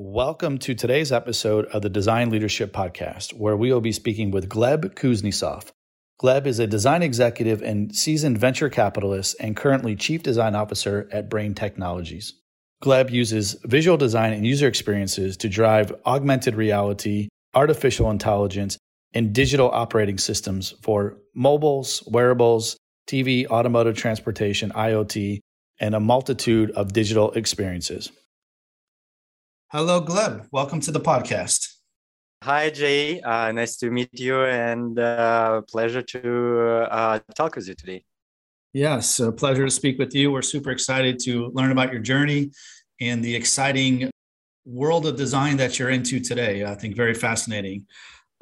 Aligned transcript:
Welcome 0.00 0.58
to 0.58 0.76
today's 0.76 1.10
episode 1.10 1.64
of 1.66 1.82
the 1.82 1.88
Design 1.88 2.30
Leadership 2.30 2.72
Podcast, 2.72 3.32
where 3.32 3.56
we 3.56 3.72
will 3.72 3.80
be 3.80 3.90
speaking 3.90 4.30
with 4.30 4.48
Gleb 4.48 4.94
Kuznetsov. 4.94 5.72
Gleb 6.22 6.46
is 6.46 6.60
a 6.60 6.68
design 6.68 7.02
executive 7.02 7.62
and 7.62 7.92
seasoned 7.92 8.38
venture 8.38 8.68
capitalist 8.68 9.34
and 9.40 9.56
currently 9.56 9.96
chief 9.96 10.22
design 10.22 10.54
officer 10.54 11.08
at 11.10 11.28
Brain 11.28 11.52
Technologies. 11.52 12.34
Gleb 12.80 13.10
uses 13.10 13.56
visual 13.64 13.96
design 13.96 14.32
and 14.32 14.46
user 14.46 14.68
experiences 14.68 15.36
to 15.38 15.48
drive 15.48 15.92
augmented 16.06 16.54
reality, 16.54 17.26
artificial 17.56 18.08
intelligence, 18.08 18.78
and 19.14 19.32
digital 19.32 19.68
operating 19.68 20.18
systems 20.18 20.76
for 20.80 21.18
mobiles, 21.34 22.04
wearables, 22.06 22.76
TV, 23.08 23.48
automotive 23.48 23.96
transportation, 23.96 24.70
IoT, 24.70 25.40
and 25.80 25.96
a 25.96 26.00
multitude 26.00 26.70
of 26.70 26.92
digital 26.92 27.32
experiences. 27.32 28.12
Hello, 29.70 30.00
Gleb. 30.00 30.46
Welcome 30.50 30.80
to 30.80 30.90
the 30.90 30.98
podcast. 30.98 31.74
Hi, 32.42 32.70
Jay. 32.70 33.20
Uh, 33.20 33.52
nice 33.52 33.76
to 33.76 33.90
meet 33.90 34.08
you 34.18 34.44
and 34.44 34.98
uh, 34.98 35.60
pleasure 35.68 36.00
to 36.00 36.88
uh, 36.90 37.18
talk 37.36 37.54
with 37.54 37.68
you 37.68 37.74
today. 37.74 38.02
Yes, 38.72 39.20
a 39.20 39.30
pleasure 39.30 39.66
to 39.66 39.70
speak 39.70 39.98
with 39.98 40.14
you. 40.14 40.32
We're 40.32 40.40
super 40.40 40.70
excited 40.70 41.18
to 41.24 41.48
learn 41.48 41.70
about 41.70 41.92
your 41.92 42.00
journey 42.00 42.50
and 43.02 43.22
the 43.22 43.36
exciting 43.36 44.10
world 44.64 45.04
of 45.04 45.16
design 45.16 45.58
that 45.58 45.78
you're 45.78 45.90
into 45.90 46.18
today. 46.18 46.64
I 46.64 46.74
think 46.74 46.96
very 46.96 47.12
fascinating. 47.12 47.86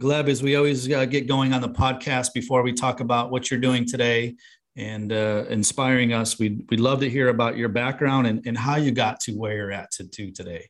Gleb, 0.01 0.29
as 0.29 0.45
we 0.45 0.55
always 0.55 0.89
uh, 0.93 1.07
get 1.07 1.27
going 1.27 1.53
on 1.53 1.61
the 1.61 1.71
podcast 1.71 2.35
before 2.35 2.63
we 2.63 2.73
talk 2.73 3.01
about 3.01 3.33
what 3.33 3.51
you're 3.51 3.59
doing 3.59 3.85
today 3.85 4.37
and 4.77 5.13
uh, 5.13 5.47
inspiring 5.49 6.13
us, 6.13 6.39
we'd, 6.39 6.65
we'd 6.71 6.79
love 6.79 7.01
to 7.01 7.11
hear 7.11 7.31
about 7.31 7.57
your 7.57 7.69
background 7.69 8.29
and, 8.29 8.47
and 8.47 8.57
how 8.57 8.77
you 8.77 8.93
got 8.93 9.19
to 9.23 9.33
where 9.33 9.57
you're 9.57 9.73
at 9.73 9.91
to, 9.91 10.07
to 10.07 10.31
today. 10.31 10.69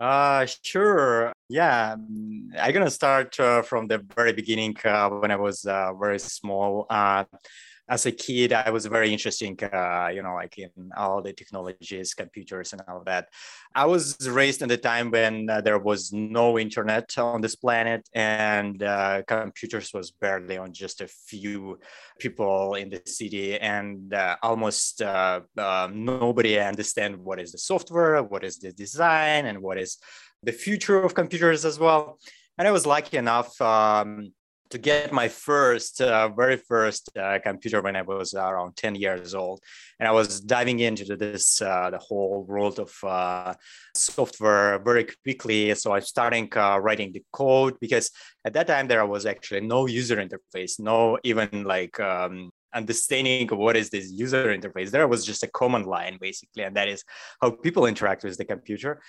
Uh, 0.00 0.46
sure. 0.62 1.32
Yeah, 1.48 1.96
mm, 1.96 2.50
I'm 2.58 2.72
gonna 2.72 2.90
start 2.90 3.38
uh, 3.40 3.62
from 3.62 3.88
the 3.88 3.98
very 4.14 4.32
beginning 4.32 4.76
uh, 4.84 5.08
when 5.10 5.30
I 5.30 5.36
was 5.36 5.64
uh, 5.64 5.92
very 5.94 6.18
small. 6.20 6.86
As 7.88 8.04
a 8.06 8.12
kid, 8.12 8.52
I 8.52 8.70
was 8.70 8.86
very 8.86 9.12
interested, 9.12 9.62
uh, 9.62 10.08
you 10.12 10.22
know, 10.22 10.34
like 10.34 10.58
in 10.58 10.70
all 10.96 11.22
the 11.22 11.32
technologies, 11.32 12.14
computers, 12.14 12.72
and 12.72 12.82
all 12.86 13.02
that. 13.06 13.28
I 13.74 13.86
was 13.86 14.28
raised 14.28 14.60
in 14.60 14.68
the 14.68 14.76
time 14.76 15.10
when 15.10 15.48
uh, 15.48 15.60
there 15.62 15.78
was 15.78 16.12
no 16.12 16.58
internet 16.58 17.16
on 17.16 17.40
this 17.40 17.56
planet, 17.56 18.06
and 18.14 18.82
uh, 18.82 19.22
computers 19.26 19.92
was 19.94 20.10
barely 20.10 20.58
on 20.58 20.72
just 20.72 21.00
a 21.00 21.08
few 21.08 21.78
people 22.18 22.74
in 22.74 22.90
the 22.90 23.00
city, 23.06 23.58
and 23.58 24.12
uh, 24.12 24.36
almost 24.42 25.00
uh, 25.00 25.40
um, 25.56 26.04
nobody 26.04 26.58
understand 26.58 27.16
what 27.16 27.40
is 27.40 27.52
the 27.52 27.58
software, 27.58 28.22
what 28.22 28.44
is 28.44 28.58
the 28.58 28.72
design, 28.72 29.46
and 29.46 29.62
what 29.62 29.78
is 29.78 29.98
the 30.42 30.52
future 30.52 31.02
of 31.02 31.14
computers 31.14 31.64
as 31.64 31.78
well. 31.78 32.18
And 32.58 32.66
I 32.66 32.70
was 32.70 32.86
lucky 32.86 33.16
enough. 33.16 33.58
Um, 33.60 34.32
to 34.70 34.78
get 34.78 35.12
my 35.12 35.28
first, 35.28 36.00
uh, 36.00 36.28
very 36.28 36.56
first 36.56 37.10
uh, 37.16 37.38
computer 37.42 37.80
when 37.80 37.96
I 37.96 38.02
was 38.02 38.34
around 38.34 38.76
10 38.76 38.94
years 38.94 39.34
old. 39.34 39.60
And 39.98 40.08
I 40.08 40.12
was 40.12 40.40
diving 40.40 40.80
into 40.80 41.16
this, 41.16 41.60
uh, 41.62 41.90
the 41.90 41.98
whole 41.98 42.44
world 42.44 42.78
of 42.78 42.92
uh, 43.02 43.54
software 43.94 44.78
very 44.78 45.06
quickly. 45.24 45.74
So 45.74 45.94
I'm 45.94 46.02
starting 46.02 46.48
uh, 46.56 46.78
writing 46.78 47.12
the 47.12 47.22
code 47.32 47.76
because 47.80 48.10
at 48.44 48.52
that 48.52 48.66
time 48.66 48.88
there 48.88 49.04
was 49.06 49.26
actually 49.26 49.62
no 49.62 49.86
user 49.86 50.16
interface, 50.16 50.78
no 50.78 51.18
even 51.24 51.64
like 51.64 51.98
um, 52.00 52.50
understanding 52.74 53.48
what 53.48 53.76
is 53.76 53.90
this 53.90 54.10
user 54.10 54.46
interface. 54.56 54.90
There 54.90 55.08
was 55.08 55.24
just 55.24 55.42
a 55.42 55.48
command 55.48 55.86
line 55.86 56.18
basically, 56.20 56.64
and 56.64 56.76
that 56.76 56.88
is 56.88 57.04
how 57.40 57.50
people 57.50 57.86
interact 57.86 58.24
with 58.24 58.36
the 58.36 58.44
computer 58.44 59.00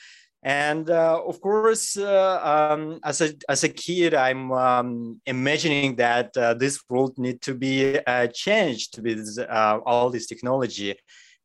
and 0.41 0.89
uh, 0.89 1.21
of 1.25 1.41
course 1.41 1.97
uh, 1.97 2.39
um, 2.71 2.99
as 3.03 3.19
a 3.19 3.33
as 3.49 3.63
a 3.65 3.69
kid 3.69 4.13
i'm 4.13 4.51
um, 4.53 5.19
imagining 5.25 5.95
that 5.95 6.35
uh, 6.37 6.53
this 6.53 6.81
world 6.89 7.17
need 7.17 7.41
to 7.41 7.53
be 7.53 7.99
uh, 7.99 8.27
changed 8.27 9.01
with 9.03 9.37
uh, 9.39 9.79
all 9.85 10.09
this 10.09 10.27
technology. 10.27 10.95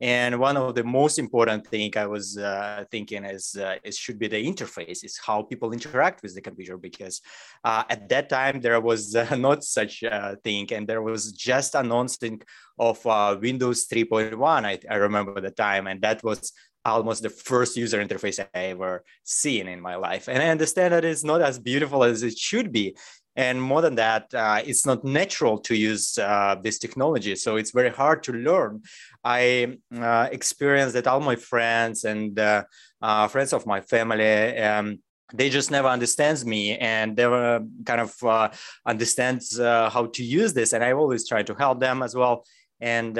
And 0.00 0.40
one 0.40 0.56
of 0.56 0.74
the 0.74 0.82
most 0.82 1.18
important 1.18 1.66
thing 1.68 1.92
i 1.96 2.04
was 2.04 2.36
uh, 2.36 2.84
thinking 2.90 3.24
is 3.24 3.56
it 3.56 3.94
should 3.94 4.18
be 4.18 4.26
the 4.26 4.44
interface 4.44 5.04
is 5.04 5.18
how 5.24 5.42
people 5.42 5.72
interact 5.72 6.20
with 6.22 6.34
the 6.34 6.40
computer. 6.40 6.76
Because 6.76 7.22
at 7.64 8.08
that 8.08 8.28
time 8.28 8.60
there 8.60 8.80
was 8.80 9.14
not 9.36 9.62
such 9.62 10.02
a 10.02 10.36
thing. 10.42 10.66
And 10.72 10.86
there 10.86 11.00
was 11.00 11.32
just 11.32 11.76
announcing 11.76 12.42
of 12.76 13.04
windows 13.40 13.86
3.1 13.86 14.64
I, 14.64 14.78
I 14.90 14.96
remember 14.96 15.40
the 15.40 15.52
time. 15.52 15.86
And 15.86 16.02
that 16.02 16.24
was 16.24 16.52
almost 16.84 17.22
the 17.22 17.30
first 17.30 17.76
user 17.76 18.04
interface 18.04 18.38
I 18.54 18.58
ever 18.58 19.04
seen 19.22 19.68
in 19.68 19.80
my 19.80 19.96
life. 19.96 20.28
And 20.28 20.42
I 20.42 20.48
understand 20.48 20.92
that 20.92 21.04
it's 21.04 21.24
not 21.24 21.40
as 21.40 21.58
beautiful 21.58 22.04
as 22.04 22.22
it 22.22 22.38
should 22.38 22.72
be. 22.72 22.96
And 23.36 23.60
more 23.60 23.82
than 23.82 23.96
that, 23.96 24.32
uh, 24.32 24.62
it's 24.64 24.86
not 24.86 25.04
natural 25.04 25.58
to 25.58 25.74
use 25.74 26.18
uh, 26.18 26.56
this 26.62 26.78
technology. 26.78 27.34
So 27.34 27.56
it's 27.56 27.72
very 27.72 27.90
hard 27.90 28.22
to 28.24 28.32
learn. 28.32 28.82
I 29.24 29.78
uh, 29.96 30.28
experienced 30.30 30.94
that 30.94 31.08
all 31.08 31.20
my 31.20 31.34
friends 31.34 32.04
and 32.04 32.38
uh, 32.38 32.64
uh, 33.02 33.26
friends 33.26 33.52
of 33.52 33.66
my 33.66 33.80
family, 33.80 34.56
um, 34.58 35.00
they 35.32 35.50
just 35.50 35.72
never 35.72 35.88
understands 35.88 36.46
me 36.46 36.76
and 36.76 37.16
never 37.16 37.64
kind 37.84 38.02
of 38.02 38.14
uh, 38.22 38.50
understands 38.86 39.58
how 39.58 40.06
to 40.12 40.22
use 40.22 40.52
this. 40.52 40.72
And 40.72 40.84
I 40.84 40.92
always 40.92 41.26
try 41.26 41.42
to 41.42 41.54
help 41.54 41.80
them 41.80 42.02
as 42.04 42.14
well 42.14 42.44
and 42.78 43.16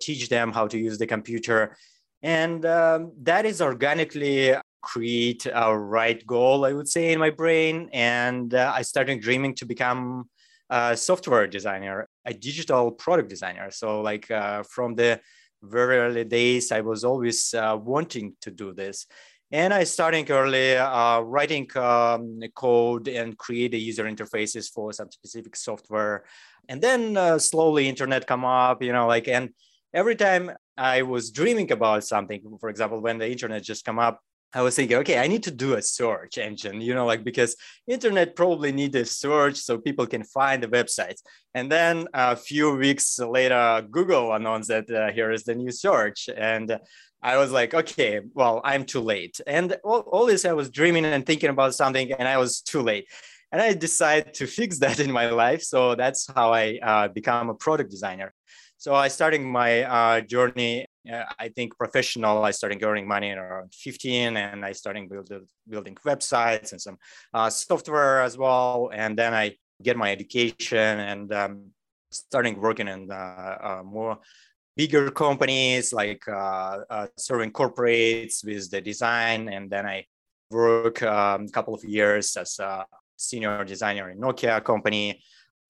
teach 0.00 0.30
them 0.30 0.52
how 0.52 0.66
to 0.68 0.78
use 0.78 0.96
the 0.96 1.06
computer 1.06 1.76
and 2.22 2.64
um, 2.66 3.12
that 3.22 3.46
is 3.46 3.60
organically 3.62 4.54
create 4.80 5.46
a 5.52 5.76
right 5.76 6.24
goal 6.26 6.64
i 6.64 6.72
would 6.72 6.88
say 6.88 7.12
in 7.12 7.18
my 7.18 7.30
brain. 7.30 7.88
And 7.92 8.54
uh, 8.54 8.72
i 8.74 8.82
started 8.82 9.20
dreaming 9.20 9.54
to 9.56 9.66
become 9.66 10.28
a 10.70 10.96
software 10.96 11.46
designer 11.46 12.08
a 12.24 12.34
digital 12.34 12.90
product 12.90 13.30
designer. 13.30 13.70
So 13.70 14.02
like 14.02 14.30
uh, 14.30 14.62
from 14.64 14.94
the 14.94 15.20
very 15.62 15.98
early 15.98 16.24
days 16.24 16.70
i 16.72 16.80
was 16.80 17.04
always 17.04 17.54
uh, 17.54 17.76
wanting 17.80 18.34
to 18.42 18.50
do 18.50 18.72
this. 18.72 19.06
And 19.50 19.72
i 19.72 19.84
started 19.84 20.30
early 20.30 20.76
uh, 20.76 21.20
writing 21.20 21.68
um, 21.76 22.40
code 22.54 23.08
and 23.08 23.36
create 23.36 23.72
the 23.72 23.80
user 23.80 24.04
interfaces 24.04 24.70
for 24.72 24.92
some 24.92 25.10
specific 25.10 25.56
software. 25.56 26.24
And 26.68 26.82
then 26.82 27.16
uh, 27.16 27.38
slowly 27.38 27.88
internet 27.88 28.26
come 28.26 28.44
up 28.44 28.82
you 28.82 28.92
know 28.92 29.06
like 29.06 29.26
and 29.28 29.50
every 29.94 30.16
time 30.16 30.52
I 30.78 31.02
was 31.02 31.30
dreaming 31.30 31.70
about 31.72 32.04
something, 32.04 32.40
for 32.60 32.68
example, 32.68 33.00
when 33.00 33.18
the 33.18 33.30
internet 33.30 33.62
just 33.62 33.84
come 33.84 33.98
up, 33.98 34.20
I 34.54 34.62
was 34.62 34.76
thinking, 34.76 34.96
okay, 34.98 35.18
I 35.18 35.26
need 35.26 35.42
to 35.42 35.50
do 35.50 35.74
a 35.74 35.82
search 35.82 36.38
engine, 36.38 36.80
you 36.80 36.94
know, 36.94 37.04
like 37.04 37.22
because 37.22 37.54
internet 37.86 38.34
probably 38.34 38.72
need 38.72 38.94
a 38.94 39.04
search 39.04 39.56
so 39.56 39.76
people 39.76 40.06
can 40.06 40.24
find 40.24 40.62
the 40.62 40.68
websites. 40.68 41.20
And 41.54 41.70
then 41.70 42.06
a 42.14 42.34
few 42.34 42.74
weeks 42.74 43.18
later, 43.18 43.86
Google 43.90 44.32
announced 44.32 44.68
that 44.68 44.90
uh, 44.90 45.12
here 45.12 45.32
is 45.32 45.44
the 45.44 45.54
new 45.54 45.70
search. 45.70 46.30
And 46.34 46.78
I 47.22 47.36
was 47.36 47.50
like, 47.50 47.74
okay, 47.74 48.20
well, 48.32 48.62
I'm 48.64 48.84
too 48.84 49.00
late. 49.00 49.38
And 49.46 49.76
all, 49.84 50.00
all 50.00 50.24
this, 50.24 50.46
I 50.46 50.52
was 50.52 50.70
dreaming 50.70 51.04
and 51.04 51.26
thinking 51.26 51.50
about 51.50 51.74
something, 51.74 52.12
and 52.12 52.26
I 52.26 52.38
was 52.38 52.62
too 52.62 52.80
late. 52.80 53.06
And 53.52 53.60
I 53.60 53.74
decided 53.74 54.32
to 54.34 54.46
fix 54.46 54.78
that 54.80 54.98
in 54.98 55.10
my 55.12 55.28
life. 55.28 55.62
So 55.62 55.94
that's 55.94 56.26
how 56.34 56.54
I 56.54 56.78
uh, 56.82 57.08
become 57.08 57.50
a 57.50 57.54
product 57.54 57.90
designer. 57.90 58.32
So 58.78 58.94
I 58.94 59.08
started 59.08 59.40
my 59.40 59.82
uh, 59.82 60.20
journey, 60.20 60.86
uh, 61.12 61.24
I 61.36 61.48
think 61.48 61.76
professional. 61.76 62.44
I 62.44 62.52
started 62.52 62.80
earning 62.84 63.08
money 63.08 63.32
around 63.32 63.74
15 63.74 64.36
and 64.36 64.64
I 64.64 64.70
started 64.70 65.08
build, 65.08 65.32
building 65.68 65.96
websites 66.06 66.70
and 66.70 66.80
some 66.80 66.96
uh, 67.34 67.50
software 67.50 68.22
as 68.22 68.38
well. 68.38 68.90
And 68.94 69.18
then 69.18 69.34
I 69.34 69.56
get 69.82 69.96
my 69.96 70.12
education 70.12 70.78
and 70.78 71.34
um, 71.34 71.70
starting 72.12 72.60
working 72.60 72.86
in 72.86 73.10
uh, 73.10 73.58
uh, 73.60 73.82
more 73.84 74.18
bigger 74.76 75.10
companies 75.10 75.92
like 75.92 76.22
uh, 76.28 77.08
serving 77.16 77.50
corporates 77.50 78.44
with 78.44 78.70
the 78.70 78.80
design. 78.80 79.48
And 79.48 79.68
then 79.68 79.86
I 79.86 80.06
work 80.52 81.02
um, 81.02 81.46
a 81.46 81.50
couple 81.50 81.74
of 81.74 81.82
years 81.82 82.36
as 82.36 82.60
a 82.60 82.86
senior 83.16 83.64
designer 83.64 84.10
in 84.10 84.20
Nokia 84.20 84.62
company. 84.62 85.20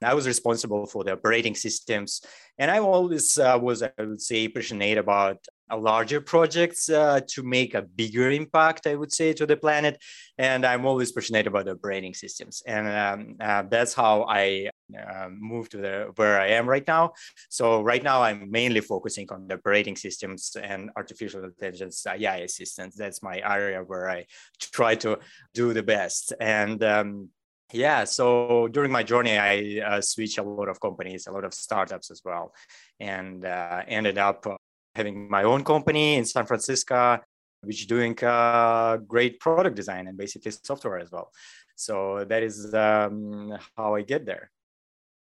I 0.02 0.14
was 0.14 0.26
responsible 0.26 0.86
for 0.86 1.02
the 1.02 1.12
operating 1.12 1.54
systems, 1.54 2.22
and 2.56 2.70
I 2.70 2.78
always 2.78 3.36
uh, 3.38 3.58
was, 3.60 3.82
I 3.82 3.90
would 3.98 4.20
say, 4.20 4.48
passionate 4.48 4.98
about 4.98 5.38
larger 5.76 6.20
projects 6.20 6.88
uh, 6.88 7.20
to 7.28 7.42
make 7.42 7.74
a 7.74 7.82
bigger 7.82 8.30
impact. 8.30 8.86
I 8.86 8.94
would 8.94 9.12
say 9.12 9.32
to 9.34 9.44
the 9.44 9.56
planet, 9.56 10.00
and 10.38 10.64
I'm 10.64 10.86
always 10.86 11.12
passionate 11.12 11.46
about 11.46 11.64
the 11.64 11.72
operating 11.72 12.14
systems, 12.14 12.62
and 12.66 12.88
um, 12.88 13.36
uh, 13.40 13.64
that's 13.68 13.92
how 13.92 14.24
I 14.28 14.70
uh, 14.96 15.28
moved 15.30 15.72
to 15.72 15.78
the 15.78 16.12
where 16.16 16.40
I 16.40 16.48
am 16.48 16.68
right 16.68 16.86
now. 16.86 17.12
So 17.48 17.82
right 17.82 18.02
now, 18.02 18.22
I'm 18.22 18.50
mainly 18.50 18.80
focusing 18.80 19.26
on 19.30 19.48
the 19.48 19.54
operating 19.54 19.96
systems 19.96 20.56
and 20.62 20.90
artificial 20.96 21.44
intelligence 21.44 22.06
AI 22.06 22.38
assistants. 22.38 22.96
That's 22.96 23.22
my 23.22 23.40
area 23.44 23.82
where 23.82 24.08
I 24.08 24.26
try 24.60 24.94
to 24.96 25.18
do 25.54 25.72
the 25.72 25.82
best, 25.82 26.32
and 26.40 26.82
um, 26.84 27.30
yeah 27.72 28.04
so 28.04 28.68
during 28.68 28.90
my 28.90 29.02
journey 29.02 29.36
i 29.38 29.80
uh, 29.86 30.00
switched 30.00 30.38
a 30.38 30.42
lot 30.42 30.68
of 30.68 30.80
companies 30.80 31.26
a 31.26 31.32
lot 31.32 31.44
of 31.44 31.52
startups 31.52 32.10
as 32.10 32.22
well 32.24 32.54
and 33.00 33.44
uh, 33.44 33.82
ended 33.86 34.18
up 34.18 34.46
uh, 34.46 34.56
having 34.94 35.28
my 35.28 35.42
own 35.42 35.62
company 35.62 36.16
in 36.16 36.24
san 36.24 36.46
francisco 36.46 37.18
which 37.62 37.86
doing 37.86 38.16
uh, 38.22 38.98
great 38.98 39.40
product 39.40 39.76
design 39.76 40.06
and 40.06 40.16
basically 40.16 40.52
software 40.52 40.98
as 40.98 41.10
well. 41.10 41.32
So 41.76 42.24
that 42.28 42.42
is 42.42 42.72
um, 42.74 43.56
how 43.76 43.94
I 43.94 44.02
get 44.02 44.26
there. 44.26 44.50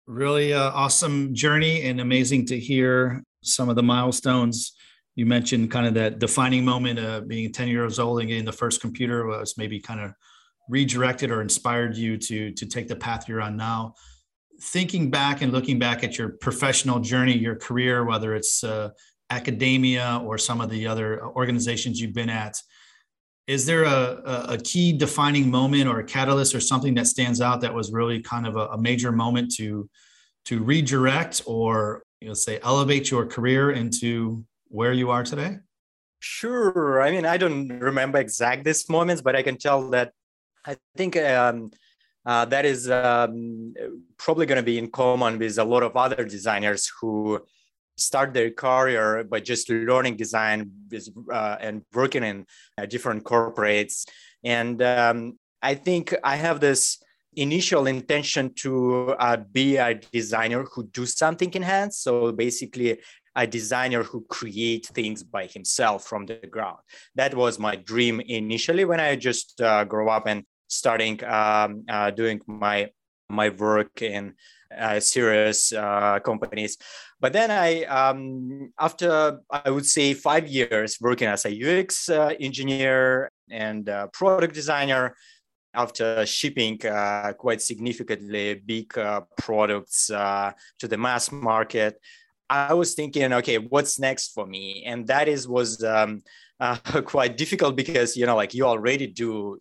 Really 0.07 0.53
uh, 0.53 0.71
awesome 0.71 1.33
journey 1.33 1.83
and 1.83 2.01
amazing 2.01 2.47
to 2.47 2.59
hear 2.59 3.23
some 3.43 3.69
of 3.69 3.75
the 3.75 3.83
milestones. 3.83 4.73
You 5.15 5.25
mentioned 5.25 5.69
kind 5.71 5.85
of 5.85 5.93
that 5.95 6.19
defining 6.19 6.65
moment 6.65 6.99
of 6.99 7.27
being 7.27 7.51
10 7.51 7.67
years 7.67 7.99
old 7.99 8.19
and 8.19 8.27
getting 8.27 8.45
the 8.45 8.51
first 8.51 8.81
computer 8.81 9.25
was 9.25 9.57
maybe 9.57 9.79
kind 9.79 9.99
of 9.99 10.13
redirected 10.69 11.31
or 11.31 11.41
inspired 11.41 11.97
you 11.97 12.17
to 12.17 12.51
to 12.51 12.65
take 12.65 12.87
the 12.87 12.95
path 12.95 13.27
you're 13.27 13.41
on 13.41 13.57
now. 13.57 13.95
Thinking 14.61 15.09
back 15.09 15.41
and 15.41 15.51
looking 15.51 15.79
back 15.79 16.03
at 16.03 16.17
your 16.17 16.29
professional 16.29 16.99
journey 16.99 17.37
your 17.37 17.55
career 17.55 18.05
whether 18.05 18.35
it's 18.35 18.63
uh, 18.63 18.89
academia 19.29 20.21
or 20.23 20.37
some 20.37 20.61
of 20.61 20.69
the 20.69 20.87
other 20.87 21.23
organizations 21.23 21.99
you've 22.01 22.13
been 22.13 22.29
at 22.29 22.57
is 23.49 23.65
there 23.65 23.83
a, 23.83 24.45
a, 24.49 24.57
key 24.59 24.93
defining 24.93 25.49
moment 25.49 25.87
or 25.87 25.99
a 25.99 26.03
catalyst 26.03 26.53
or 26.53 26.59
something 26.59 26.93
that 26.93 27.07
stands 27.07 27.41
out 27.41 27.61
that 27.61 27.73
was 27.73 27.91
really 27.91 28.21
kind 28.21 28.45
of 28.45 28.55
a, 28.55 28.67
a 28.67 28.77
major 28.77 29.11
moment 29.11 29.51
to 29.55 29.89
to 30.45 30.63
redirect 30.63 31.41
or 31.47 32.03
you 32.21 32.27
know 32.27 32.33
say 32.33 32.59
elevate 32.63 33.09
your 33.09 33.25
career 33.25 33.71
into 33.71 34.43
where 34.67 34.93
you 34.93 35.09
are 35.09 35.23
today? 35.23 35.57
Sure. 36.19 37.01
I 37.01 37.11
mean 37.11 37.25
i 37.25 37.37
don't 37.37 37.67
remember 37.69 38.19
exact 38.19 38.63
this 38.63 38.87
moments 38.87 39.21
but 39.21 39.35
i 39.35 39.41
can 39.41 39.57
tell 39.57 39.89
that 39.89 40.11
I 40.69 40.77
think 40.95 41.17
um, 41.17 41.71
uh, 42.25 42.45
that 42.45 42.63
is 42.63 42.89
um, 42.91 43.73
probably 44.17 44.45
going 44.45 44.57
to 44.57 44.71
be 44.71 44.77
in 44.77 44.91
common 44.91 45.39
with 45.39 45.57
a 45.57 45.63
lot 45.63 45.81
of 45.81 45.97
other 45.97 46.23
designers 46.25 46.91
who 47.01 47.41
start 47.97 48.33
their 48.33 48.51
career 48.51 49.23
by 49.23 49.39
just 49.39 49.69
learning 49.69 50.15
design 50.15 50.71
with, 50.91 51.09
uh, 51.31 51.55
and 51.59 51.81
working 51.93 52.23
in 52.23 52.45
uh, 52.77 52.85
different 52.85 53.23
corporates. 53.23 54.07
And 54.43 54.81
um, 54.83 55.39
I 55.61 55.73
think 55.73 56.13
I 56.23 56.35
have 56.35 56.59
this 56.59 57.01
initial 57.35 57.87
intention 57.87 58.53
to 58.61 59.15
uh, 59.19 59.37
be 59.37 59.77
a 59.77 59.95
designer 59.95 60.65
who 60.71 60.83
do 60.87 61.05
something 61.07 61.51
in 61.53 61.63
hands. 61.63 61.97
So 61.97 62.31
basically, 62.31 62.99
a 63.35 63.47
designer 63.47 64.03
who 64.03 64.25
create 64.29 64.85
things 64.87 65.23
by 65.23 65.45
himself 65.45 66.03
from 66.05 66.25
the 66.25 66.35
ground. 66.35 66.79
That 67.15 67.33
was 67.33 67.57
my 67.57 67.75
dream 67.75 68.19
initially 68.21 68.85
when 68.85 68.99
I 68.99 69.15
just 69.15 69.61
uh, 69.61 69.83
grew 69.85 70.09
up 70.09 70.27
and 70.27 70.43
starting 70.69 71.21
um, 71.25 71.83
uh, 71.89 72.11
doing 72.11 72.39
my 72.47 72.89
my 73.29 73.49
work 73.49 74.01
in 74.01 74.33
uh, 74.75 74.99
serious 74.99 75.71
uh, 75.71 76.19
companies. 76.19 76.77
But 77.19 77.33
then 77.33 77.51
I, 77.51 77.83
um, 77.83 78.71
after 78.79 79.39
I 79.51 79.69
would 79.69 79.85
say 79.85 80.13
five 80.13 80.47
years 80.47 80.97
working 81.01 81.27
as 81.27 81.45
a 81.45 81.51
UX 81.51 82.09
uh, 82.09 82.33
engineer 82.39 83.31
and 83.51 83.87
uh, 83.89 84.07
product 84.07 84.53
designer, 84.53 85.15
after 85.75 86.25
shipping 86.25 86.83
uh, 86.85 87.33
quite 87.37 87.61
significantly 87.61 88.55
big 88.55 88.97
uh, 88.97 89.21
products 89.37 90.07
to 90.07 90.87
the 90.87 90.97
mass 90.97 91.31
market, 91.31 91.99
I 92.49 92.73
was 92.73 92.95
thinking, 92.95 93.31
okay, 93.33 93.59
what's 93.59 93.99
next 93.99 94.33
for 94.33 94.47
me? 94.47 94.83
And 94.85 95.05
that 95.07 95.27
is 95.27 95.47
was 95.47 95.83
um, 95.83 96.23
uh, 96.59 96.75
quite 97.05 97.37
difficult 97.37 97.75
because 97.75 98.17
you 98.17 98.25
know, 98.25 98.35
like 98.35 98.53
you 98.53 98.65
already 98.65 99.07
do 99.07 99.57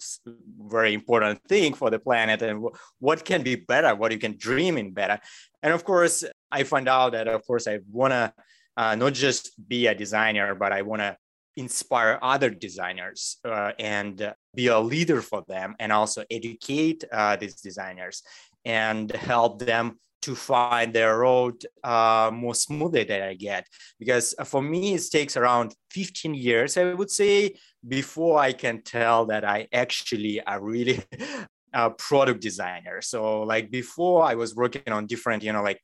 very 0.69 0.95
important 0.95 1.43
thing 1.49 1.75
for 1.75 1.91
the 1.91 1.99
planet, 1.99 2.43
and 2.43 2.63
w- 2.63 2.75
what 2.99 3.25
can 3.25 3.43
be 3.43 3.57
better? 3.57 3.95
What 3.95 4.13
you 4.13 4.19
can 4.19 4.37
dream 4.37 4.77
in 4.79 4.93
better? 4.93 5.19
And 5.63 5.73
of 5.73 5.85
course, 5.85 6.25
I 6.51 6.65
find 6.65 6.89
out 6.89 7.13
that 7.13 7.29
of 7.29 7.47
course 7.47 7.67
I 7.67 7.81
wanna 7.91 8.33
uh, 8.77 8.95
not 8.95 9.15
just 9.15 9.53
be 9.69 9.87
a 9.87 9.95
designer, 9.95 10.55
but 10.55 10.73
I 10.73 10.83
wanna 10.83 11.17
inspire 11.57 12.19
other 12.23 12.51
designers 12.51 13.39
uh, 13.45 13.73
and 13.79 14.33
be 14.55 14.69
a 14.69 14.79
leader 14.79 15.23
for 15.23 15.45
them, 15.49 15.75
and 15.79 15.93
also 15.93 16.25
educate 16.31 17.05
uh, 17.13 17.37
these 17.37 17.61
designers 17.61 18.23
and 18.65 19.11
help 19.13 19.61
them 19.61 19.99
to 20.23 20.35
find 20.35 20.93
their 20.93 21.19
road 21.19 21.65
uh, 21.85 22.31
more 22.33 22.55
smoothly 22.55 23.05
than 23.05 23.23
I 23.23 23.35
get. 23.35 23.67
Because 23.99 24.35
uh, 24.39 24.45
for 24.45 24.63
me, 24.63 24.95
it 24.95 25.03
takes 25.11 25.37
around 25.37 25.75
15 25.91 26.35
years, 26.35 26.77
I 26.77 26.95
would 26.95 27.11
say, 27.11 27.55
before 27.87 28.39
I 28.39 28.53
can 28.53 28.83
tell 28.83 29.27
that 29.27 29.45
I 29.45 29.69
actually 29.73 30.41
are 30.43 30.61
really 30.61 31.03
a 31.73 31.91
product 31.91 32.41
designer. 32.41 33.01
So 33.03 33.43
like 33.43 33.71
before 33.71 34.25
I 34.25 34.35
was 34.35 34.55
working 34.55 34.93
on 34.93 35.07
different, 35.07 35.43
you 35.43 35.53
know, 35.53 35.63
like 35.63 35.81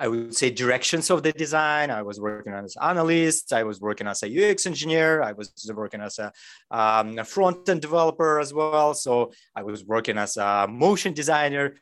I 0.00 0.06
would 0.06 0.34
say 0.34 0.50
directions 0.50 1.10
of 1.10 1.24
the 1.24 1.32
design. 1.32 1.90
I 1.90 2.02
was 2.02 2.20
working 2.20 2.52
as 2.52 2.76
an 2.76 2.90
analyst. 2.90 3.52
I 3.52 3.64
was 3.64 3.80
working 3.80 4.06
as 4.06 4.22
a 4.22 4.28
UX 4.28 4.64
engineer. 4.64 5.22
I 5.22 5.32
was 5.32 5.50
working 5.74 6.00
as 6.00 6.20
a, 6.20 6.32
um, 6.70 7.18
a 7.18 7.24
front 7.24 7.68
end 7.68 7.82
developer 7.82 8.38
as 8.38 8.54
well. 8.54 8.94
So 8.94 9.32
I 9.56 9.64
was 9.64 9.84
working 9.84 10.16
as 10.16 10.36
a 10.36 10.68
motion 10.70 11.14
designer. 11.14 11.74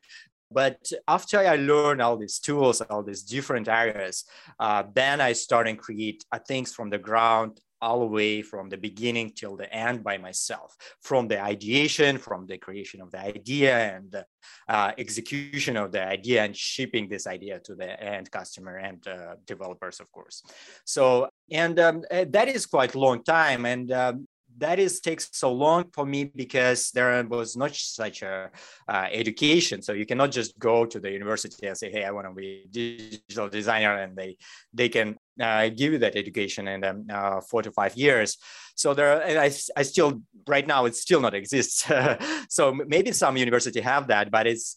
But 0.50 0.90
after 1.08 1.38
I 1.38 1.56
learned 1.56 2.00
all 2.00 2.16
these 2.16 2.38
tools, 2.38 2.81
all 2.81 3.02
these 3.02 3.22
different 3.22 3.69
areas, 3.69 4.25
uh, 4.60 4.84
then 4.94 5.20
I 5.20 5.32
started 5.32 5.78
create 5.78 6.25
uh, 6.32 6.38
things 6.38 6.72
from 6.72 6.90
the 6.90 6.98
ground 6.98 7.60
all 7.81 8.00
the 8.00 8.06
way 8.06 8.43
from 8.43 8.69
the 8.69 8.76
beginning 8.76 9.31
till 9.34 9.56
the 9.56 9.72
end 9.72 10.02
by 10.02 10.16
myself. 10.16 10.76
From 11.02 11.28
the 11.28 11.43
ideation 11.43 12.19
from 12.19 12.46
the 12.46 12.58
creation 12.58 13.00
of 13.00 13.10
the 13.10 13.20
idea 13.20 13.96
and 13.96 14.25
uh, 14.69 14.93
execution 14.96 15.76
of 15.76 15.93
the 15.93 16.04
idea 16.04 16.44
and 16.44 16.56
shipping 16.56 17.08
this 17.08 17.26
idea 17.26 17.60
to 17.60 17.75
the 17.75 18.02
end 18.02 18.31
customer 18.31 18.76
and 18.76 19.06
uh, 19.06 19.34
developers 19.46 20.00
of 20.00 20.10
course. 20.10 20.43
So 20.84 21.28
and 21.50 21.78
um, 21.78 22.02
eh, 22.10 22.25
that 22.31 22.48
is 22.48 22.66
quite 22.66 22.94
long 22.94 23.22
time. 23.22 23.66
And 23.66 23.93
um, 23.93 24.26
that 24.58 24.79
is 24.79 25.00
takes 25.00 25.29
so 25.32 25.53
long 25.53 25.85
for 25.93 26.06
me 26.06 26.25
because 26.25 26.91
there 26.93 27.25
was 27.25 27.56
not 27.56 27.75
such 27.75 28.23
a 28.23 28.50
uh, 28.88 29.06
education. 29.11 29.82
So 29.82 29.93
you 29.93 30.06
cannot 30.06 30.32
just 30.32 30.58
go 30.58 30.87
to 30.87 30.99
the 30.99 31.11
university 31.11 31.67
and 31.67 31.76
say 31.76 31.91
hey 31.91 32.05
i 32.05 32.11
want 32.11 32.26
to 32.26 32.32
be 32.32 32.67
digital 32.70 33.49
designer 33.49 33.97
and 34.03 34.17
they 34.17 34.37
they 34.73 34.88
can 34.88 35.17
uh, 35.41 35.69
give 35.69 35.93
you 35.93 35.99
that 35.99 36.17
education 36.17 36.67
in 36.69 36.82
um, 36.85 37.06
uh, 37.11 37.41
four 37.41 37.62
to 37.62 37.70
five 37.70 37.94
years. 37.97 38.38
So 38.75 38.94
there 38.94 39.23
and 39.23 39.38
I, 39.38 39.50
I 39.76 39.82
still 39.82 40.23
right 40.47 40.67
now 40.67 40.85
it 40.87 40.94
still 40.94 41.20
not 41.20 41.35
exists. 41.35 41.87
So 42.49 42.73
maybe 42.73 43.12
some 43.12 43.37
university 43.37 43.81
have 43.81 44.06
that 44.08 44.31
but 44.31 44.47
it's 44.47 44.76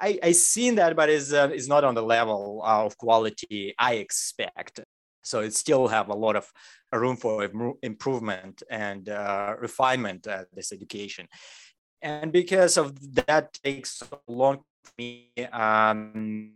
i 0.00 0.18
i 0.22 0.32
seen 0.32 0.74
that 0.76 0.96
but 0.96 1.08
it's, 1.08 1.32
uh, 1.32 1.48
it's 1.52 1.68
not 1.68 1.84
on 1.84 1.94
the 1.94 2.02
level 2.02 2.60
of 2.64 2.96
quality 2.98 3.74
i 3.78 3.94
expect 3.94 4.80
so 5.24 5.40
it 5.40 5.54
still 5.54 5.88
have 5.88 6.08
a 6.08 6.14
lot 6.14 6.36
of 6.36 6.52
room 6.92 7.16
for 7.16 7.48
improvement 7.82 8.62
and 8.70 9.08
uh, 9.08 9.54
refinement 9.58 10.26
at 10.26 10.46
this 10.54 10.72
education. 10.72 11.26
And 12.02 12.30
because 12.30 12.76
of 12.76 12.94
that 13.26 13.54
takes 13.64 13.98
so 13.98 14.20
long 14.28 14.58
for 14.84 14.92
me 14.98 15.32
um, 15.52 16.52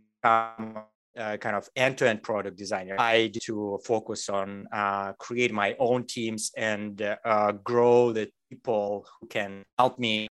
uh, 1.19 1.37
kind 1.37 1.55
of 1.55 1.67
end-to-end 1.75 2.23
product 2.23 2.57
designer. 2.57 2.95
I 2.97 3.31
to 3.43 3.79
focus 3.83 4.29
on 4.29 4.67
uh, 4.71 5.13
create 5.13 5.51
my 5.51 5.75
own 5.79 6.05
teams 6.05 6.51
and 6.55 7.01
uh, 7.01 7.51
grow 7.51 8.13
the 8.13 8.29
people 8.49 9.05
who 9.19 9.27
can 9.27 9.63
help 9.77 9.99
me. 9.99 10.27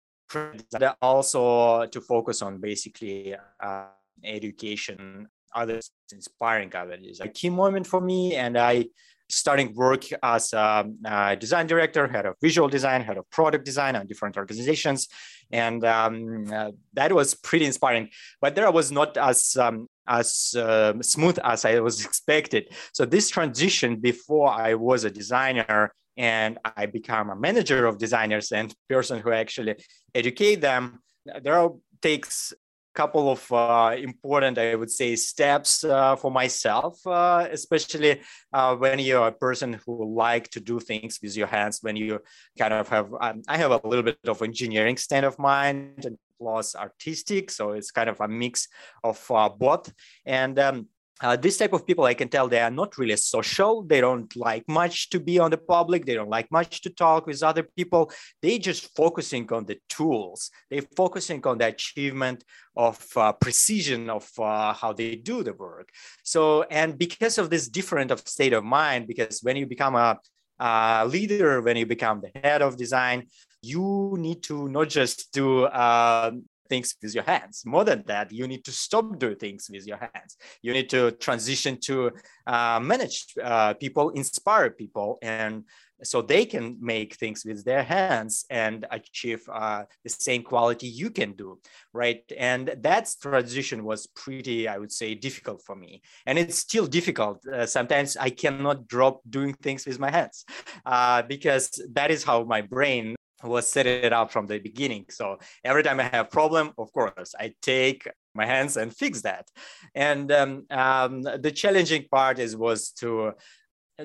Also 1.01 1.85
to 1.85 2.01
focus 2.01 2.41
on 2.41 2.59
basically 2.59 3.35
uh, 3.63 3.85
education, 4.23 5.27
others, 5.57 5.91
inspiring 6.11 6.71
others. 6.75 7.19
A 7.19 7.27
key 7.27 7.49
moment 7.49 7.85
for 7.87 8.01
me, 8.01 8.35
and 8.35 8.57
I 8.57 8.85
starting 9.29 9.75
work 9.75 10.05
as 10.23 10.53
a, 10.53 10.85
a, 11.05 11.35
design 11.35 11.67
director, 11.67 12.07
head 12.07 12.25
of 12.25 12.35
visual 12.41 12.69
design, 12.69 13.01
head 13.01 13.17
of 13.17 13.29
product 13.29 13.65
design 13.65 13.95
on 13.95 14.07
different 14.07 14.37
organizations. 14.37 15.07
And 15.51 15.83
um, 15.85 16.45
uh, 16.51 16.71
that 16.93 17.11
was 17.11 17.33
pretty 17.33 17.65
inspiring. 17.65 18.09
But 18.41 18.55
there 18.55 18.71
was 18.71 18.91
not 18.91 19.17
as 19.17 19.55
um, 19.57 19.87
as 20.07 20.55
uh, 20.57 20.93
smooth 21.01 21.37
as 21.43 21.65
I 21.65 21.79
was 21.79 22.05
expected. 22.09 22.69
So 22.93 23.05
this 23.05 23.29
transition 23.29 23.97
before 23.97 24.49
I 24.49 24.75
was 24.75 25.03
a 25.03 25.11
designer 25.11 25.93
and 26.15 26.57
I 26.75 26.87
become 26.87 27.29
a 27.29 27.35
manager 27.35 27.85
of 27.85 27.97
designers 27.97 28.51
and 28.51 28.73
person 28.89 29.19
who 29.19 29.31
actually 29.31 29.75
educate 30.15 30.61
them, 30.61 30.99
there 31.43 31.69
takes 32.01 32.53
couple 32.97 33.29
of 33.29 33.41
uh, 33.53 33.95
important, 33.95 34.57
I 34.57 34.73
would 34.73 34.89
say, 34.89 35.15
steps 35.15 35.83
uh, 35.83 36.15
for 36.15 36.31
myself, 36.31 37.05
uh, 37.05 37.47
especially 37.51 38.21
uh, 38.51 38.75
when 38.75 38.97
you're 38.97 39.27
a 39.27 39.31
person 39.31 39.79
who 39.85 39.93
like 40.25 40.49
to 40.55 40.59
do 40.59 40.79
things 40.79 41.19
with 41.21 41.37
your 41.37 41.45
hands. 41.45 41.77
When 41.83 41.95
you 41.95 42.19
kind 42.57 42.73
of 42.73 42.89
have, 42.89 43.13
um, 43.21 43.43
I 43.47 43.57
have 43.57 43.69
a 43.69 43.81
little 43.83 44.07
bit 44.09 44.17
of 44.27 44.41
engineering 44.41 44.97
stand 44.97 45.27
of 45.27 45.37
mind 45.37 46.05
and 46.05 46.17
plus 46.39 46.75
artistic, 46.75 47.51
so 47.51 47.63
it's 47.77 47.91
kind 47.91 48.09
of 48.09 48.19
a 48.19 48.27
mix 48.27 48.67
of 49.03 49.19
uh, 49.29 49.49
both. 49.49 49.93
And 50.25 50.57
um, 50.57 50.87
uh, 51.21 51.35
this 51.35 51.57
type 51.57 51.73
of 51.73 51.85
people 51.85 52.05
i 52.05 52.13
can 52.13 52.29
tell 52.29 52.47
they 52.47 52.59
are 52.59 52.71
not 52.71 52.97
really 52.97 53.17
social. 53.17 53.83
They 53.83 54.01
don't 54.01 54.33
like 54.35 54.65
much 54.67 55.09
to 55.11 55.19
be 55.19 55.39
on 55.39 55.51
the 55.51 55.57
public. 55.57 56.05
They 56.05 56.15
don't 56.15 56.29
like 56.29 56.51
much 56.51 56.81
to 56.81 56.89
talk 56.89 57.27
with 57.27 57.43
other 57.43 57.63
people. 57.63 58.11
They 58.41 58.59
just 58.59 58.95
focusing 58.95 59.51
on 59.51 59.65
the 59.65 59.77
tools. 59.89 60.51
They're 60.69 60.89
focusing 60.95 61.45
on 61.45 61.57
the 61.57 61.67
achievement 61.67 62.43
of 62.75 63.05
uh, 63.15 63.33
precision 63.33 64.09
of 64.09 64.29
uh, 64.39 64.73
how 64.73 64.93
they 64.93 65.15
do 65.15 65.43
the 65.43 65.53
work. 65.53 65.89
So 66.23 66.63
and 66.63 66.97
because 66.97 67.37
of 67.37 67.49
this 67.49 67.67
different 67.67 68.11
of 68.11 68.19
state 68.27 68.53
of 68.53 68.63
mind 68.63 69.07
because 69.07 69.39
when 69.41 69.55
you 69.57 69.65
become 69.65 69.95
a 69.95 70.19
uh, 70.59 71.07
leader, 71.09 71.61
when 71.61 71.77
you 71.77 71.85
become 71.85 72.21
the 72.21 72.31
head 72.39 72.61
of 72.61 72.77
design, 72.77 73.27
you 73.61 74.15
need 74.17 74.43
to 74.43 74.67
not 74.69 74.89
just 74.89 75.31
do 75.31 75.65
uh, 75.65 76.31
things 76.69 76.95
with 77.01 77.13
your 77.15 77.23
hands. 77.23 77.63
More 77.65 77.83
than 77.83 78.03
that, 78.07 78.31
you 78.31 78.47
need 78.47 78.63
to 78.65 78.71
stop 78.71 79.17
doing 79.19 79.35
things 79.35 79.69
with 79.71 79.87
your 79.87 79.97
hands. 79.97 80.37
You 80.61 80.73
need 80.73 80.89
to 80.89 81.11
transition 81.11 81.79
to 81.81 82.11
uh, 82.45 82.79
manage 82.81 83.25
uh, 83.43 83.73
people, 83.73 84.09
inspire 84.11 84.69
people, 84.69 85.19
and 85.21 85.63
so 86.03 86.21
they 86.21 86.45
can 86.45 86.77
make 86.79 87.15
things 87.15 87.43
with 87.45 87.63
their 87.65 87.83
hands 87.83 88.45
and 88.49 88.85
achieve 88.91 89.41
uh, 89.51 89.83
the 90.03 90.09
same 90.09 90.43
quality 90.43 90.87
you 90.87 91.09
can 91.09 91.33
do 91.33 91.59
right 91.93 92.23
and 92.37 92.75
that 92.81 93.09
transition 93.21 93.83
was 93.83 94.07
pretty 94.07 94.67
i 94.67 94.77
would 94.77 94.91
say 94.91 95.15
difficult 95.15 95.61
for 95.65 95.75
me 95.75 96.01
and 96.25 96.37
it's 96.37 96.57
still 96.57 96.85
difficult 96.85 97.45
uh, 97.47 97.65
sometimes 97.65 98.15
i 98.17 98.29
cannot 98.29 98.87
drop 98.87 99.21
doing 99.29 99.53
things 99.55 99.85
with 99.85 99.99
my 99.99 100.11
hands 100.11 100.45
uh, 100.85 101.21
because 101.23 101.81
that 101.91 102.11
is 102.11 102.23
how 102.23 102.43
my 102.43 102.61
brain 102.61 103.15
was 103.43 103.69
set 103.69 103.85
it 103.85 104.13
up 104.13 104.31
from 104.31 104.47
the 104.47 104.59
beginning. 104.59 105.05
So 105.09 105.37
every 105.63 105.83
time 105.83 105.99
I 105.99 106.03
have 106.03 106.25
a 106.25 106.29
problem, 106.29 106.71
of 106.77 106.91
course, 106.91 107.35
I 107.39 107.53
take 107.61 108.07
my 108.33 108.45
hands 108.45 108.77
and 108.77 108.95
fix 108.95 109.21
that. 109.21 109.47
And 109.93 110.31
um, 110.31 110.65
um, 110.69 111.21
the 111.21 111.51
challenging 111.51 112.05
part 112.09 112.39
is 112.39 112.55
was 112.55 112.91
to 112.99 113.33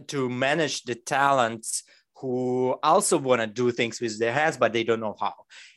to 0.06 0.28
manage 0.30 0.84
the 0.84 0.94
talents 0.94 1.82
who 2.16 2.78
also 2.82 3.18
want 3.18 3.40
to 3.40 3.46
do 3.48 3.72
things 3.72 4.00
with 4.00 4.18
their 4.18 4.32
hands, 4.32 4.56
but 4.56 4.72
they 4.72 4.84
don't 4.84 5.00
know 5.00 5.16
how. 5.20 5.34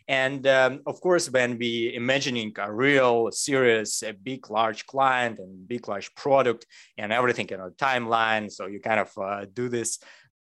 And 0.08 0.46
um, 0.46 0.82
of 0.86 1.02
course, 1.02 1.30
when 1.30 1.58
we 1.58 1.92
imagining 1.96 2.54
a 2.60 2.72
real, 2.72 3.32
serious, 3.32 4.04
a 4.04 4.14
big, 4.14 4.50
large 4.52 4.86
client 4.86 5.40
and 5.40 5.68
big, 5.68 5.88
large 5.88 6.14
product 6.14 6.68
and 6.98 7.12
everything, 7.12 7.48
you 7.50 7.58
know, 7.58 7.72
timeline. 7.76 8.52
So 8.52 8.68
you 8.68 8.80
kind 8.80 9.00
of 9.00 9.12
uh, 9.18 9.46
do 9.52 9.70
this 9.70 9.98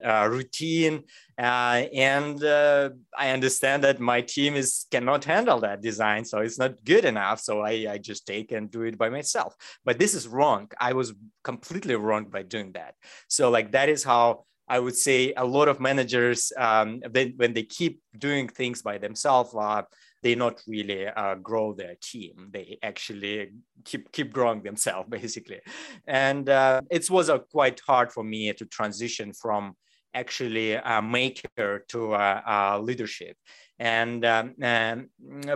uh, 0.04 0.28
routine 0.30 1.02
uh, 1.38 1.82
and 1.94 2.44
uh, 2.44 2.90
i 3.16 3.30
understand 3.30 3.82
that 3.82 3.98
my 4.00 4.20
team 4.20 4.54
is 4.54 4.86
cannot 4.90 5.24
handle 5.24 5.58
that 5.60 5.80
design 5.80 6.24
so 6.24 6.38
it's 6.38 6.58
not 6.58 6.72
good 6.84 7.04
enough 7.04 7.40
so 7.40 7.60
I, 7.60 7.86
I 7.90 7.98
just 7.98 8.26
take 8.26 8.52
and 8.52 8.70
do 8.70 8.82
it 8.82 8.98
by 8.98 9.08
myself. 9.08 9.54
But 9.84 9.98
this 9.98 10.14
is 10.14 10.26
wrong. 10.28 10.70
I 10.80 10.92
was 10.92 11.14
completely 11.44 11.94
wrong 11.94 12.24
by 12.24 12.42
doing 12.42 12.72
that. 12.72 12.94
So 13.28 13.50
like 13.50 13.72
that 13.72 13.88
is 13.88 14.02
how 14.04 14.44
i 14.68 14.78
would 14.80 14.96
say 14.96 15.32
a 15.36 15.44
lot 15.44 15.68
of 15.68 15.78
managers 15.78 16.52
um, 16.58 17.00
they, 17.14 17.26
when 17.36 17.52
they 17.54 17.62
keep 17.62 18.00
doing 18.18 18.48
things 18.48 18.82
by 18.82 18.98
themselves 18.98 19.54
uh, 19.54 19.82
they 20.22 20.34
not 20.34 20.60
really 20.66 21.06
uh, 21.06 21.36
grow 21.36 21.72
their 21.72 21.94
team. 22.02 22.48
They 22.50 22.78
actually 22.82 23.52
keep 23.84 24.10
keep 24.10 24.32
growing 24.32 24.60
themselves 24.62 25.08
basically, 25.18 25.60
and 26.06 26.48
uh, 26.48 26.80
it 26.90 27.08
was 27.08 27.28
a 27.28 27.38
quite 27.38 27.78
hard 27.86 28.10
for 28.12 28.24
me 28.24 28.52
to 28.52 28.64
transition 28.66 29.32
from 29.32 29.76
actually 30.16 30.72
a 30.72 31.00
maker 31.02 31.84
to 31.88 32.14
uh, 32.14 32.78
leadership 32.82 33.36
and 33.78 34.24
um, 34.24 34.54
um, 34.62 35.08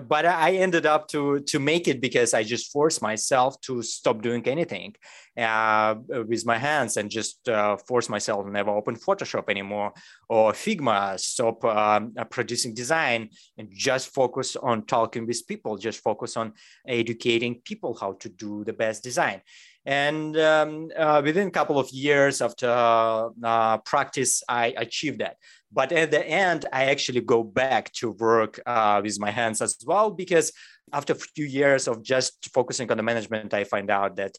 but 0.06 0.26
I 0.26 0.52
ended 0.52 0.84
up 0.84 1.08
to 1.08 1.40
to 1.40 1.58
make 1.58 1.88
it 1.88 2.00
because 2.00 2.34
I 2.34 2.42
just 2.42 2.70
forced 2.70 3.00
myself 3.00 3.58
to 3.62 3.82
stop 3.82 4.20
doing 4.20 4.46
anything 4.46 4.94
uh, 5.38 5.94
with 6.08 6.44
my 6.44 6.58
hands 6.58 6.98
and 6.98 7.08
just 7.10 7.48
uh, 7.48 7.78
force 7.78 8.10
myself 8.10 8.46
never 8.46 8.70
open 8.70 8.96
Photoshop 8.96 9.48
anymore 9.48 9.92
or 10.28 10.52
Figma, 10.52 11.18
stop 11.18 11.64
um, 11.64 12.12
producing 12.30 12.74
design 12.74 13.30
and 13.56 13.68
just 13.72 14.12
focus 14.12 14.54
on 14.54 14.84
talking 14.84 15.26
with 15.26 15.46
people, 15.46 15.78
just 15.78 16.02
focus 16.02 16.36
on 16.36 16.52
educating 16.86 17.62
people 17.64 17.96
how 17.98 18.12
to 18.20 18.28
do 18.28 18.64
the 18.64 18.72
best 18.74 19.02
design. 19.02 19.40
And 19.86 20.36
um, 20.38 20.90
uh, 20.96 21.22
within 21.24 21.48
a 21.48 21.50
couple 21.50 21.78
of 21.78 21.90
years 21.90 22.42
after 22.42 22.68
uh, 22.68 23.78
practice, 23.78 24.42
I 24.48 24.74
achieved 24.76 25.20
that. 25.20 25.36
But 25.72 25.92
at 25.92 26.10
the 26.10 26.26
end, 26.26 26.66
I 26.72 26.86
actually 26.86 27.20
go 27.20 27.42
back 27.42 27.92
to 27.92 28.10
work 28.10 28.60
uh, 28.66 29.00
with 29.02 29.18
my 29.20 29.30
hands 29.30 29.62
as 29.62 29.76
well, 29.86 30.10
because 30.10 30.52
after 30.92 31.12
a 31.12 31.16
few 31.16 31.46
years 31.46 31.88
of 31.88 32.02
just 32.02 32.50
focusing 32.52 32.90
on 32.90 32.96
the 32.96 33.02
management, 33.02 33.54
I 33.54 33.64
find 33.64 33.90
out 33.90 34.16
that 34.16 34.36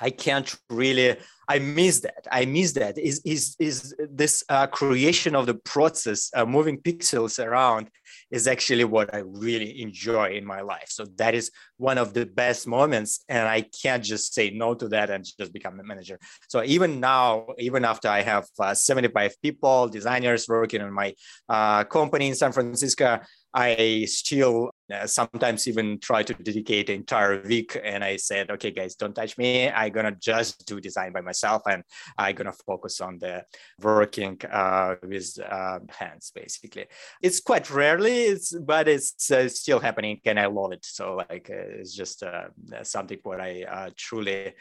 I 0.00 0.10
can't 0.10 0.54
really. 0.70 1.16
I 1.48 1.58
miss 1.58 2.00
that. 2.00 2.26
I 2.30 2.46
miss 2.46 2.72
that. 2.72 2.96
Is 2.96 3.20
is 3.24 3.56
is 3.58 3.94
this 3.98 4.42
uh, 4.48 4.66
creation 4.66 5.34
of 5.34 5.46
the 5.46 5.54
process, 5.54 6.30
uh, 6.34 6.46
moving 6.46 6.78
pixels 6.78 7.44
around, 7.44 7.90
is 8.30 8.46
actually 8.46 8.84
what 8.84 9.14
I 9.14 9.18
really 9.18 9.82
enjoy 9.82 10.30
in 10.30 10.44
my 10.44 10.60
life. 10.60 10.88
So 10.88 11.04
that 11.16 11.34
is 11.34 11.50
one 11.76 11.98
of 11.98 12.14
the 12.14 12.26
best 12.26 12.66
moments, 12.66 13.24
and 13.28 13.48
I 13.48 13.62
can't 13.82 14.04
just 14.04 14.34
say 14.34 14.50
no 14.50 14.74
to 14.74 14.88
that 14.88 15.10
and 15.10 15.24
just 15.38 15.52
become 15.52 15.78
a 15.80 15.82
manager. 15.82 16.18
So 16.48 16.62
even 16.64 17.00
now, 17.00 17.46
even 17.58 17.84
after 17.84 18.08
I 18.08 18.22
have 18.22 18.46
uh, 18.58 18.74
75 18.74 19.34
people, 19.42 19.88
designers 19.88 20.48
working 20.48 20.80
on 20.82 20.92
my 20.92 21.14
uh, 21.48 21.84
company 21.84 22.28
in 22.28 22.34
San 22.34 22.52
Francisco, 22.52 23.20
I 23.52 24.04
still 24.08 24.70
sometimes 25.06 25.68
even 25.68 25.98
try 25.98 26.22
to 26.22 26.34
dedicate 26.34 26.90
entire 26.90 27.42
week. 27.42 27.76
And 27.82 28.02
I 28.04 28.16
said, 28.16 28.50
okay, 28.50 28.70
guys, 28.70 28.94
don't 28.96 29.14
touch 29.14 29.38
me. 29.38 29.70
I'm 29.70 29.92
gonna 29.92 30.12
just 30.12 30.66
do 30.66 30.80
design 30.80 31.12
by 31.12 31.20
myself, 31.20 31.62
and 31.66 31.82
I'm 32.18 32.34
gonna 32.34 32.52
focus 32.52 33.00
on 33.00 33.18
the 33.18 33.44
working 33.80 34.38
uh, 34.50 34.96
with 35.02 35.38
uh, 35.40 35.80
hands, 35.88 36.32
basically. 36.34 36.86
It's 37.22 37.40
quite 37.40 37.70
rarely, 37.70 38.22
it's 38.24 38.54
but 38.58 38.88
it's 38.88 39.30
uh, 39.30 39.48
still 39.48 39.80
happening, 39.80 40.20
and 40.24 40.38
I 40.38 40.46
love 40.46 40.72
it. 40.72 40.84
So 40.84 41.16
like, 41.16 41.50
uh, 41.50 41.80
it's 41.80 41.94
just 41.94 42.22
uh, 42.22 42.48
something 42.82 43.18
what 43.22 43.40
I 43.40 43.90
truly, 43.96 44.54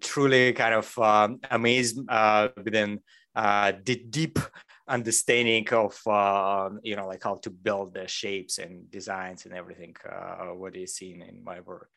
truly 0.00 0.52
kind 0.52 0.74
of 0.74 0.98
um, 0.98 1.40
amazed 1.50 1.98
within 2.64 3.00
the 3.34 4.02
deep 4.10 4.38
understanding 4.88 5.68
of 5.70 5.98
uh, 6.06 6.70
you 6.82 6.96
know 6.96 7.06
like 7.06 7.22
how 7.22 7.36
to 7.36 7.50
build 7.50 7.94
the 7.94 8.06
shapes 8.06 8.58
and 8.58 8.90
designs 8.90 9.44
and 9.44 9.54
everything 9.54 9.94
uh, 10.10 10.46
what 10.46 10.76
is 10.76 10.94
seen 10.94 11.22
in 11.22 11.42
my 11.44 11.60
work. 11.60 11.90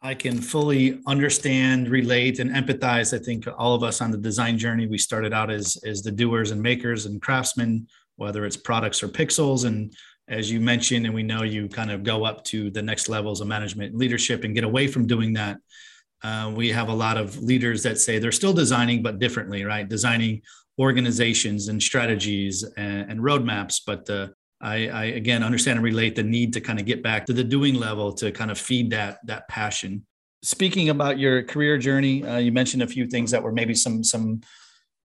I 0.00 0.14
can 0.14 0.40
fully 0.40 1.00
understand 1.06 1.88
relate 1.88 2.38
and 2.38 2.52
empathize 2.52 3.12
i 3.12 3.22
think 3.22 3.48
all 3.58 3.74
of 3.74 3.82
us 3.82 4.00
on 4.00 4.10
the 4.10 4.18
design 4.18 4.56
journey. 4.56 4.86
We 4.86 4.98
started 4.98 5.32
out 5.32 5.50
as 5.50 5.76
as 5.84 6.02
the 6.02 6.12
doers 6.12 6.50
and 6.50 6.62
makers 6.62 7.06
and 7.06 7.20
craftsmen 7.20 7.88
whether 8.16 8.44
it's 8.44 8.56
products 8.56 9.00
or 9.02 9.08
pixels. 9.08 9.64
And 9.64 9.94
as 10.28 10.50
you 10.50 10.60
mentioned 10.60 11.06
and 11.06 11.14
we 11.14 11.22
know 11.22 11.42
you 11.44 11.68
kind 11.68 11.90
of 11.90 12.02
go 12.02 12.24
up 12.24 12.44
to 12.44 12.68
the 12.70 12.82
next 12.82 13.08
levels 13.08 13.40
of 13.40 13.46
management 13.46 13.92
and 13.92 13.98
leadership 13.98 14.44
and 14.44 14.54
get 14.54 14.64
away 14.64 14.88
from 14.88 15.06
doing 15.06 15.32
that 15.32 15.58
uh, 16.22 16.52
we 16.54 16.68
have 16.68 16.88
a 16.88 16.94
lot 16.94 17.16
of 17.16 17.40
leaders 17.42 17.82
that 17.84 17.98
say 17.98 18.18
they're 18.18 18.32
still 18.32 18.52
designing 18.52 19.02
but 19.02 19.18
differently 19.18 19.64
right? 19.64 19.88
Designing 19.88 20.42
organizations 20.78 21.68
and 21.68 21.82
strategies 21.82 22.64
and, 22.76 23.10
and 23.10 23.20
roadmaps. 23.20 23.80
But 23.84 24.08
uh, 24.08 24.28
I, 24.60 24.88
I, 24.88 25.04
again 25.04 25.42
understand 25.42 25.78
and 25.78 25.84
relate 25.84 26.16
the 26.16 26.22
need 26.22 26.52
to 26.54 26.60
kind 26.60 26.80
of 26.80 26.86
get 26.86 27.02
back 27.02 27.26
to 27.26 27.32
the 27.32 27.44
doing 27.44 27.74
level 27.74 28.12
to 28.14 28.32
kind 28.32 28.50
of 28.50 28.58
feed 28.58 28.90
that 28.90 29.18
that 29.26 29.48
passion. 29.48 30.04
Speaking 30.42 30.88
about 30.88 31.18
your 31.18 31.42
career 31.42 31.78
journey, 31.78 32.24
uh, 32.24 32.38
you 32.38 32.52
mentioned 32.52 32.82
a 32.82 32.86
few 32.86 33.06
things 33.06 33.30
that 33.32 33.42
were 33.42 33.52
maybe 33.52 33.74
some 33.74 34.02
some 34.02 34.40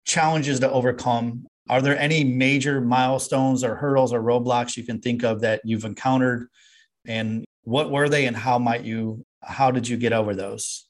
challenges 0.06 0.60
to 0.60 0.72
overcome. 0.72 1.46
Are 1.70 1.82
there 1.82 1.98
any 1.98 2.24
major 2.24 2.82
milestones 2.82 3.64
or 3.64 3.76
hurdles 3.76 4.12
or 4.12 4.22
roadblocks 4.22 4.76
you 4.76 4.84
can 4.84 5.00
think 5.00 5.24
of 5.24 5.42
that 5.42 5.62
you've 5.64 5.86
encountered, 5.86 6.48
and 7.08 7.46
what 7.64 7.92
were 7.92 8.10
they, 8.10 8.26
and 8.26 8.36
how 8.36 8.58
might 8.60 8.84
you 8.84 9.24
how 9.42 9.72
did 9.72 9.88
you 9.88 9.98
get 9.98 10.14
over 10.14 10.36
those? 10.36 10.89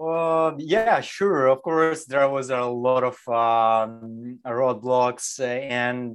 Uh, 0.00 0.52
yeah, 0.58 1.00
sure. 1.00 1.48
Of 1.48 1.62
course, 1.62 2.04
there 2.04 2.28
was 2.28 2.50
a 2.50 2.60
lot 2.62 3.02
of 3.02 3.16
um, 3.28 4.38
roadblocks, 4.46 5.40
uh, 5.40 5.44
and 5.44 6.14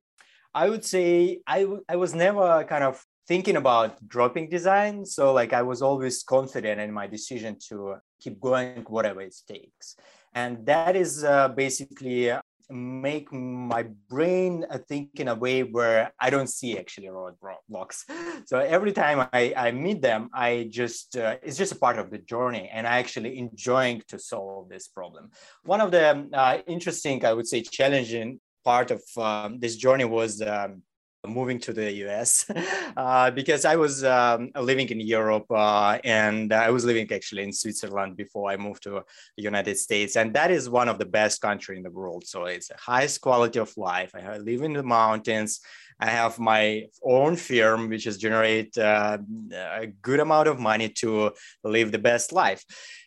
I 0.54 0.70
would 0.70 0.86
say 0.86 1.42
I, 1.46 1.62
w- 1.62 1.84
I 1.90 1.98
was 1.98 2.14
never 2.16 2.64
kind 2.64 2.84
of 2.84 3.04
thinking 3.28 3.58
about 3.58 4.08
dropping 4.08 4.50
design. 4.50 5.06
So, 5.06 5.34
like, 5.34 5.52
I 5.52 5.64
was 5.64 5.82
always 5.82 6.24
confident 6.24 6.80
in 6.80 6.94
my 6.94 7.08
decision 7.08 7.58
to 7.70 7.96
keep 8.22 8.40
going, 8.40 8.84
whatever 8.88 9.22
it 9.22 9.36
takes. 9.48 9.98
And 10.34 10.66
that 10.66 10.96
is 10.96 11.24
uh, 11.24 11.50
basically 11.50 12.32
make 12.74 13.32
my 13.32 13.84
brain 14.10 14.66
uh, 14.70 14.80
think 14.90 15.20
in 15.20 15.28
a 15.28 15.36
way 15.36 15.64
where 15.64 16.12
I 16.20 16.30
don't 16.30 16.50
see 16.50 16.78
actually 16.78 17.08
roadblocks. 17.08 18.04
So 18.46 18.58
every 18.58 18.92
time 18.92 19.28
I, 19.32 19.54
I 19.56 19.72
meet 19.72 20.02
them, 20.02 20.30
I 20.34 20.68
just 20.70 21.16
uh, 21.16 21.38
it's 21.44 21.58
just 21.58 21.72
a 21.72 21.76
part 21.76 21.98
of 22.00 22.10
the 22.10 22.18
journey, 22.18 22.70
and 22.74 22.88
I 22.88 22.98
actually 22.98 23.38
enjoying 23.38 24.02
to 24.08 24.20
solve 24.20 24.70
this 24.70 24.88
problem. 24.88 25.30
One 25.64 25.82
of 25.82 25.92
the 25.92 26.28
uh, 26.34 26.58
interesting, 26.68 27.24
I 27.24 27.34
would 27.34 27.48
say, 27.48 27.62
challenging 27.62 28.40
part 28.66 28.92
of 28.92 29.02
um, 29.18 29.60
this 29.60 29.76
journey 29.76 30.06
was. 30.06 30.42
Um, 30.42 30.84
moving 31.28 31.60
to 31.60 31.72
the 31.72 31.92
US 32.06 32.46
uh, 32.98 33.32
because 33.32 33.64
I 33.66 33.76
was 33.76 34.04
um, 34.04 34.52
living 34.60 34.90
in 34.90 35.00
Europe 35.00 35.50
uh, 35.50 35.98
and 36.04 36.52
I 36.52 36.70
was 36.70 36.84
living 36.84 37.10
actually 37.12 37.44
in 37.44 37.54
Switzerland 37.54 38.18
before 38.18 38.52
I 38.52 38.58
moved 38.58 38.84
to 38.84 39.02
the 39.38 39.44
United 39.44 39.78
States. 39.78 40.18
And 40.18 40.34
that 40.34 40.52
is 40.52 40.70
one 40.70 40.90
of 40.90 41.00
the 41.00 41.06
best 41.06 41.42
country 41.42 41.78
in 41.78 41.84
the 41.84 41.92
world. 41.92 42.28
So 42.28 42.46
it's 42.46 42.68
the 42.68 42.76
highest 42.78 43.22
quality 43.22 43.60
of 43.60 43.76
life. 43.78 44.14
I 44.14 44.38
live 44.38 44.62
in 44.64 44.74
the 44.74 44.84
mountains. 44.84 45.62
I 46.04 46.08
have 46.08 46.38
my 46.38 46.88
own 47.02 47.38
firm, 47.38 47.88
which 47.88 48.06
is 48.08 48.18
generate 48.18 48.78
uh, 48.78 49.18
a 49.54 49.88
good 50.02 50.20
amount 50.20 50.50
of 50.50 50.60
money 50.60 50.90
to 51.02 51.32
live 51.64 51.94
the 51.94 52.04
best 52.12 52.34
life. 52.34 52.62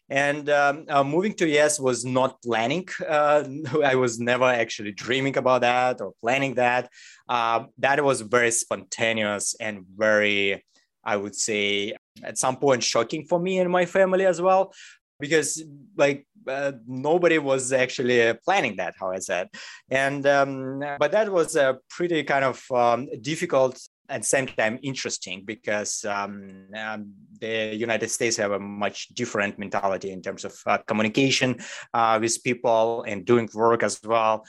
And 0.09 0.49
um, 0.49 0.87
uh, 0.89 1.05
moving 1.05 1.35
to 1.35 1.59
US 1.59 1.79
was 1.79 2.07
not 2.07 2.41
planning. 2.43 2.89
Uh, 3.07 3.45
I 3.85 3.97
was 3.97 4.19
never 4.19 4.47
actually 4.63 4.93
dreaming 4.93 5.37
about 5.37 5.61
that 5.61 6.01
or 6.01 6.15
planning 6.23 6.55
that. 6.55 6.89
Uh, 7.29 7.65
that 7.85 8.03
was 8.03 8.23
very 8.23 8.51
spontaneous 8.51 9.55
and 9.61 9.85
very, 9.95 10.65
I 11.05 11.17
would 11.19 11.35
say, 11.35 11.93
at 12.23 12.39
some 12.39 12.57
point 12.57 12.83
shocking 12.83 13.27
for 13.27 13.39
me 13.39 13.59
and 13.59 13.71
my 13.71 13.85
family 13.85 14.25
as 14.25 14.41
well 14.41 14.73
because 15.21 15.63
like 15.97 16.27
uh, 16.49 16.73
nobody 16.87 17.39
was 17.39 17.73
actually 17.73 18.33
planning 18.45 18.77
that 18.77 18.95
how 18.99 19.11
i 19.11 19.19
said 19.19 19.49
and 19.91 20.27
um, 20.27 20.81
but 20.99 21.13
that 21.13 21.31
was 21.31 21.57
a 21.57 21.79
pretty 21.91 22.23
kind 22.23 22.45
of 22.45 22.63
um, 22.73 23.09
difficult 23.21 23.79
at 24.09 24.23
the 24.23 24.27
same 24.27 24.47
time 24.47 24.79
interesting 24.83 25.43
because 25.45 26.05
um, 26.05 26.67
um, 26.77 27.13
the 27.41 27.75
United 27.75 28.11
States 28.11 28.37
have 28.37 28.53
a 28.53 28.59
much 28.59 29.09
different 29.09 29.59
mentality 29.59 30.11
in 30.11 30.23
terms 30.23 30.45
of 30.45 30.55
uh, 30.67 30.79
communication 30.87 31.57
uh, 31.95 32.19
with 32.21 32.43
people 32.43 33.03
and 33.07 33.25
doing 33.25 33.49
work 33.55 33.83
as 33.83 34.01
well. 34.05 34.45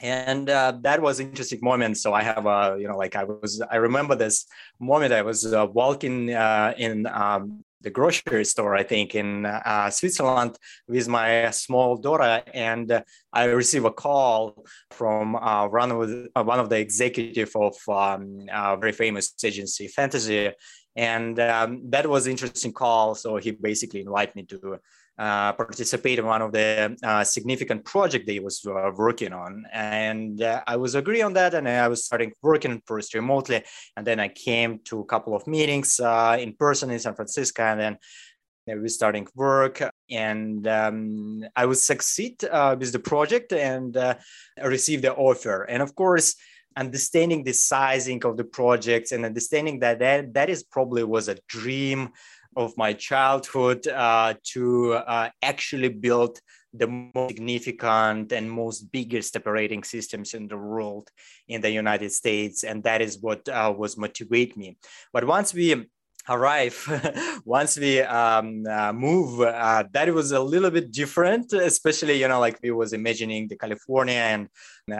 And 0.00 0.48
uh, 0.48 0.78
that 0.82 1.02
was 1.02 1.18
interesting 1.18 1.58
moment. 1.60 1.98
So 1.98 2.14
I 2.14 2.22
have 2.22 2.46
a, 2.46 2.76
you 2.78 2.86
know, 2.86 2.96
like 2.96 3.16
I 3.16 3.24
was, 3.24 3.60
I 3.68 3.76
remember 3.76 4.14
this 4.14 4.46
moment. 4.78 5.12
I 5.12 5.22
was 5.22 5.52
uh, 5.52 5.66
walking 5.66 6.32
uh, 6.32 6.72
in 6.76 7.06
um, 7.06 7.64
the 7.80 7.90
grocery 7.90 8.44
store, 8.44 8.74
I 8.74 8.82
think, 8.82 9.14
in 9.14 9.46
uh, 9.46 9.90
Switzerland 9.90 10.56
with 10.88 11.08
my 11.08 11.50
small 11.50 11.96
daughter, 11.96 12.42
and 12.52 13.02
I 13.32 13.44
received 13.44 13.86
a 13.86 13.90
call 13.90 14.64
from 14.90 15.36
uh, 15.36 15.68
one 15.68 15.92
of 15.92 16.08
the, 16.08 16.28
uh, 16.34 16.42
one 16.42 16.58
of 16.58 16.68
the 16.68 16.78
executive 16.78 17.54
of 17.54 17.76
um, 17.88 18.46
a 18.52 18.76
very 18.76 18.92
famous 18.92 19.32
agency, 19.44 19.88
Fantasy, 19.88 20.50
and 20.96 21.38
um, 21.38 21.82
that 21.90 22.08
was 22.08 22.26
an 22.26 22.32
interesting 22.32 22.72
call. 22.72 23.14
So 23.14 23.36
he 23.36 23.52
basically 23.52 24.00
invited 24.00 24.34
me 24.34 24.42
to 24.46 24.78
participate 25.18 26.18
in 26.18 26.26
one 26.26 26.42
of 26.42 26.52
the 26.52 26.96
uh, 27.02 27.24
significant 27.24 27.84
project 27.84 28.26
they 28.26 28.38
was 28.38 28.64
uh, 28.66 28.90
working 28.96 29.32
on. 29.32 29.64
And 29.72 30.40
uh, 30.42 30.62
i 30.66 30.76
was 30.76 30.94
agree 30.94 31.22
on 31.22 31.32
that 31.34 31.54
and 31.54 31.68
i 31.68 31.88
was 31.88 32.04
starting 32.04 32.32
working 32.42 32.82
first 32.86 33.14
remotely. 33.14 33.62
And 33.96 34.06
then 34.06 34.20
i 34.20 34.28
came 34.28 34.80
to 34.84 35.00
a 35.00 35.04
couple 35.04 35.34
of 35.34 35.46
meetings 35.46 35.98
uh, 36.00 36.36
in 36.40 36.52
person 36.54 36.90
in 36.90 36.98
san 36.98 37.14
francisco 37.14 37.62
and 37.62 37.80
then 37.80 37.98
we 38.82 38.88
starting 38.88 39.26
work. 39.34 39.82
And 40.10 40.66
um, 40.68 41.44
i 41.56 41.66
would 41.66 41.78
succeed 41.78 42.36
with 42.42 42.92
the 42.92 42.98
project 42.98 43.52
and 43.52 43.96
receive 44.62 45.02
the 45.02 45.14
offer. 45.14 45.64
And 45.64 45.82
of 45.82 45.94
course 45.94 46.36
understanding 46.76 47.42
the 47.42 47.52
sizing 47.52 48.24
of 48.24 48.36
the 48.36 48.44
projects 48.44 49.10
and 49.10 49.24
understanding 49.24 49.80
that 49.80 49.98
that, 49.98 50.32
that 50.34 50.48
is 50.48 50.62
probably 50.62 51.02
was 51.02 51.28
a 51.28 51.36
dream 51.48 52.10
of 52.58 52.76
my 52.76 52.92
childhood 52.92 53.86
uh, 53.86 54.34
to 54.42 54.94
uh, 54.94 55.30
actually 55.42 55.88
build 55.88 56.40
the 56.74 56.88
most 56.88 57.28
significant 57.28 58.32
and 58.32 58.50
most 58.50 58.90
biggest 58.92 59.36
operating 59.36 59.82
systems 59.84 60.34
in 60.34 60.48
the 60.48 60.56
world 60.56 61.08
in 61.46 61.60
the 61.60 61.70
United 61.70 62.12
States. 62.12 62.64
And 62.64 62.82
that 62.82 63.00
is 63.00 63.18
what 63.20 63.48
uh, 63.48 63.72
was 63.74 63.96
motivate 63.96 64.56
me. 64.56 64.76
But 65.12 65.24
once 65.24 65.54
we 65.54 65.86
arrive 66.28 66.76
once 67.44 67.78
we 67.78 68.00
um, 68.02 68.62
uh, 68.66 68.92
move 68.92 69.40
uh, 69.40 69.84
that 69.92 70.12
was 70.12 70.32
a 70.32 70.40
little 70.40 70.70
bit 70.70 70.92
different 70.92 71.52
especially 71.54 72.20
you 72.20 72.28
know 72.28 72.38
like 72.38 72.58
we 72.62 72.70
was 72.70 72.92
imagining 72.92 73.48
the 73.48 73.56
california 73.56 74.12
and 74.34 74.48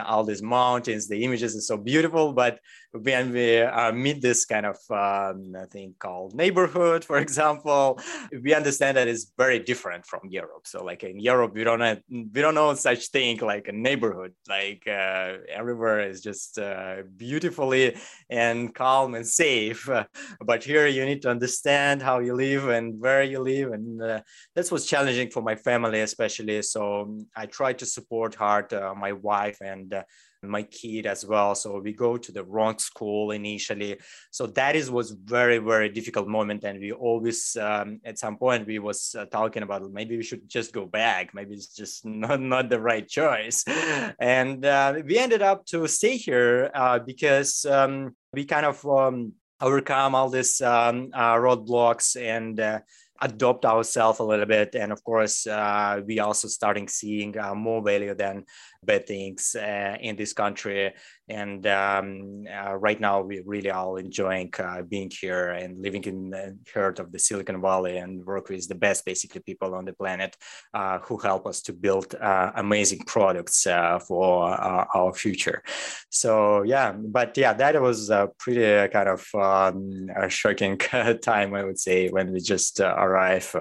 all 0.06 0.24
these 0.24 0.42
mountains 0.42 1.06
the 1.06 1.22
images 1.24 1.54
are 1.54 1.60
so 1.60 1.76
beautiful 1.76 2.32
but 2.32 2.58
when 2.92 3.32
we 3.32 3.60
uh, 3.60 3.92
meet 3.92 4.22
this 4.22 4.44
kind 4.44 4.66
of 4.66 4.78
um, 4.90 5.54
thing 5.70 5.94
called 5.98 6.34
neighborhood 6.34 7.04
for 7.04 7.18
example 7.26 7.98
we 8.42 8.54
understand 8.54 8.96
that 8.96 9.08
it's 9.08 9.32
very 9.36 9.58
different 9.58 10.06
from 10.06 10.20
europe. 10.28 10.66
So 10.66 10.84
like 10.84 11.02
in 11.04 11.18
europe 11.18 11.54
we 11.54 11.64
don't 11.64 11.80
have, 11.80 12.00
we 12.08 12.40
don't 12.40 12.54
know 12.54 12.74
such 12.74 13.08
thing 13.08 13.38
like 13.38 13.68
a 13.68 13.72
neighborhood. 13.72 14.32
Like 14.48 14.82
uh, 14.86 15.38
everywhere 15.48 16.08
is 16.08 16.20
just 16.20 16.58
uh, 16.58 17.02
beautifully 17.16 17.96
and 18.30 18.74
calm 18.74 19.14
and 19.14 19.26
safe. 19.26 19.88
But 20.40 20.64
here 20.64 20.86
you 20.86 21.04
need 21.04 21.22
to 21.22 21.30
understand 21.30 22.02
how 22.02 22.20
you 22.20 22.34
live 22.34 22.68
and 22.68 23.00
where 23.00 23.22
you 23.22 23.40
live. 23.40 23.72
And 23.72 24.02
uh, 24.02 24.20
that's 24.54 24.70
what's 24.70 24.86
challenging 24.86 25.30
for 25.30 25.42
my 25.42 25.56
family 25.56 26.00
especially. 26.00 26.62
So 26.62 27.18
i 27.36 27.46
try 27.46 27.72
to 27.74 27.86
support 27.86 28.34
hard 28.34 28.72
uh, 28.72 28.94
my 28.94 29.12
wife 29.12 29.58
and 29.60 29.92
uh, 29.92 30.02
my 30.42 30.62
kid 30.62 31.06
as 31.06 31.24
well. 31.24 31.54
So 31.54 31.80
we 31.80 31.92
go 31.92 32.16
to 32.16 32.32
the 32.32 32.44
wrong 32.44 32.78
school 32.78 33.32
initially. 33.32 33.98
So 34.30 34.46
that 34.48 34.76
is 34.76 34.90
was 34.90 35.10
very 35.10 35.58
very 35.58 35.88
difficult 35.88 36.28
moment. 36.28 36.64
And 36.64 36.78
we 36.80 36.92
always 36.92 37.56
um, 37.56 38.00
at 38.04 38.18
some 38.18 38.36
point 38.36 38.66
we 38.66 38.78
was 38.78 39.14
uh, 39.18 39.24
talking 39.26 39.62
about 39.62 39.90
maybe 39.92 40.16
we 40.16 40.22
should 40.22 40.48
just 40.48 40.72
go 40.72 40.86
back. 40.86 41.34
Maybe 41.34 41.54
it's 41.54 41.74
just 41.74 42.04
not, 42.04 42.40
not 42.40 42.68
the 42.68 42.80
right 42.80 43.06
choice. 43.06 43.64
And 44.20 44.64
uh, 44.64 44.94
we 45.04 45.18
ended 45.18 45.42
up 45.42 45.64
to 45.66 45.86
stay 45.86 46.16
here 46.16 46.70
uh, 46.74 46.98
because 46.98 47.64
um, 47.64 48.16
we 48.32 48.44
kind 48.44 48.66
of 48.66 48.84
um, 48.86 49.32
overcome 49.60 50.14
all 50.14 50.28
these 50.28 50.60
um, 50.60 51.10
uh, 51.14 51.34
roadblocks 51.34 52.20
and 52.20 52.60
uh, 52.60 52.80
adopt 53.20 53.64
ourselves 53.64 54.20
a 54.20 54.24
little 54.24 54.46
bit. 54.46 54.74
And 54.74 54.92
of 54.92 55.02
course 55.02 55.46
uh, 55.46 56.00
we 56.06 56.20
also 56.20 56.48
starting 56.48 56.88
seeing 56.88 57.36
uh, 57.38 57.54
more 57.54 57.82
value 57.82 58.14
than 58.14 58.44
bad 58.84 59.06
things 59.06 59.54
uh, 59.54 59.96
in 60.00 60.16
this 60.16 60.32
country. 60.32 60.92
And 61.28 61.66
um, 61.66 62.44
uh, 62.50 62.74
right 62.74 63.00
now 63.00 63.20
we 63.22 63.42
really 63.44 63.70
are 63.70 63.98
enjoying 63.98 64.52
uh, 64.58 64.82
being 64.82 65.10
here 65.10 65.50
and 65.50 65.80
living 65.80 66.04
in 66.04 66.30
the 66.30 66.56
heart 66.72 66.98
of 66.98 67.12
the 67.12 67.18
silicon 67.18 67.60
valley 67.60 67.98
and 67.98 68.24
work 68.24 68.48
with 68.48 68.68
the 68.68 68.74
best 68.74 69.04
basically 69.04 69.40
people 69.40 69.74
on 69.74 69.84
the 69.84 69.92
planet 69.92 70.36
uh, 70.74 70.98
who 71.00 71.18
help 71.18 71.46
us 71.46 71.60
to 71.62 71.72
build 71.72 72.14
amazing 72.20 73.00
products 73.06 73.66
for 74.06 74.44
our 74.48 75.12
future. 75.12 75.62
So 76.10 76.62
yeah 76.62 76.92
but 76.92 77.36
yeah 77.36 77.52
that 77.52 77.80
was 77.80 78.10
a 78.10 78.28
pretty 78.38 78.88
kind 78.92 79.08
of 79.08 79.26
um, 79.34 80.08
a 80.16 80.28
shocking 80.28 80.76
time 81.22 81.54
i 81.54 81.64
would 81.64 81.78
say 81.78 82.08
when 82.08 82.32
we 82.32 82.40
just 82.40 82.80
arrived 82.80 83.54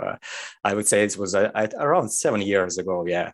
i 0.63 0.73
would 0.73 0.87
say 0.87 1.03
it 1.03 1.17
was 1.17 1.35
around 1.35 2.09
seven 2.09 2.41
years 2.41 2.77
ago 2.77 3.05
yeah 3.07 3.31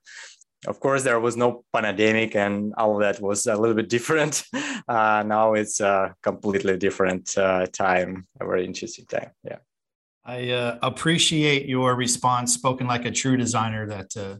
of 0.67 0.79
course 0.79 1.03
there 1.03 1.19
was 1.19 1.35
no 1.35 1.63
pandemic 1.73 2.35
and 2.35 2.73
all 2.77 2.97
that 2.97 3.21
was 3.21 3.47
a 3.47 3.55
little 3.55 3.75
bit 3.75 3.89
different. 3.89 4.43
Uh, 4.85 5.23
now 5.25 5.53
it's 5.53 5.79
a 5.79 6.13
completely 6.21 6.75
different 6.75 7.37
uh, 7.37 7.65
time 7.67 8.27
a 8.41 8.45
very 8.45 8.65
interesting 8.65 9.05
time 9.05 9.29
yeah. 9.45 9.55
I 10.25 10.49
uh, 10.49 10.77
appreciate 10.81 11.67
your 11.67 11.95
response 11.95 12.53
spoken 12.53 12.85
like 12.85 13.05
a 13.05 13.11
true 13.11 13.37
designer 13.37 13.87
that 13.87 14.17
uh, 14.17 14.39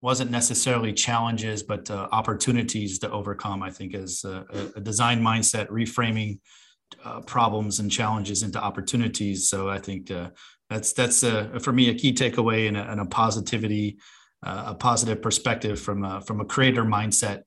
wasn't 0.00 0.30
necessarily 0.30 0.94
challenges 0.94 1.62
but 1.62 1.90
uh, 1.90 2.08
opportunities 2.10 2.98
to 3.00 3.10
overcome 3.10 3.62
i 3.62 3.70
think 3.70 3.94
is 3.94 4.24
a, 4.24 4.46
a 4.74 4.80
design 4.80 5.20
mindset 5.20 5.68
reframing 5.68 6.38
uh, 7.04 7.20
problems 7.20 7.78
and 7.78 7.90
challenges 7.90 8.42
into 8.42 8.58
opportunities. 8.58 9.48
So 9.50 9.68
i 9.68 9.78
think 9.78 10.10
that's 10.70 10.94
that's 10.94 11.20
for 11.20 11.72
me 11.72 11.90
a 11.90 11.94
key 11.94 12.14
takeaway 12.14 12.66
and 12.66 12.78
a, 12.78 12.90
and 12.90 12.98
a 12.98 13.04
positivity 13.04 13.98
uh, 14.42 14.64
a 14.68 14.74
positive 14.74 15.22
perspective 15.22 15.80
from 15.80 16.04
a, 16.04 16.20
from 16.20 16.40
a 16.40 16.44
creator 16.44 16.84
mindset. 16.84 17.42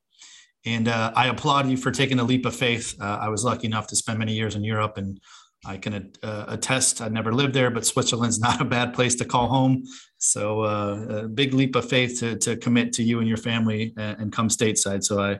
And 0.66 0.88
uh, 0.88 1.12
I 1.16 1.28
applaud 1.28 1.70
you 1.70 1.78
for 1.78 1.92
taking 1.92 2.20
a 2.20 2.24
leap 2.24 2.46
of 2.46 2.56
faith. 2.56 2.96
Uh, 3.00 3.20
I 3.22 3.30
was 3.30 3.44
lucky 3.44 3.68
enough 3.68 3.88
to 3.88 3.96
spend 3.96 4.18
many 4.18 4.34
years 4.34 4.56
in 4.56 4.64
Europe, 4.64 4.98
and 4.98 5.20
I 5.64 5.78
can 5.78 6.12
uh, 6.24 6.46
attest. 6.48 7.02
I 7.02 7.08
never 7.10 7.32
lived 7.32 7.54
there, 7.54 7.70
but 7.70 7.86
Switzerland's 7.86 8.40
not 8.48 8.62
a 8.62 8.66
bad 8.66 8.94
place 8.94 9.16
to 9.16 9.26
call 9.26 9.48
home. 9.48 9.84
So, 10.18 10.62
uh, 10.62 11.24
a 11.26 11.28
big 11.28 11.54
leap 11.54 11.76
of 11.76 11.88
faith 11.88 12.20
to, 12.22 12.36
to 12.38 12.58
commit 12.58 12.94
to 12.94 13.04
you 13.04 13.20
and 13.20 13.28
your 13.28 13.38
family 13.38 13.94
and, 13.98 14.20
and 14.20 14.32
come 14.32 14.48
stateside. 14.48 15.04
So, 15.04 15.22
I, 15.22 15.40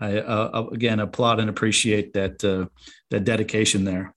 I 0.00 0.18
uh, 0.18 0.66
again 0.72 0.98
applaud 0.98 1.38
and 1.38 1.48
appreciate 1.48 2.14
that 2.14 2.40
that 2.40 3.24
dedication 3.24 3.84
there. 3.84 4.13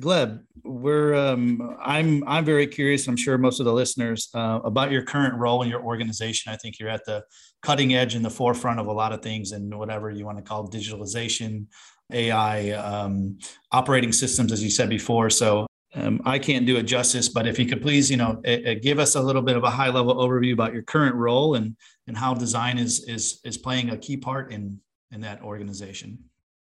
Gleb, 0.00 0.42
we're 0.64 1.14
um, 1.14 1.76
I'm 1.78 2.26
I'm 2.26 2.46
very 2.46 2.66
curious. 2.66 3.06
I'm 3.08 3.16
sure 3.16 3.36
most 3.36 3.60
of 3.60 3.66
the 3.66 3.72
listeners 3.72 4.30
uh, 4.34 4.60
about 4.64 4.90
your 4.90 5.02
current 5.02 5.34
role 5.34 5.62
in 5.62 5.68
your 5.68 5.82
organization. 5.82 6.50
I 6.50 6.56
think 6.56 6.78
you're 6.78 6.88
at 6.88 7.04
the 7.04 7.24
cutting 7.60 7.94
edge 7.94 8.14
in 8.14 8.22
the 8.22 8.30
forefront 8.30 8.80
of 8.80 8.86
a 8.86 8.92
lot 8.92 9.12
of 9.12 9.20
things, 9.20 9.52
and 9.52 9.78
whatever 9.78 10.10
you 10.10 10.24
want 10.24 10.38
to 10.38 10.44
call 10.44 10.66
digitalization, 10.66 11.66
AI, 12.10 12.70
um, 12.70 13.38
operating 13.70 14.12
systems, 14.12 14.50
as 14.50 14.64
you 14.64 14.70
said 14.70 14.88
before. 14.88 15.28
So 15.28 15.66
um, 15.94 16.22
I 16.24 16.38
can't 16.38 16.64
do 16.64 16.76
it 16.76 16.84
justice, 16.84 17.28
but 17.28 17.46
if 17.46 17.58
you 17.58 17.66
could 17.66 17.82
please, 17.82 18.10
you 18.10 18.16
know, 18.16 18.40
give 18.80 18.98
us 18.98 19.14
a 19.14 19.20
little 19.20 19.42
bit 19.42 19.56
of 19.56 19.64
a 19.64 19.70
high 19.70 19.90
level 19.90 20.14
overview 20.14 20.54
about 20.54 20.72
your 20.72 20.82
current 20.82 21.16
role 21.16 21.54
and 21.54 21.76
and 22.06 22.16
how 22.16 22.32
design 22.32 22.78
is 22.78 23.04
is 23.04 23.40
is 23.44 23.58
playing 23.58 23.90
a 23.90 23.98
key 23.98 24.16
part 24.16 24.52
in 24.52 24.80
in 25.10 25.20
that 25.20 25.42
organization. 25.42 26.18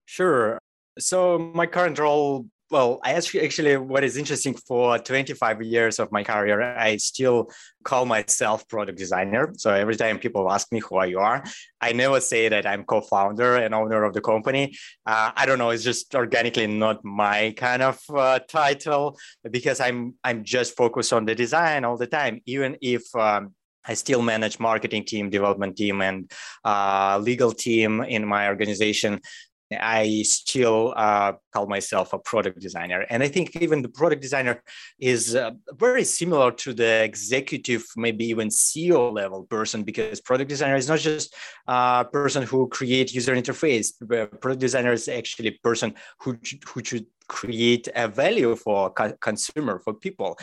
Sure. 0.06 0.58
So 0.98 1.38
my 1.38 1.66
current 1.66 1.96
role 2.00 2.46
well, 2.70 3.00
I 3.02 3.14
actually, 3.14 3.76
what 3.76 4.04
is 4.04 4.16
interesting 4.16 4.54
for 4.54 4.96
25 4.98 5.62
years 5.62 5.98
of 5.98 6.12
my 6.12 6.22
career, 6.22 6.62
I 6.62 6.98
still 6.98 7.50
call 7.82 8.06
myself 8.06 8.68
product 8.68 8.96
designer. 8.96 9.52
So 9.56 9.74
every 9.74 9.96
time 9.96 10.20
people 10.20 10.50
ask 10.50 10.70
me 10.70 10.78
who 10.78 11.04
you 11.04 11.18
are, 11.18 11.42
I 11.80 11.92
never 11.92 12.20
say 12.20 12.48
that 12.48 12.66
I'm 12.66 12.84
co-founder 12.84 13.56
and 13.56 13.74
owner 13.74 14.04
of 14.04 14.14
the 14.14 14.20
company. 14.20 14.76
Uh, 15.04 15.32
I 15.34 15.46
don't 15.46 15.58
know. 15.58 15.70
It's 15.70 15.82
just 15.82 16.14
organically 16.14 16.68
not 16.68 17.04
my 17.04 17.52
kind 17.56 17.82
of 17.82 17.98
uh, 18.14 18.38
title 18.48 19.18
because 19.50 19.80
I'm 19.80 20.14
I'm 20.22 20.44
just 20.44 20.76
focused 20.76 21.12
on 21.12 21.24
the 21.24 21.34
design 21.34 21.84
all 21.84 21.96
the 21.96 22.06
time. 22.06 22.40
Even 22.46 22.76
if 22.80 23.02
um, 23.16 23.54
I 23.84 23.94
still 23.94 24.22
manage 24.22 24.60
marketing 24.60 25.04
team, 25.04 25.30
development 25.30 25.76
team, 25.76 26.02
and 26.02 26.30
uh, 26.64 27.18
legal 27.22 27.52
team 27.52 28.02
in 28.02 28.26
my 28.26 28.48
organization. 28.48 29.20
I 29.72 30.22
still 30.22 30.94
uh, 30.96 31.34
call 31.52 31.66
myself 31.66 32.12
a 32.12 32.18
product 32.18 32.60
designer. 32.60 33.06
And 33.08 33.22
I 33.22 33.28
think 33.28 33.56
even 33.56 33.82
the 33.82 33.88
product 33.88 34.22
designer 34.22 34.62
is 34.98 35.36
uh, 35.36 35.52
very 35.74 36.04
similar 36.04 36.50
to 36.52 36.72
the 36.72 37.04
executive, 37.04 37.84
maybe 37.96 38.24
even 38.26 38.48
CEO 38.48 39.12
level 39.12 39.44
person, 39.44 39.82
because 39.82 40.20
product 40.20 40.48
designer 40.48 40.76
is 40.76 40.88
not 40.88 40.98
just 40.98 41.34
a 41.68 42.04
person 42.10 42.42
who 42.42 42.68
create 42.68 43.14
user 43.14 43.34
interface. 43.34 43.92
Product 44.40 44.60
designer 44.60 44.92
is 44.92 45.08
actually 45.08 45.48
a 45.48 45.58
person 45.62 45.94
who, 46.18 46.36
who 46.66 46.82
should 46.82 47.06
create 47.28 47.88
a 47.94 48.08
value 48.08 48.56
for 48.56 48.90
co- 48.90 49.16
consumer, 49.20 49.78
for 49.78 49.94
people. 49.94 50.36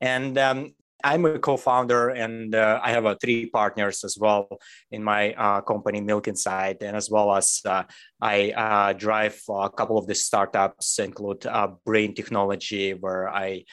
And 0.00 0.36
um, 0.36 0.74
I'm 1.02 1.26
a 1.26 1.38
co-founder, 1.38 2.10
and 2.10 2.54
uh, 2.54 2.80
I 2.82 2.90
have 2.92 3.04
uh, 3.04 3.16
three 3.20 3.46
partners 3.46 4.04
as 4.04 4.16
well 4.18 4.48
in 4.90 5.02
my 5.02 5.32
uh, 5.34 5.60
company, 5.60 6.00
Milkinside, 6.00 6.82
and 6.82 6.96
as 6.96 7.10
well 7.10 7.34
as 7.34 7.60
uh, 7.64 7.82
I 8.20 8.52
uh, 8.52 8.92
drive 8.94 9.40
a 9.50 9.68
couple 9.68 9.98
of 9.98 10.06
the 10.06 10.14
startups, 10.14 10.98
include 10.98 11.46
uh, 11.46 11.68
Brain 11.84 12.14
Technology, 12.14 12.94
where 12.94 13.28
I 13.28 13.64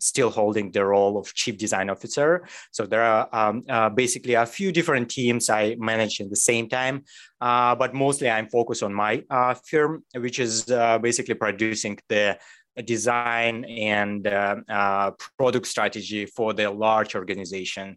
still 0.00 0.30
holding 0.30 0.72
the 0.72 0.84
role 0.84 1.18
of 1.18 1.32
chief 1.34 1.56
design 1.56 1.88
officer. 1.88 2.46
So 2.72 2.86
there 2.86 3.02
are 3.02 3.28
um, 3.32 3.94
basically 3.94 4.34
a 4.34 4.46
few 4.46 4.72
different 4.72 5.08
teams 5.08 5.48
I 5.48 5.76
manage 5.78 6.18
in 6.18 6.28
the 6.28 6.34
same 6.36 6.68
time, 6.68 7.04
but 7.40 7.94
mostly 7.94 8.28
I'm 8.28 8.48
focused 8.48 8.82
on 8.82 8.92
my 8.92 9.22
firm, 9.64 10.02
which 10.16 10.40
is 10.40 10.64
basically 11.00 11.34
producing 11.34 11.98
the 12.08 12.36
design 12.84 13.64
and 13.64 14.26
uh, 14.26 14.56
uh, 14.68 15.10
product 15.36 15.66
strategy 15.66 16.26
for 16.26 16.52
the 16.52 16.70
large 16.70 17.14
organization. 17.14 17.96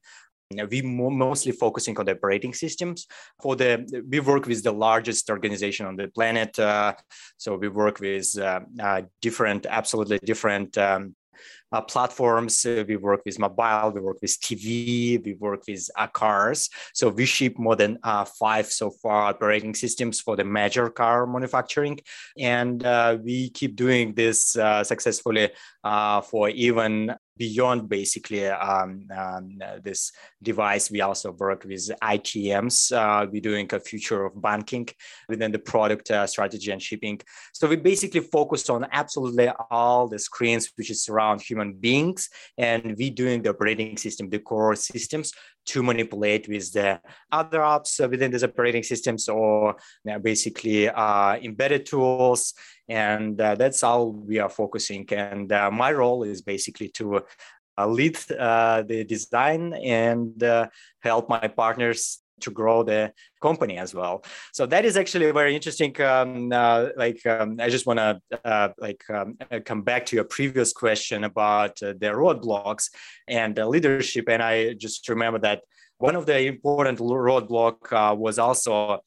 We 0.70 0.82
mostly 0.84 1.54
focusing 1.54 1.98
on 1.98 2.06
the 2.06 2.12
operating 2.12 2.54
systems. 2.54 3.08
For 3.42 3.56
the 3.56 4.04
we 4.08 4.20
work 4.20 4.46
with 4.46 4.64
the 4.64 4.72
largest 4.72 5.30
organization 5.30 5.88
on 5.88 5.96
the 5.96 6.08
planet 6.10 6.58
uh, 6.60 6.94
so 7.38 7.56
we 7.58 7.68
work 7.68 8.00
with 8.00 8.38
uh, 8.38 8.60
uh, 8.80 9.02
different 9.22 9.66
absolutely 9.66 10.20
different 10.24 10.78
um, 10.78 11.16
uh, 11.76 11.82
platforms. 11.82 12.66
Uh, 12.66 12.86
we 12.88 12.96
work 12.96 13.22
with 13.26 13.38
mobile, 13.38 13.92
we 13.92 14.00
work 14.00 14.18
with 14.22 14.40
TV, 14.40 15.24
we 15.26 15.34
work 15.34 15.64
with 15.68 15.90
uh, 15.98 16.08
cars. 16.08 16.70
So 16.94 17.10
we 17.10 17.26
ship 17.26 17.58
more 17.58 17.76
than 17.76 18.00
uh, 18.04 18.24
five 18.24 18.68
so 18.68 18.90
far 18.90 19.24
operating 19.24 19.76
systems 19.76 20.22
for 20.22 20.38
the 20.38 20.46
major 20.46 20.90
car 20.90 21.28
manufacturing. 21.28 22.00
And 22.38 22.82
we 23.24 23.50
keep 23.50 23.76
doing 23.76 24.14
this 24.14 24.56
successfully 24.84 25.50
for 25.84 26.50
even 26.50 27.16
beyond 27.38 27.89
basically 27.89 28.48
um, 28.48 29.08
um, 29.15 29.58
this 29.84 30.12
device, 30.41 30.89
we 30.89 31.02
also 31.02 31.32
work 31.32 31.63
with 31.63 31.89
ATMs. 32.02 32.91
Uh, 32.91 33.28
we're 33.32 33.41
doing 33.41 33.67
a 33.74 33.80
future 33.80 34.26
of 34.26 34.41
banking 34.41 34.88
within 35.28 35.52
the 35.52 35.60
product 35.60 36.12
uh, 36.12 36.26
strategy 36.28 36.71
and 36.71 36.82
shipping. 36.82 37.19
So 37.54 37.67
we 37.67 37.76
basically 37.76 38.21
focus 38.21 38.69
on 38.69 38.88
absolutely 38.91 39.50
all 39.69 40.08
the 40.08 40.19
screens 40.19 40.71
which 40.76 40.89
is 40.89 41.10
around 41.10 41.41
human 41.41 41.74
beings, 41.74 42.30
and 42.58 42.95
we're 42.98 43.12
doing 43.12 43.41
the 43.41 43.50
operating 43.50 43.98
system, 43.98 44.30
the 44.30 44.39
core 44.39 44.76
systems 44.76 45.34
to 45.65 45.84
manipulate 45.84 46.47
with 46.47 46.71
the 46.73 46.99
other 47.32 47.60
apps 47.60 47.99
within 48.10 48.32
these 48.32 48.43
operating 48.43 48.84
systems 48.84 49.28
or 49.28 49.75
you 50.04 50.12
know, 50.12 50.19
basically 50.19 50.89
uh, 50.89 51.36
embedded 51.38 51.86
tools. 51.86 52.54
And 52.88 53.39
uh, 53.39 53.56
that's 53.56 53.84
all 53.84 54.12
we 54.12 54.39
are 54.39 54.49
focusing. 54.49 55.06
And 55.12 55.51
uh, 55.51 55.71
my 55.71 55.91
role 55.91 56.23
is 56.23 56.41
basically 56.41 56.89
to 56.89 57.21
uh, 57.78 57.88
lead 57.88 58.17
uh, 58.32 58.84
the 58.84 59.04
design 59.04 59.73
and 59.73 60.41
uh, 60.43 60.67
help 61.01 61.30
my 61.30 61.47
partners 61.47 62.19
to 62.41 62.52
grow 62.52 62.84
the 62.84 63.12
company 63.41 63.78
as 63.78 63.93
well. 63.93 64.24
So 64.54 64.65
that 64.67 64.86
is 64.86 64.98
actually 64.98 65.32
very 65.32 65.56
interesting 65.56 66.00
um, 66.02 66.52
uh, 66.52 66.89
like 66.95 67.26
um, 67.26 67.58
i 67.60 67.69
just 67.69 67.86
want 67.86 68.00
to 68.00 68.19
uh, 68.43 68.69
like 68.78 69.04
um, 69.10 69.38
come 69.65 69.82
back 69.82 70.06
to 70.08 70.15
your 70.15 70.26
previous 70.26 70.74
question 70.74 71.24
about 71.24 71.82
uh, 71.82 71.93
the 72.00 72.12
roadblocks 72.21 72.89
and 73.28 73.56
the 73.56 73.67
leadership. 73.67 74.30
And 74.30 74.41
i 74.41 74.74
just 74.74 75.08
remember 75.10 75.39
that 75.39 75.62
one 75.98 76.15
of 76.15 76.26
the 76.26 76.39
important 76.48 77.00
roadblock 77.00 78.17
was 78.17 78.38
also 78.38 79.00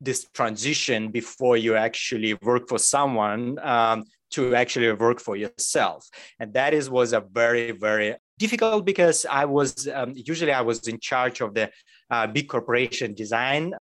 this 0.00 0.26
transition 0.34 1.10
before 1.10 1.56
you 1.56 1.74
actually 1.74 2.34
work 2.42 2.68
for 2.68 2.78
someone 2.78 3.58
um, 3.60 4.04
to 4.30 4.54
actually 4.54 4.92
work 4.92 5.18
for 5.20 5.36
yourself. 5.36 6.06
And 6.38 6.52
that 6.52 6.74
is 6.74 6.90
was 6.90 7.12
a 7.12 7.20
very 7.20 7.72
very 7.72 8.16
difficult 8.38 8.84
because 8.84 9.24
i 9.30 9.44
was 9.44 9.88
um, 9.88 10.12
usually 10.14 10.52
i 10.52 10.60
was 10.60 10.86
in 10.88 10.98
charge 11.00 11.40
of 11.40 11.54
the 11.54 11.70
uh, 12.10 12.26
big 12.26 12.48
corporation 12.48 13.14
design. 13.14 13.74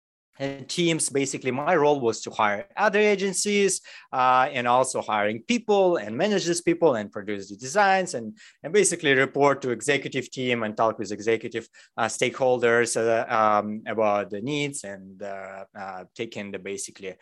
Teams 0.67 1.09
basically 1.09 1.51
my 1.51 1.75
role 1.75 1.99
was 1.99 2.19
to 2.21 2.31
hire 2.31 2.65
other 2.75 2.97
agencies 2.97 3.81
uh, 4.11 4.49
and 4.51 4.67
also 4.67 4.99
hiring 4.99 5.43
people 5.43 5.97
and 5.97 6.17
manage 6.17 6.45
these 6.45 6.59
people 6.59 6.95
and 6.95 7.11
produce 7.11 7.49
the 7.49 7.55
designs 7.55 8.15
and, 8.15 8.35
and 8.63 8.73
basically 8.73 9.13
report 9.13 9.61
to 9.61 9.69
executive 9.69 10.31
team 10.31 10.63
and 10.63 10.75
talk 10.75 10.97
with 10.97 11.11
executive 11.11 11.69
uh, 11.97 12.05
stakeholders 12.05 12.97
uh, 12.97 13.31
um, 13.31 13.83
about 13.85 14.31
the 14.31 14.41
needs 14.41 14.83
and 14.83 15.21
uh, 15.21 15.65
uh, 15.79 16.03
taking 16.15 16.51
the 16.51 16.57
basically 16.57 17.13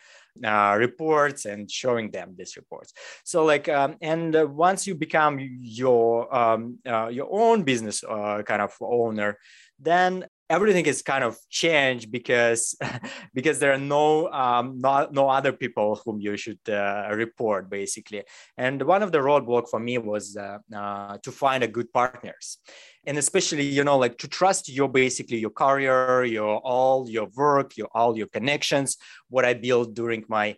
uh, 0.42 0.74
reports 0.78 1.44
and 1.44 1.70
showing 1.70 2.10
them 2.10 2.34
these 2.34 2.56
reports. 2.56 2.94
So 3.24 3.44
like 3.44 3.68
um, 3.68 3.96
and 4.00 4.34
once 4.56 4.86
you 4.86 4.94
become 4.94 5.38
your 5.60 6.34
um, 6.34 6.78
your 6.86 7.28
own 7.30 7.62
business 7.62 8.00
kind 8.00 8.62
of 8.62 8.74
owner 8.80 9.36
then 9.78 10.24
everything 10.56 10.86
is 10.86 11.00
kind 11.02 11.24
of 11.24 11.34
changed 11.48 12.12
because 12.18 12.62
because 13.36 13.58
there 13.58 13.72
are 13.72 13.84
no 13.98 14.30
um, 14.42 14.78
not, 14.86 15.12
no 15.12 15.24
other 15.28 15.52
people 15.62 15.88
whom 16.04 16.20
you 16.20 16.36
should 16.36 16.64
uh, 16.68 17.08
report 17.22 17.70
basically. 17.70 18.22
And 18.56 18.82
one 18.82 19.02
of 19.02 19.10
the 19.12 19.22
roadblock 19.28 19.68
for 19.68 19.80
me 19.80 19.96
was 19.98 20.36
uh, 20.36 20.58
uh, 20.80 21.18
to 21.24 21.30
find 21.32 21.64
a 21.64 21.68
good 21.76 21.92
partners. 21.92 22.58
And 23.06 23.16
especially 23.18 23.66
you 23.78 23.84
know 23.84 23.98
like 23.98 24.16
to 24.18 24.28
trust 24.28 24.68
your 24.68 24.88
basically 24.88 25.38
your 25.38 25.54
career 25.64 26.24
your 26.24 26.52
all 26.72 27.08
your 27.16 27.28
work 27.44 27.76
your 27.76 27.88
all 27.98 28.12
your 28.20 28.28
connections 28.36 28.96
what 29.28 29.44
i 29.44 29.54
built 29.54 29.88
during 30.00 30.22
my 30.28 30.56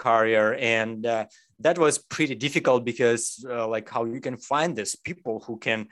career. 0.00 0.56
And 0.58 1.06
uh, 1.06 1.26
that 1.60 1.78
was 1.78 1.98
pretty 1.98 2.34
difficult 2.34 2.84
because 2.84 3.44
uh, 3.48 3.68
like 3.68 3.88
how 3.88 4.04
you 4.06 4.20
can 4.20 4.36
find 4.38 4.74
these 4.74 4.96
people 4.96 5.44
who 5.46 5.58
can 5.58 5.86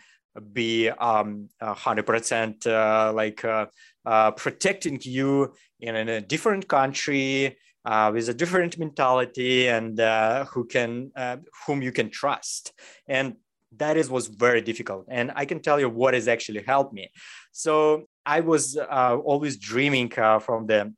be 0.52 0.88
um, 0.88 1.48
100% 1.62 2.66
uh, 2.66 3.12
like 3.12 3.44
uh, 3.44 3.66
uh, 4.04 4.30
protecting 4.32 4.98
you 5.02 5.52
in, 5.80 5.96
in, 5.96 6.08
a 6.08 6.20
different 6.20 6.68
country 6.68 7.56
uh, 7.84 8.10
with 8.12 8.28
a 8.28 8.34
different 8.34 8.78
mentality 8.78 9.68
and 9.68 10.00
uh, 10.00 10.44
who 10.46 10.64
can 10.64 11.10
uh, 11.16 11.36
whom 11.66 11.82
you 11.82 11.92
can 11.92 12.10
trust. 12.10 12.72
And 13.06 13.36
that 13.76 13.96
is 13.96 14.08
was 14.10 14.28
very 14.28 14.62
difficult. 14.62 15.06
And 15.08 15.30
i 15.36 15.44
can 15.44 15.60
tell 15.60 15.78
you 15.78 15.90
what 15.90 16.14
has 16.14 16.26
actually 16.26 16.62
helped 16.62 16.92
me. 16.92 17.10
So 17.52 18.04
i 18.24 18.40
was 18.40 18.76
always 18.76 19.56
dreaming 19.56 20.08
from 20.10 20.66
the 20.66 20.92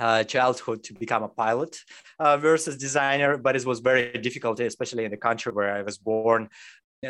uh, 0.00 0.24
childhood 0.24 0.82
to 0.82 0.94
become 0.94 1.22
a 1.22 1.28
pilot 1.28 1.76
uh, 2.18 2.36
versus 2.38 2.76
designer, 2.76 3.36
but 3.36 3.54
it 3.54 3.66
was 3.66 3.80
very 3.80 4.12
difficult, 4.12 4.58
especially 4.60 5.04
in 5.04 5.10
the 5.10 5.16
country 5.16 5.52
where 5.52 5.74
I 5.74 5.82
was 5.82 5.98
born 5.98 6.48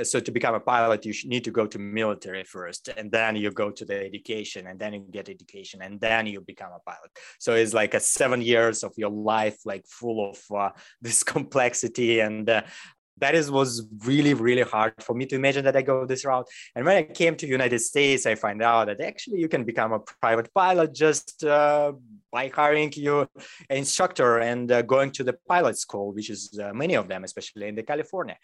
so 0.02 0.20
to 0.20 0.30
become 0.30 0.54
a 0.54 0.60
pilot 0.60 1.04
you 1.04 1.12
need 1.24 1.44
to 1.44 1.50
go 1.50 1.66
to 1.66 1.78
military 1.78 2.44
first 2.44 2.88
and 2.96 3.10
then 3.10 3.34
you 3.34 3.50
go 3.50 3.70
to 3.70 3.84
the 3.84 4.04
education 4.04 4.68
and 4.68 4.78
then 4.78 4.92
you 4.92 5.04
get 5.10 5.28
education 5.28 5.82
and 5.82 6.00
then 6.00 6.26
you 6.26 6.40
become 6.40 6.70
a 6.72 6.90
pilot. 6.90 7.10
So 7.38 7.54
it's 7.54 7.74
like 7.74 7.94
a 7.94 8.00
seven 8.00 8.40
years 8.40 8.84
of 8.84 8.92
your 8.96 9.10
life 9.10 9.58
like 9.64 9.84
full 9.86 10.30
of 10.30 10.38
uh, 10.56 10.70
this 11.00 11.22
complexity 11.22 12.20
and 12.20 12.48
uh, 12.48 12.62
that 13.20 13.34
is 13.34 13.50
was 13.50 13.86
really 14.04 14.34
really 14.34 14.62
hard 14.62 14.92
for 15.00 15.14
me 15.14 15.26
to 15.26 15.34
imagine 15.36 15.64
that 15.64 15.76
i 15.76 15.82
go 15.82 16.04
this 16.04 16.24
route. 16.24 16.46
And 16.74 16.84
when 16.84 16.96
i 16.96 17.02
came 17.02 17.36
to 17.36 17.46
united 17.46 17.80
states 17.80 18.26
i 18.26 18.34
find 18.34 18.62
out 18.62 18.86
that 18.86 19.00
actually 19.00 19.38
you 19.38 19.48
can 19.48 19.64
become 19.64 19.92
a 19.92 20.00
private 20.00 20.52
pilot 20.54 20.94
just 20.94 21.44
uh, 21.44 21.92
by 22.32 22.48
hiring 22.48 22.92
your 22.96 23.28
instructor 23.68 24.38
and 24.38 24.70
uh, 24.70 24.82
going 24.82 25.10
to 25.12 25.24
the 25.24 25.34
pilot 25.48 25.76
school 25.78 26.12
which 26.12 26.30
is 26.30 26.58
uh, 26.62 26.72
many 26.72 26.94
of 26.94 27.08
them 27.08 27.24
especially 27.24 27.68
in 27.68 27.74
the 27.74 27.82
california. 27.82 28.36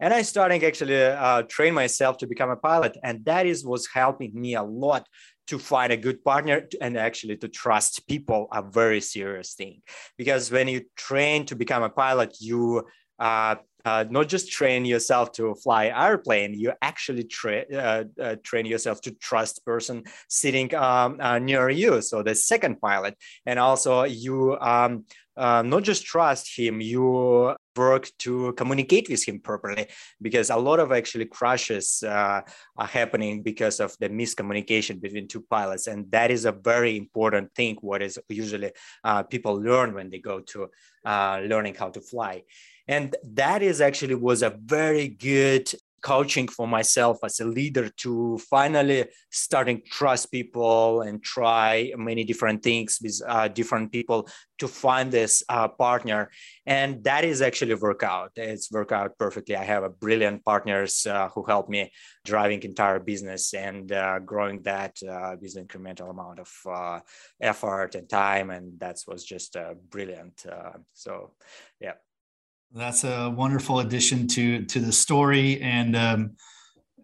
And 0.00 0.12
i 0.12 0.22
started 0.22 0.64
actually 0.64 1.02
uh, 1.04 1.42
train 1.42 1.74
myself 1.74 2.16
to 2.18 2.26
become 2.26 2.50
a 2.50 2.56
pilot 2.56 2.96
and 3.02 3.24
that 3.24 3.46
is 3.46 3.64
was 3.64 3.86
helping 3.92 4.32
me 4.34 4.54
a 4.54 4.62
lot 4.62 5.06
to 5.48 5.58
find 5.58 5.92
a 5.92 5.96
good 5.96 6.24
partner 6.24 6.68
and 6.80 6.96
actually 6.96 7.36
to 7.36 7.48
trust 7.48 8.06
people 8.06 8.48
a 8.52 8.62
very 8.62 9.00
serious 9.00 9.54
thing. 9.54 9.82
Because 10.16 10.50
when 10.50 10.68
you 10.68 10.82
train 10.96 11.46
to 11.46 11.56
become 11.56 11.82
a 11.82 11.90
pilot 11.90 12.36
you 12.40 12.84
uh, 13.18 13.56
uh, 13.84 14.04
not 14.08 14.28
just 14.28 14.50
train 14.50 14.84
yourself 14.84 15.32
to 15.32 15.54
fly 15.56 15.86
airplane, 15.86 16.54
you 16.54 16.72
actually 16.82 17.24
tra- 17.24 17.66
uh, 17.72 18.04
uh, 18.20 18.36
train 18.42 18.66
yourself 18.66 19.00
to 19.02 19.10
trust 19.12 19.64
person 19.64 20.04
sitting 20.28 20.74
um, 20.74 21.18
uh, 21.20 21.38
near 21.38 21.68
you. 21.70 22.00
So 22.02 22.22
the 22.22 22.34
second 22.34 22.80
pilot, 22.80 23.16
and 23.46 23.58
also 23.58 24.04
you 24.04 24.58
um, 24.60 25.04
uh, 25.36 25.62
not 25.62 25.82
just 25.82 26.04
trust 26.04 26.56
him, 26.56 26.80
you 26.80 27.54
work 27.74 28.10
to 28.18 28.52
communicate 28.52 29.08
with 29.08 29.26
him 29.26 29.40
properly 29.40 29.86
because 30.20 30.50
a 30.50 30.56
lot 30.56 30.78
of 30.78 30.92
actually 30.92 31.24
crashes 31.24 32.04
uh, 32.06 32.42
are 32.76 32.86
happening 32.86 33.42
because 33.42 33.80
of 33.80 33.96
the 33.98 34.10
miscommunication 34.10 35.00
between 35.00 35.26
two 35.26 35.40
pilots 35.48 35.86
and 35.86 36.10
that 36.10 36.30
is 36.30 36.44
a 36.44 36.52
very 36.52 36.98
important 36.98 37.50
thing 37.54 37.78
what 37.80 38.02
is 38.02 38.18
usually 38.28 38.70
people 39.30 39.54
learn 39.54 39.94
when 39.94 40.10
they 40.10 40.18
go 40.18 40.40
to 40.40 40.68
learning 41.06 41.74
how 41.74 41.88
to 41.88 42.02
fly 42.02 42.42
and 42.88 43.16
that 43.24 43.62
is 43.62 43.80
actually 43.80 44.14
was 44.14 44.42
a 44.42 44.56
very 44.64 45.08
good 45.08 45.72
coaching 46.02 46.48
for 46.48 46.66
myself 46.66 47.18
as 47.24 47.40
a 47.40 47.44
leader 47.44 47.88
to 47.88 48.36
finally 48.50 49.06
starting 49.30 49.80
trust 49.88 50.30
people 50.30 51.02
and 51.02 51.22
try 51.22 51.92
many 51.96 52.24
different 52.24 52.62
things 52.62 52.98
with 53.00 53.22
uh, 53.26 53.48
different 53.48 53.92
people 53.92 54.28
to 54.58 54.66
find 54.66 55.10
this 55.12 55.42
uh, 55.48 55.68
partner. 55.68 56.30
And 56.66 57.02
that 57.04 57.24
is 57.24 57.40
actually 57.40 57.74
work 57.74 58.02
out. 58.02 58.32
It's 58.36 58.70
work 58.70 58.92
out 58.92 59.16
perfectly. 59.16 59.56
I 59.56 59.64
have 59.64 59.84
a 59.84 59.90
brilliant 59.90 60.44
partners 60.44 61.06
uh, 61.06 61.28
who 61.28 61.44
help 61.44 61.68
me 61.68 61.92
driving 62.24 62.62
entire 62.62 62.98
business 62.98 63.54
and 63.54 63.90
uh, 63.92 64.18
growing 64.18 64.62
that 64.62 64.96
uh, 65.08 65.36
with 65.40 65.56
incremental 65.56 66.10
amount 66.10 66.40
of 66.40 66.50
uh, 66.68 67.00
effort 67.40 67.94
and 67.94 68.08
time. 68.08 68.50
And 68.50 68.78
that 68.80 68.96
was 69.06 69.24
just 69.24 69.56
brilliant 69.90 70.44
so 70.92 71.32
yeah 71.80 71.94
that's 72.74 73.04
a 73.04 73.30
wonderful 73.30 73.80
addition 73.80 74.26
to 74.28 74.64
to 74.64 74.80
the 74.80 74.92
story, 74.92 75.60
and 75.60 75.96
um, 75.96 76.36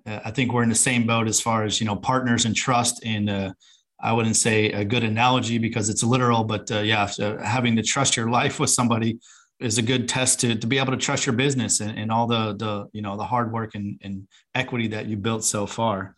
uh, 0.06 0.20
I 0.24 0.30
think 0.30 0.52
we're 0.52 0.62
in 0.62 0.68
the 0.68 0.74
same 0.74 1.06
boat 1.06 1.28
as 1.28 1.40
far 1.40 1.64
as 1.64 1.80
you 1.80 1.86
know 1.86 1.96
partners 1.96 2.44
and 2.44 2.56
trust. 2.56 3.04
And 3.04 3.28
uh, 3.28 3.52
I 4.00 4.12
wouldn't 4.12 4.36
say 4.36 4.72
a 4.72 4.84
good 4.84 5.04
analogy 5.04 5.58
because 5.58 5.88
it's 5.88 6.02
literal, 6.02 6.44
but 6.44 6.70
uh, 6.70 6.80
yeah, 6.80 7.10
having 7.44 7.76
to 7.76 7.82
trust 7.82 8.16
your 8.16 8.30
life 8.30 8.60
with 8.60 8.70
somebody 8.70 9.18
is 9.60 9.76
a 9.76 9.82
good 9.82 10.08
test 10.08 10.40
to 10.40 10.54
to 10.54 10.66
be 10.66 10.78
able 10.78 10.92
to 10.92 10.98
trust 10.98 11.26
your 11.26 11.34
business 11.34 11.80
and, 11.80 11.98
and 11.98 12.10
all 12.10 12.26
the 12.26 12.54
the 12.56 12.86
you 12.92 13.02
know 13.02 13.16
the 13.16 13.24
hard 13.24 13.52
work 13.52 13.74
and, 13.74 14.00
and 14.02 14.26
equity 14.54 14.88
that 14.88 15.06
you 15.06 15.16
built 15.16 15.44
so 15.44 15.66
far. 15.66 16.16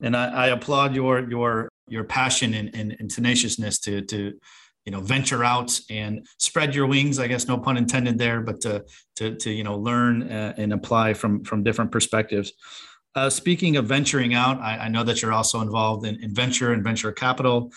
And 0.00 0.16
I, 0.16 0.46
I 0.46 0.46
applaud 0.48 0.94
your 0.94 1.28
your 1.28 1.68
your 1.88 2.04
passion 2.04 2.54
and, 2.54 2.74
and, 2.74 2.96
and 2.98 3.10
tenaciousness 3.10 3.78
to 3.80 4.02
to 4.02 4.34
you 4.84 4.92
know 4.92 5.00
venture 5.00 5.44
out 5.44 5.78
and 5.90 6.26
spread 6.38 6.74
your 6.74 6.86
wings 6.86 7.18
i 7.18 7.26
guess 7.26 7.46
no 7.46 7.58
pun 7.58 7.76
intended 7.76 8.18
there 8.18 8.40
but 8.40 8.60
to 8.60 8.82
to, 9.20 9.36
to 9.36 9.50
you 9.50 9.62
know 9.62 9.76
learn 9.76 10.22
uh, 10.22 10.54
and 10.56 10.72
apply 10.72 11.14
from 11.14 11.44
from 11.44 11.62
different 11.62 11.92
perspectives. 11.92 12.52
Uh, 13.14 13.28
speaking 13.28 13.76
of 13.76 13.84
venturing 13.86 14.34
out 14.34 14.58
I, 14.60 14.78
I, 14.78 14.88
know 14.88 15.02
that 15.02 15.20
you're 15.20 15.32
also 15.32 15.60
involved 15.60 16.06
in, 16.06 16.22
in 16.22 16.32
venture 16.32 16.72
and 16.72 16.82
venture 16.84 17.10
capital. 17.12 17.72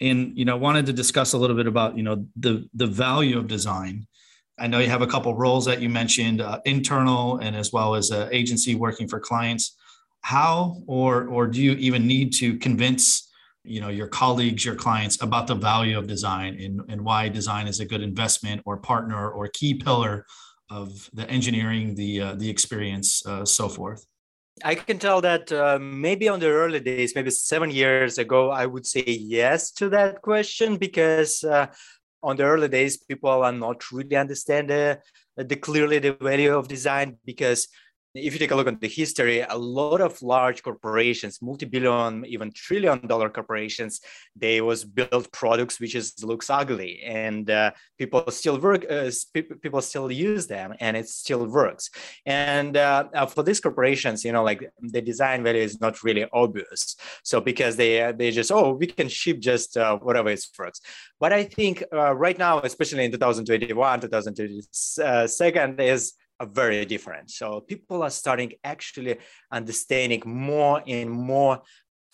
And 0.00 0.36
you 0.38 0.44
know 0.44 0.56
wanted 0.56 0.86
to 0.86 0.92
discuss 0.92 1.32
a 1.32 1.38
little 1.38 1.56
bit 1.56 1.66
about 1.66 1.96
you 1.96 2.02
know 2.02 2.26
the 2.36 2.68
the 2.74 2.86
value 2.86 3.38
of 3.38 3.48
design. 3.48 4.06
I 4.58 4.66
know 4.68 4.78
you 4.78 4.88
have 4.88 5.02
a 5.02 5.06
couple 5.06 5.34
roles 5.34 5.64
that 5.64 5.80
you 5.80 5.88
mentioned 5.88 6.40
uh, 6.40 6.60
internal 6.64 7.38
and 7.38 7.56
as 7.56 7.72
well 7.72 7.96
as 7.96 8.12
uh, 8.12 8.28
agency 8.30 8.74
working 8.76 9.08
for 9.08 9.18
clients. 9.18 9.76
How 10.20 10.82
or 10.86 11.26
or 11.26 11.46
do 11.46 11.60
you 11.60 11.72
even 11.72 12.06
need 12.06 12.32
to 12.34 12.56
convince 12.58 13.30
you 13.64 13.80
know 13.80 13.88
your 13.88 14.06
colleagues 14.06 14.64
your 14.64 14.74
clients 14.74 15.20
about 15.22 15.46
the 15.46 15.54
value 15.54 15.98
of 15.98 16.06
design 16.06 16.58
and, 16.60 16.80
and 16.88 17.04
why 17.04 17.28
design 17.28 17.66
is 17.66 17.80
a 17.80 17.84
good 17.84 18.02
investment 18.02 18.62
or 18.64 18.76
partner 18.76 19.30
or 19.30 19.48
key 19.48 19.74
pillar 19.74 20.26
of 20.70 21.10
the 21.12 21.28
engineering 21.30 21.94
the 21.94 22.20
uh, 22.20 22.34
the 22.34 22.48
experience 22.48 23.24
uh, 23.26 23.44
so 23.44 23.68
forth. 23.68 24.06
I 24.62 24.76
can 24.76 24.98
tell 24.98 25.20
that 25.22 25.50
uh, 25.50 25.78
maybe 25.80 26.28
on 26.28 26.38
the 26.38 26.48
early 26.48 26.78
days 26.78 27.14
maybe 27.14 27.30
seven 27.30 27.70
years 27.70 28.18
ago 28.18 28.50
i 28.50 28.64
would 28.66 28.86
say 28.86 29.04
yes 29.06 29.72
to 29.72 29.88
that 29.88 30.22
question 30.22 30.76
because 30.76 31.42
uh, 31.42 31.66
on 32.22 32.36
the 32.36 32.44
early 32.44 32.68
days 32.68 32.96
people 32.96 33.30
are 33.30 33.52
not 33.52 33.92
really 33.92 34.16
understand 34.16 34.70
the, 34.70 34.98
the 35.36 35.56
clearly 35.56 35.98
the 35.98 36.12
value 36.12 36.56
of 36.56 36.68
design 36.68 37.18
because 37.24 37.68
if 38.14 38.32
you 38.32 38.38
take 38.38 38.52
a 38.52 38.54
look 38.54 38.68
at 38.68 38.80
the 38.80 38.88
history, 38.88 39.40
a 39.40 39.56
lot 39.56 40.00
of 40.00 40.22
large 40.22 40.62
corporations, 40.62 41.42
multi-billion, 41.42 42.24
even 42.26 42.52
trillion-dollar 42.52 43.30
corporations, 43.30 44.00
they 44.36 44.60
was 44.60 44.84
built 44.84 45.32
products 45.32 45.80
which 45.80 45.96
is 45.96 46.14
looks 46.22 46.48
ugly, 46.48 47.02
and 47.02 47.50
uh, 47.50 47.72
people 47.98 48.24
still 48.30 48.60
work, 48.60 48.86
uh, 48.88 49.10
people 49.60 49.80
still 49.80 50.12
use 50.12 50.46
them, 50.46 50.74
and 50.80 50.96
it 50.96 51.08
still 51.08 51.46
works. 51.46 51.90
And 52.24 52.76
uh, 52.76 53.08
uh, 53.12 53.26
for 53.26 53.42
these 53.42 53.60
corporations, 53.60 54.24
you 54.24 54.30
know, 54.32 54.44
like 54.44 54.70
the 54.80 55.00
design 55.00 55.42
value 55.42 55.62
is 55.62 55.80
not 55.80 56.02
really 56.04 56.26
obvious. 56.32 56.96
So 57.24 57.40
because 57.40 57.76
they 57.76 58.02
uh, 58.02 58.12
they 58.12 58.30
just 58.30 58.52
oh 58.52 58.72
we 58.74 58.86
can 58.86 59.08
ship 59.08 59.40
just 59.40 59.76
uh, 59.76 59.98
whatever 59.98 60.30
it 60.30 60.44
works. 60.56 60.80
But 61.18 61.32
I 61.32 61.44
think 61.44 61.82
right 61.90 62.38
now, 62.38 62.60
especially 62.60 63.04
in 63.04 63.10
2021, 63.10 64.00
2022, 64.00 65.82
is 65.82 66.14
are 66.44 66.52
very 66.52 66.84
different. 66.84 67.30
So 67.30 67.60
people 67.60 68.02
are 68.02 68.10
starting 68.10 68.52
actually 68.62 69.16
understanding 69.50 70.22
more 70.24 70.82
and 70.86 71.10
more 71.10 71.62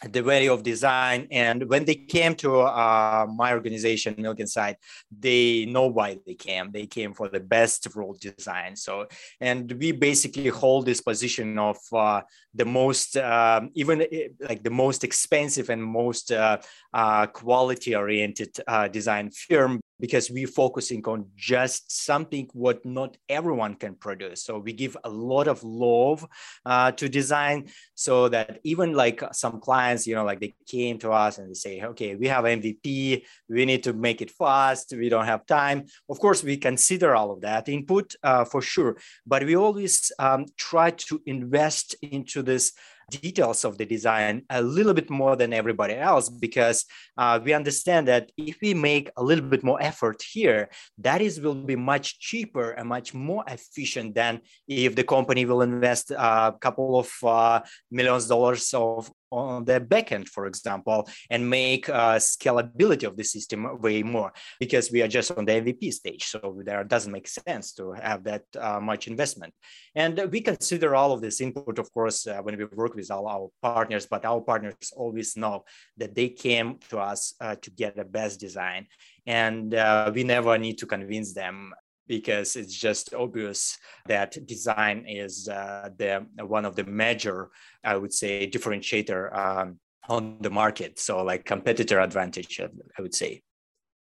the 0.09 0.23
value 0.23 0.53
of 0.53 0.63
design. 0.63 1.29
And 1.31 1.69
when 1.69 1.85
they 1.85 1.95
came 1.95 2.35
to 2.37 2.61
uh, 2.61 3.27
my 3.37 3.53
organization, 3.53 4.15
Milkinside, 4.15 4.77
they 5.11 5.67
know 5.67 5.89
why 5.89 6.19
they 6.27 6.35
came. 6.35 6.71
They 6.73 6.87
came 6.87 7.13
for 7.13 7.29
the 7.29 7.41
best 7.41 7.87
role 7.95 8.17
design. 8.19 8.77
So, 8.77 9.07
and 9.41 9.71
we 9.73 9.93
basically 9.93 10.49
hold 10.49 10.87
this 10.87 11.03
position 11.03 11.59
of 11.59 11.79
uh, 11.93 12.23
the 12.55 12.65
most, 12.65 13.17
uh, 13.17 13.61
even 13.75 14.03
eh, 14.11 14.29
like 14.41 14.63
the 14.63 14.71
most 14.71 15.05
expensive 15.05 15.69
and 15.69 15.83
most 15.83 16.33
uh, 16.33 16.59
uh, 16.95 17.27
quality 17.27 17.95
oriented 17.95 18.59
uh, 18.67 18.89
design 18.89 19.31
firm 19.31 19.81
because 20.01 20.31
we're 20.31 20.47
focusing 20.47 21.05
on 21.07 21.27
just 21.37 21.91
something 22.05 22.49
what 22.53 22.85
not 22.85 23.17
everyone 23.29 23.75
can 23.75 23.95
produce. 23.95 24.43
So 24.43 24.59
we 24.59 24.73
give 24.73 24.97
a 25.05 25.11
lot 25.11 25.47
of 25.49 25.63
love 25.63 26.27
uh, 26.65 26.93
to 26.93 27.09
design 27.09 27.69
so 27.95 28.29
that 28.29 28.61
even 28.65 28.95
like 28.95 29.23
some 29.33 29.61
clients, 29.61 30.07
you 30.07 30.15
know, 30.15 30.25
like 30.25 30.41
they 30.41 30.55
came 30.67 30.99
to 30.99 31.11
us 31.11 31.39
and 31.39 31.51
they 31.51 31.55
say, 31.55 31.83
okay, 31.83 32.15
we 32.15 32.27
have 32.29 32.45
MVP, 32.45 33.23
we 33.49 33.65
need 33.65 33.83
to 33.85 33.93
make 33.93 34.23
it 34.23 34.31
fast, 34.31 34.93
we 34.97 35.09
don't 35.09 35.27
have 35.27 35.47
time. 35.47 35.85
Of 36.09 36.19
course, 36.19 36.43
we 36.43 36.57
consider 36.57 37.15
all 37.15 37.31
of 37.31 37.43
that 37.43 37.69
input 37.69 38.15
uh, 38.23 38.45
for 38.45 38.63
sure, 38.63 38.97
but 39.27 39.45
we 39.45 39.57
always 39.57 40.11
um, 40.19 40.47
try 40.57 40.91
to 40.91 41.21
invest 41.27 41.95
into 42.03 42.43
this 42.43 42.73
details 43.11 43.65
of 43.65 43.79
the 43.79 43.85
design 43.85 44.43
a 44.51 44.63
little 44.63 44.95
bit 44.95 45.11
more 45.11 45.37
than 45.37 45.53
everybody 45.53 45.95
else 45.95 46.29
because 46.29 46.87
uh, 47.17 47.41
we 47.43 47.53
understand 47.53 48.09
that 48.09 48.31
if 48.37 48.59
we 48.63 48.75
make 48.75 49.11
a 49.17 49.23
little 49.23 49.45
bit 49.45 49.63
more 49.63 49.83
effort 49.83 50.23
here, 50.23 50.71
that 50.99 51.21
is 51.21 51.41
will 51.41 51.55
be 51.55 51.77
much 51.77 52.19
cheaper 52.19 52.71
and 52.73 52.89
much 52.89 53.13
more 53.15 53.45
efficient 53.49 54.15
than 54.15 54.41
if 54.69 54.95
the 54.95 55.05
company 55.05 55.45
will 55.45 55.63
invest 55.63 56.11
a 56.11 56.55
couple 56.61 56.99
of 56.99 57.11
uh, 57.25 57.61
millions 57.91 58.27
dollars 58.27 58.73
of 58.75 59.11
on 59.31 59.65
the 59.65 59.81
backend, 59.81 60.29
for 60.29 60.47
example, 60.47 61.09
and 61.31 61.49
make 61.49 61.89
uh, 61.89 62.17
scalability 62.17 63.05
of 63.05 63.17
the 63.17 63.25
system 63.25 63.81
way 63.81 64.03
more 64.03 64.33
because 64.59 64.91
we 64.91 65.03
are 65.03 65.09
just 65.09 65.31
on 65.33 65.45
the 65.45 65.53
MVP 65.53 65.93
stage. 65.93 66.25
So 66.25 66.61
there 66.65 66.85
doesn't 66.85 67.13
make 67.13 67.29
sense 67.29 67.73
to 67.75 67.93
have 67.93 68.25
that 68.25 68.45
uh, 68.59 68.81
much 68.81 69.09
investment. 69.09 69.55
And 69.95 70.21
we 70.31 70.41
consider 70.41 70.95
all 70.95 71.13
of 71.13 71.21
this 71.21 71.41
input, 71.41 71.79
of 71.79 71.93
course, 71.93 72.27
uh, 72.27 72.41
when 72.43 72.57
we 72.57 72.65
work 72.65 72.95
with 72.95 73.11
all 73.11 73.27
our 73.27 73.49
partners, 73.63 74.07
but 74.07 74.25
our 74.25 74.41
partners 74.41 74.93
always 74.97 75.37
know 75.37 75.65
that 75.97 76.15
they 76.15 76.29
came 76.29 76.79
to 76.91 76.99
us 76.99 77.35
uh, 77.41 77.57
to 77.57 77.71
get 77.71 77.97
the 77.97 78.05
best 78.05 78.41
design. 78.41 78.87
And 79.27 79.75
uh, 79.75 80.11
we 80.15 80.25
never 80.25 80.57
need 80.59 80.79
to 80.79 80.87
convince 80.87 81.35
them 81.35 81.73
because 82.11 82.57
it's 82.57 82.75
just 82.75 83.15
obvious 83.15 83.79
that 84.07 84.37
design 84.45 85.07
is 85.07 85.49
uh, 85.49 85.89
the 85.97 86.27
one 86.39 86.65
of 86.65 86.75
the 86.75 86.83
major, 86.83 87.51
I 87.85 87.95
would 87.97 88.13
say, 88.13 88.51
differentiator 88.51 89.23
um, 89.33 89.79
on 90.09 90.39
the 90.41 90.51
market. 90.51 90.99
So 90.99 91.23
like 91.23 91.45
competitor 91.45 92.01
advantage, 92.01 92.61
I 92.61 93.01
would 93.01 93.15
say. 93.15 93.43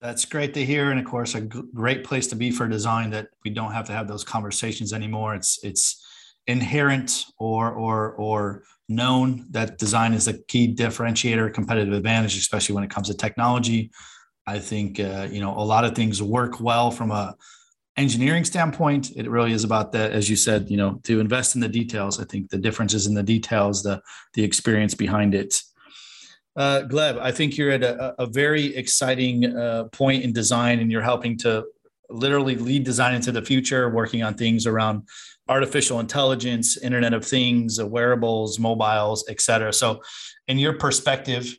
That's 0.02 0.24
great 0.24 0.54
to 0.54 0.64
hear, 0.64 0.90
and 0.90 0.98
of 0.98 1.06
course, 1.06 1.36
a 1.36 1.42
g- 1.42 1.62
great 1.72 2.02
place 2.02 2.26
to 2.28 2.36
be 2.36 2.50
for 2.50 2.66
design. 2.66 3.10
That 3.10 3.28
we 3.44 3.50
don't 3.50 3.72
have 3.78 3.86
to 3.86 3.92
have 3.92 4.08
those 4.08 4.24
conversations 4.24 4.92
anymore. 4.92 5.36
It's 5.36 5.60
it's 5.62 6.04
inherent 6.48 7.26
or 7.38 7.70
or 7.70 8.14
or 8.14 8.64
known 8.88 9.46
that 9.50 9.78
design 9.78 10.14
is 10.14 10.26
a 10.26 10.42
key 10.52 10.74
differentiator, 10.74 11.54
competitive 11.54 11.94
advantage, 11.94 12.36
especially 12.36 12.74
when 12.74 12.82
it 12.82 12.90
comes 12.90 13.06
to 13.06 13.14
technology. 13.14 13.92
I 14.46 14.58
think 14.58 14.98
uh, 14.98 15.28
you 15.30 15.40
know 15.40 15.54
a 15.56 15.66
lot 15.74 15.84
of 15.84 15.94
things 15.94 16.20
work 16.20 16.60
well 16.60 16.90
from 16.90 17.10
a 17.12 17.36
engineering 18.00 18.44
standpoint, 18.44 19.12
it 19.16 19.28
really 19.28 19.52
is 19.52 19.64
about 19.64 19.92
that, 19.92 20.12
as 20.12 20.28
you 20.28 20.36
said, 20.36 20.70
you 20.70 20.76
know, 20.76 21.00
to 21.04 21.20
invest 21.20 21.54
in 21.54 21.60
the 21.60 21.68
details. 21.68 22.20
I 22.20 22.24
think 22.24 22.50
the 22.50 22.58
difference 22.58 22.94
is 22.94 23.06
in 23.06 23.14
the 23.14 23.22
details, 23.22 23.82
the 23.82 24.02
the 24.34 24.42
experience 24.42 24.94
behind 24.94 25.34
it. 25.34 25.62
Uh, 26.56 26.82
Gleb, 26.82 27.18
I 27.18 27.30
think 27.30 27.56
you're 27.56 27.70
at 27.70 27.82
a, 27.82 28.22
a 28.22 28.26
very 28.26 28.74
exciting 28.76 29.56
uh, 29.56 29.84
point 29.92 30.24
in 30.24 30.32
design, 30.32 30.80
and 30.80 30.90
you're 30.90 31.02
helping 31.02 31.38
to 31.38 31.64
literally 32.08 32.56
lead 32.56 32.84
design 32.84 33.14
into 33.14 33.32
the 33.32 33.42
future, 33.42 33.88
working 33.88 34.22
on 34.22 34.34
things 34.34 34.66
around 34.66 35.06
artificial 35.48 36.00
intelligence, 36.00 36.76
Internet 36.76 37.14
of 37.14 37.24
Things, 37.24 37.82
wearables, 37.82 38.58
mobiles, 38.58 39.24
et 39.28 39.40
cetera. 39.40 39.72
So, 39.72 40.02
in 40.48 40.58
your 40.58 40.74
perspective, 40.74 41.56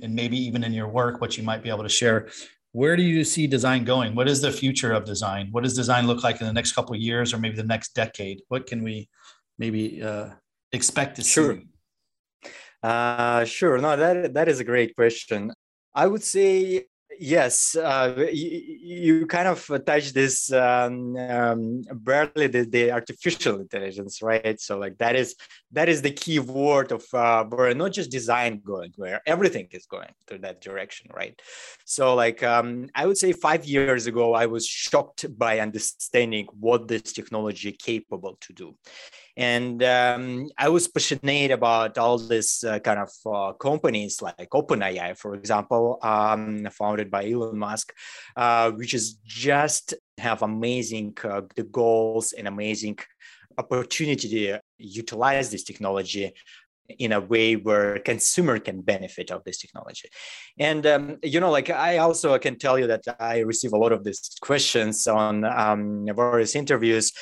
and 0.00 0.14
maybe 0.14 0.38
even 0.38 0.62
in 0.64 0.72
your 0.72 0.88
work, 0.88 1.20
what 1.20 1.36
you 1.36 1.42
might 1.42 1.62
be 1.62 1.70
able 1.70 1.82
to 1.82 1.88
share, 1.88 2.28
where 2.72 2.96
do 2.96 3.02
you 3.02 3.24
see 3.24 3.46
design 3.46 3.84
going? 3.84 4.14
What 4.14 4.28
is 4.28 4.40
the 4.40 4.52
future 4.52 4.92
of 4.92 5.04
design? 5.04 5.48
What 5.50 5.64
does 5.64 5.74
design 5.74 6.06
look 6.06 6.22
like 6.22 6.40
in 6.40 6.46
the 6.46 6.52
next 6.52 6.72
couple 6.72 6.94
of 6.94 7.00
years, 7.00 7.34
or 7.34 7.38
maybe 7.38 7.56
the 7.56 7.64
next 7.64 7.94
decade? 7.94 8.42
What 8.48 8.66
can 8.66 8.82
we 8.82 9.08
maybe 9.58 10.02
uh, 10.02 10.30
expect 10.72 11.16
to 11.16 11.22
sure. 11.22 11.56
see? 11.56 12.50
Uh, 12.82 13.44
sure. 13.44 13.78
No, 13.78 13.96
that 13.96 14.34
that 14.34 14.48
is 14.48 14.60
a 14.60 14.64
great 14.64 14.94
question. 14.94 15.52
I 15.94 16.06
would 16.06 16.22
say 16.22 16.86
yes. 17.20 17.76
Uh, 17.76 18.26
you, 18.32 18.60
you, 18.82 19.26
kind 19.26 19.46
of 19.46 19.70
touch 19.84 20.12
this 20.12 20.50
um, 20.52 21.16
um, 21.16 21.82
barely 21.92 22.46
the, 22.46 22.64
the, 22.64 22.90
artificial 22.90 23.60
intelligence, 23.60 24.22
right? 24.22 24.58
So 24.60 24.78
like 24.78 24.96
that 24.98 25.14
is 25.14 25.36
that 25.72 25.88
is 25.88 26.02
the 26.02 26.10
key 26.10 26.38
word 26.38 26.90
of 26.90 27.04
uh, 27.12 27.44
where 27.44 27.74
not 27.74 27.92
just 27.92 28.10
design 28.10 28.62
going, 28.64 28.92
where 28.96 29.20
everything 29.26 29.68
is 29.70 29.86
going 29.86 30.12
to 30.28 30.38
that 30.38 30.60
direction, 30.60 31.10
right? 31.14 31.40
So 31.84 32.14
like 32.14 32.42
um, 32.42 32.88
I 32.94 33.06
would 33.06 33.18
say 33.18 33.32
five 33.32 33.64
years 33.66 34.06
ago, 34.06 34.34
I 34.34 34.46
was 34.46 34.66
shocked 34.66 35.26
by 35.38 35.60
understanding 35.60 36.46
what 36.58 36.88
this 36.88 37.12
technology 37.12 37.72
capable 37.72 38.38
to 38.40 38.52
do 38.52 38.74
and 39.40 39.82
um, 39.82 40.50
I 40.58 40.68
was 40.68 40.86
passionate 40.86 41.50
about 41.50 41.96
all 41.96 42.18
this 42.18 42.62
uh, 42.62 42.78
kind 42.78 43.00
of 43.00 43.10
uh, 43.24 43.52
companies 43.54 44.20
like 44.20 44.50
OpenAI, 44.50 45.16
for 45.16 45.34
example, 45.34 45.98
um, 46.02 46.68
founded 46.70 47.10
by 47.10 47.30
Elon 47.30 47.56
Musk, 47.56 47.90
uh, 48.36 48.70
which 48.72 48.92
is 48.92 49.14
just 49.24 49.94
have 50.18 50.42
amazing 50.42 51.16
uh, 51.24 51.40
the 51.56 51.62
goals 51.62 52.32
and 52.32 52.48
amazing 52.48 52.98
opportunity 53.56 54.28
to 54.28 54.60
utilize 54.76 55.50
this 55.50 55.64
technology 55.64 56.34
in 56.98 57.12
a 57.12 57.20
way 57.20 57.54
where 57.54 57.98
consumer 58.00 58.58
can 58.58 58.82
benefit 58.82 59.30
of 59.30 59.42
this 59.44 59.58
technology. 59.58 60.08
And 60.58 60.84
um, 60.86 61.16
you 61.22 61.40
know 61.40 61.50
like 61.50 61.70
i 61.70 61.98
also 61.98 62.36
can 62.38 62.58
tell 62.58 62.78
you 62.78 62.88
that 62.88 63.04
i 63.20 63.38
receive 63.38 63.72
a 63.72 63.78
lot 63.78 63.92
of 63.92 64.04
these 64.04 64.20
questions 64.40 65.06
on 65.06 65.44
um, 65.44 66.06
various 66.14 66.54
interviews 66.54 67.12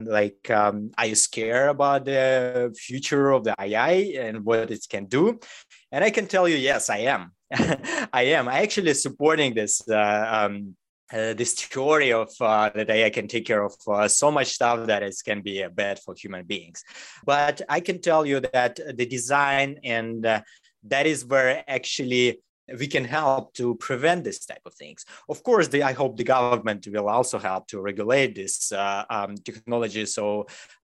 like 0.00 0.50
um, 0.50 0.90
are 0.98 1.06
you 1.06 1.14
scared 1.14 1.70
about 1.70 2.04
the 2.04 2.74
future 2.76 3.30
of 3.30 3.44
the 3.44 3.54
ai 3.58 4.12
and 4.18 4.44
what 4.44 4.70
it 4.70 4.86
can 4.88 5.06
do? 5.06 5.38
And 5.92 6.04
i 6.04 6.10
can 6.10 6.26
tell 6.26 6.48
you 6.48 6.56
yes 6.56 6.90
i 6.90 6.98
am. 6.98 7.32
I 8.12 8.22
am. 8.34 8.48
I 8.48 8.62
actually 8.62 8.92
supporting 8.94 9.54
this 9.54 9.88
uh, 9.88 10.26
um, 10.28 10.74
uh, 11.12 11.34
this 11.34 11.54
theory 11.54 12.12
of 12.12 12.30
uh, 12.40 12.70
that 12.74 12.90
AI 12.90 13.10
can 13.10 13.28
take 13.28 13.46
care 13.46 13.62
of 13.62 13.74
uh, 13.86 14.08
so 14.08 14.30
much 14.30 14.48
stuff 14.48 14.86
that 14.88 15.04
it 15.04 15.14
can 15.24 15.40
be 15.40 15.62
uh, 15.62 15.68
bad 15.68 16.00
for 16.00 16.14
human 16.16 16.44
beings. 16.44 16.82
But 17.24 17.62
I 17.68 17.78
can 17.78 18.00
tell 18.00 18.26
you 18.26 18.40
that 18.40 18.76
the 18.76 19.06
design 19.06 19.78
and 19.84 20.26
uh, 20.26 20.42
that 20.88 21.06
is 21.06 21.24
where 21.24 21.62
actually 21.68 22.40
we 22.78 22.86
can 22.86 23.04
help 23.04 23.54
to 23.54 23.74
prevent 23.76 24.24
this 24.24 24.44
type 24.44 24.62
of 24.66 24.74
things. 24.74 25.04
Of 25.28 25.42
course, 25.42 25.68
the, 25.68 25.82
I 25.82 25.92
hope 25.92 26.16
the 26.16 26.24
government 26.24 26.86
will 26.90 27.08
also 27.08 27.38
help 27.38 27.68
to 27.68 27.80
regulate 27.80 28.34
this 28.34 28.72
uh, 28.72 29.04
um, 29.08 29.36
technology 29.36 30.06
so 30.06 30.46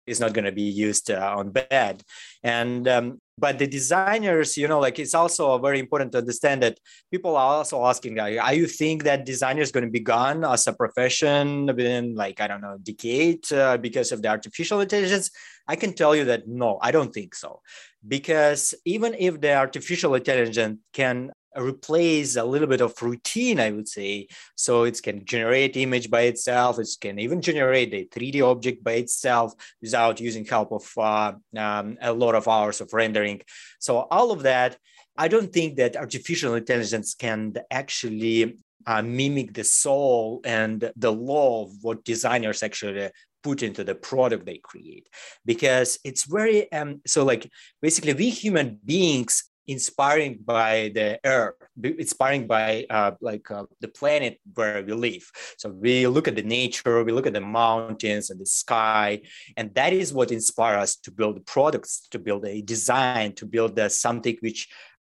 it's 0.07 0.21
not 0.21 0.33
going 0.33 0.45
to 0.45 0.53
be 0.53 0.63
used 0.63 1.11
uh, 1.11 1.35
on 1.37 1.51
bad. 1.51 2.03
And 2.43 2.89
um, 2.89 3.21
but 3.39 3.59
the 3.59 3.67
designers, 3.67 4.57
you 4.57 4.69
know, 4.69 4.81
like 4.81 4.99
it's 4.99 5.15
also 5.15 5.59
very 5.59 5.79
important 5.79 6.13
to 6.13 6.19
understand 6.19 6.63
that 6.63 6.79
people 7.11 7.37
are 7.37 7.57
also 7.59 7.85
asking, 7.87 8.19
are 8.19 8.55
you 8.55 8.67
think 8.67 9.05
that 9.05 9.25
designer 9.25 9.63
is 9.63 9.73
going 9.73 9.85
to 9.85 9.91
be 9.91 10.01
gone 10.01 10.45
as 10.45 10.67
a 10.67 10.73
profession 10.73 11.67
within 11.67 12.15
like 12.15 12.41
I 12.41 12.49
don't 12.49 12.61
know 12.61 12.79
decade 12.83 13.51
uh, 13.53 13.77
because 13.77 14.13
of 14.13 14.23
the 14.23 14.29
artificial 14.29 14.81
intelligence? 14.81 15.31
I 15.69 15.77
can 15.77 15.93
tell 15.93 16.17
you 16.17 16.25
that 16.25 16.49
no, 16.49 16.79
I 16.83 16.91
don't 16.91 17.15
think 17.15 17.35
so 17.35 17.61
because 18.07 18.75
even 18.85 19.15
if 19.19 19.41
the 19.41 19.55
artificial 19.55 20.15
intelligence 20.17 20.81
can 20.93 21.31
replace 21.57 22.37
a 22.37 22.45
little 22.45 22.69
bit 22.69 22.81
of 22.81 23.01
routine 23.03 23.61
i 23.61 23.71
would 23.71 23.89
say. 23.89 24.29
So 24.57 24.85
it 24.85 25.03
can 25.03 25.25
generate 25.25 25.77
image 25.77 26.11
by 26.11 26.23
itself. 26.23 26.79
It 26.79 26.89
can 27.01 27.19
even 27.19 27.41
generate 27.43 27.93
a 27.95 28.07
3d 28.07 28.43
object 28.43 28.83
by 28.83 28.93
itself 28.93 29.53
without 29.81 30.21
using 30.21 30.45
help 30.45 30.73
of 30.73 30.91
uh, 30.97 31.33
um, 31.57 31.99
a 32.01 32.13
lot 32.13 32.35
of 32.35 32.49
hours 32.49 32.81
of 32.81 32.93
rendering. 32.93 33.41
So 33.79 34.07
all 34.11 34.31
of 34.33 34.43
that 34.43 34.77
i 35.19 35.29
don't 35.29 35.53
think 35.53 35.77
that 35.77 35.95
artificial 35.97 36.55
intelligence 36.55 37.15
can 37.15 37.53
actually 37.71 38.57
uh, 38.87 39.03
mimic 39.03 39.53
the 39.53 39.65
soul 39.65 40.41
and 40.45 40.91
the 40.97 41.13
law 41.13 41.65
of 41.65 41.71
what 41.83 42.05
designers 42.05 42.63
actually 42.63 43.11
put 43.43 43.63
into 43.63 43.83
the 43.85 43.95
product 43.95 44.47
they 44.47 44.59
create. 44.59 45.09
Because 45.45 45.99
it's 46.05 46.25
very 46.25 46.71
um 46.73 47.01
so 47.07 47.25
like 47.25 47.51
basically 47.81 48.15
we 48.15 48.31
human 48.31 48.79
beings 48.85 49.45
inspiring 49.67 50.39
by 50.45 50.91
the 50.95 51.19
earth 51.25 51.55
inspiring 51.83 52.47
by 52.47 52.85
uh, 52.91 53.13
like 53.21 53.51
uh, 53.51 53.65
the 53.81 53.89
planet 53.89 54.39
where 54.55 54.83
we 54.83 54.93
live. 54.93 55.31
So 55.57 55.71
we 55.71 56.07
look 56.07 56.29
at 56.29 56.37
the 56.37 56.43
nature 56.43 57.03
we 57.05 57.13
look 57.13 57.27
at 57.27 57.33
the 57.33 57.41
mountains 57.41 58.31
and 58.31 58.41
the 58.41 58.47
sky 58.47 59.23
and 59.57 59.75
that 59.75 59.93
is 59.93 60.13
what 60.13 60.31
inspires 60.31 60.83
us 60.83 60.97
to 60.97 61.11
build 61.11 61.45
products 61.47 62.09
to 62.11 62.19
build 62.19 62.45
a 62.45 62.61
design 62.63 63.35
to 63.35 63.47
build 63.47 63.79
uh, 63.79 63.89
something 63.89 64.37
which 64.41 64.69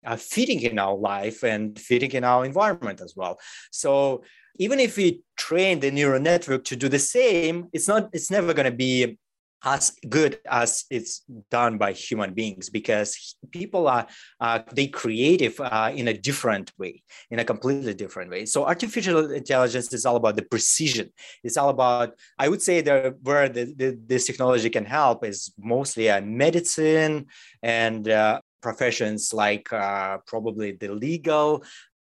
are 0.06 0.18
fitting 0.18 0.62
in 0.62 0.80
our 0.80 0.96
life 0.96 1.44
and 1.44 1.78
fitting 1.78 2.12
in 2.12 2.24
our 2.24 2.46
environment 2.46 3.02
as 3.02 3.14
well. 3.16 3.38
So 3.72 4.24
even 4.58 4.80
if 4.80 4.98
we 4.98 5.22
train 5.38 5.80
the 5.80 5.92
neural 5.92 6.22
network 6.22 6.64
to 6.66 6.76
do 6.76 6.90
the 6.90 7.00
same 7.00 7.68
it's 7.72 7.88
not 7.88 8.10
it's 8.14 8.32
never 8.32 8.54
going 8.54 8.70
to 8.70 8.78
be 8.78 9.18
as 9.64 9.92
good 10.08 10.40
as 10.50 10.86
it's 10.90 11.24
done 11.52 11.78
by 11.78 11.92
human 11.92 12.34
beings 12.34 12.70
because 12.70 13.36
people 13.52 13.88
are 13.88 14.08
uh, 14.40 14.60
they 14.74 14.88
creative 14.88 15.60
uh, 15.60 15.92
in 15.94 16.08
a 16.08 16.14
different 16.14 16.72
way 16.78 17.04
in 17.30 17.40
a 17.40 17.46
completely 17.46 17.94
different 17.94 18.32
way. 18.32 18.46
So 18.46 18.66
artificial 18.66 19.32
intelligence 19.32 19.94
is 19.94 20.06
all 20.06 20.16
about 20.16 20.36
the 20.36 20.44
precision. 20.44 21.12
It's 21.44 21.58
all 21.58 21.70
about 21.70 22.14
i 22.38 22.48
would 22.50 22.62
say 22.62 22.82
that 22.82 23.16
where 23.22 23.50
the, 23.50 23.74
the, 23.76 24.00
this 24.06 24.26
technology 24.26 24.70
can 24.70 24.86
help 24.86 25.26
is 25.26 25.54
mostly 25.58 26.08
a 26.08 26.22
medicine 26.22 27.26
and 27.62 28.10
uh, 28.10 28.40
professions 28.62 29.34
like 29.34 29.72
uh, 29.72 30.18
probably 30.26 30.72
the 30.72 30.92
legal 30.92 31.64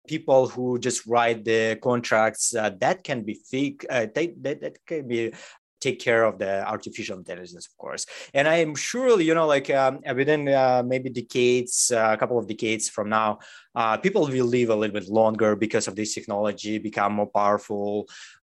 people 0.08 0.48
who 0.48 0.78
just 0.78 1.06
write 1.08 1.46
the 1.46 1.78
contracts 1.82 2.54
uh, 2.56 2.70
that 2.80 3.04
can 3.04 3.24
be 3.24 3.36
fake 3.50 3.86
uh, 3.90 4.06
that, 4.14 4.44
that 4.44 4.78
can 4.86 5.08
be 5.08 5.32
take 5.84 6.00
care 6.00 6.24
of 6.24 6.34
the 6.40 6.54
artificial 6.74 7.18
intelligence, 7.18 7.68
of 7.68 7.78
course. 7.78 8.06
And 8.34 8.48
I 8.48 8.58
am 8.66 8.74
sure, 8.76 9.20
you 9.20 9.36
know, 9.38 9.48
like 9.56 9.70
um, 9.70 10.00
within 10.16 10.48
uh, 10.48 10.82
maybe 10.86 11.10
decades, 11.10 11.92
uh, 11.94 12.12
a 12.16 12.18
couple 12.18 12.40
of 12.40 12.48
decades 12.48 12.86
from 12.90 13.10
now, 13.10 13.40
uh, 13.76 13.98
people 13.98 14.24
will 14.28 14.46
live 14.46 14.70
a 14.70 14.76
little 14.76 14.98
bit 15.00 15.10
longer 15.10 15.56
because 15.56 15.88
of 15.88 15.96
this 15.96 16.14
technology, 16.14 16.78
become 16.78 17.14
more 17.14 17.32
powerful 17.42 18.08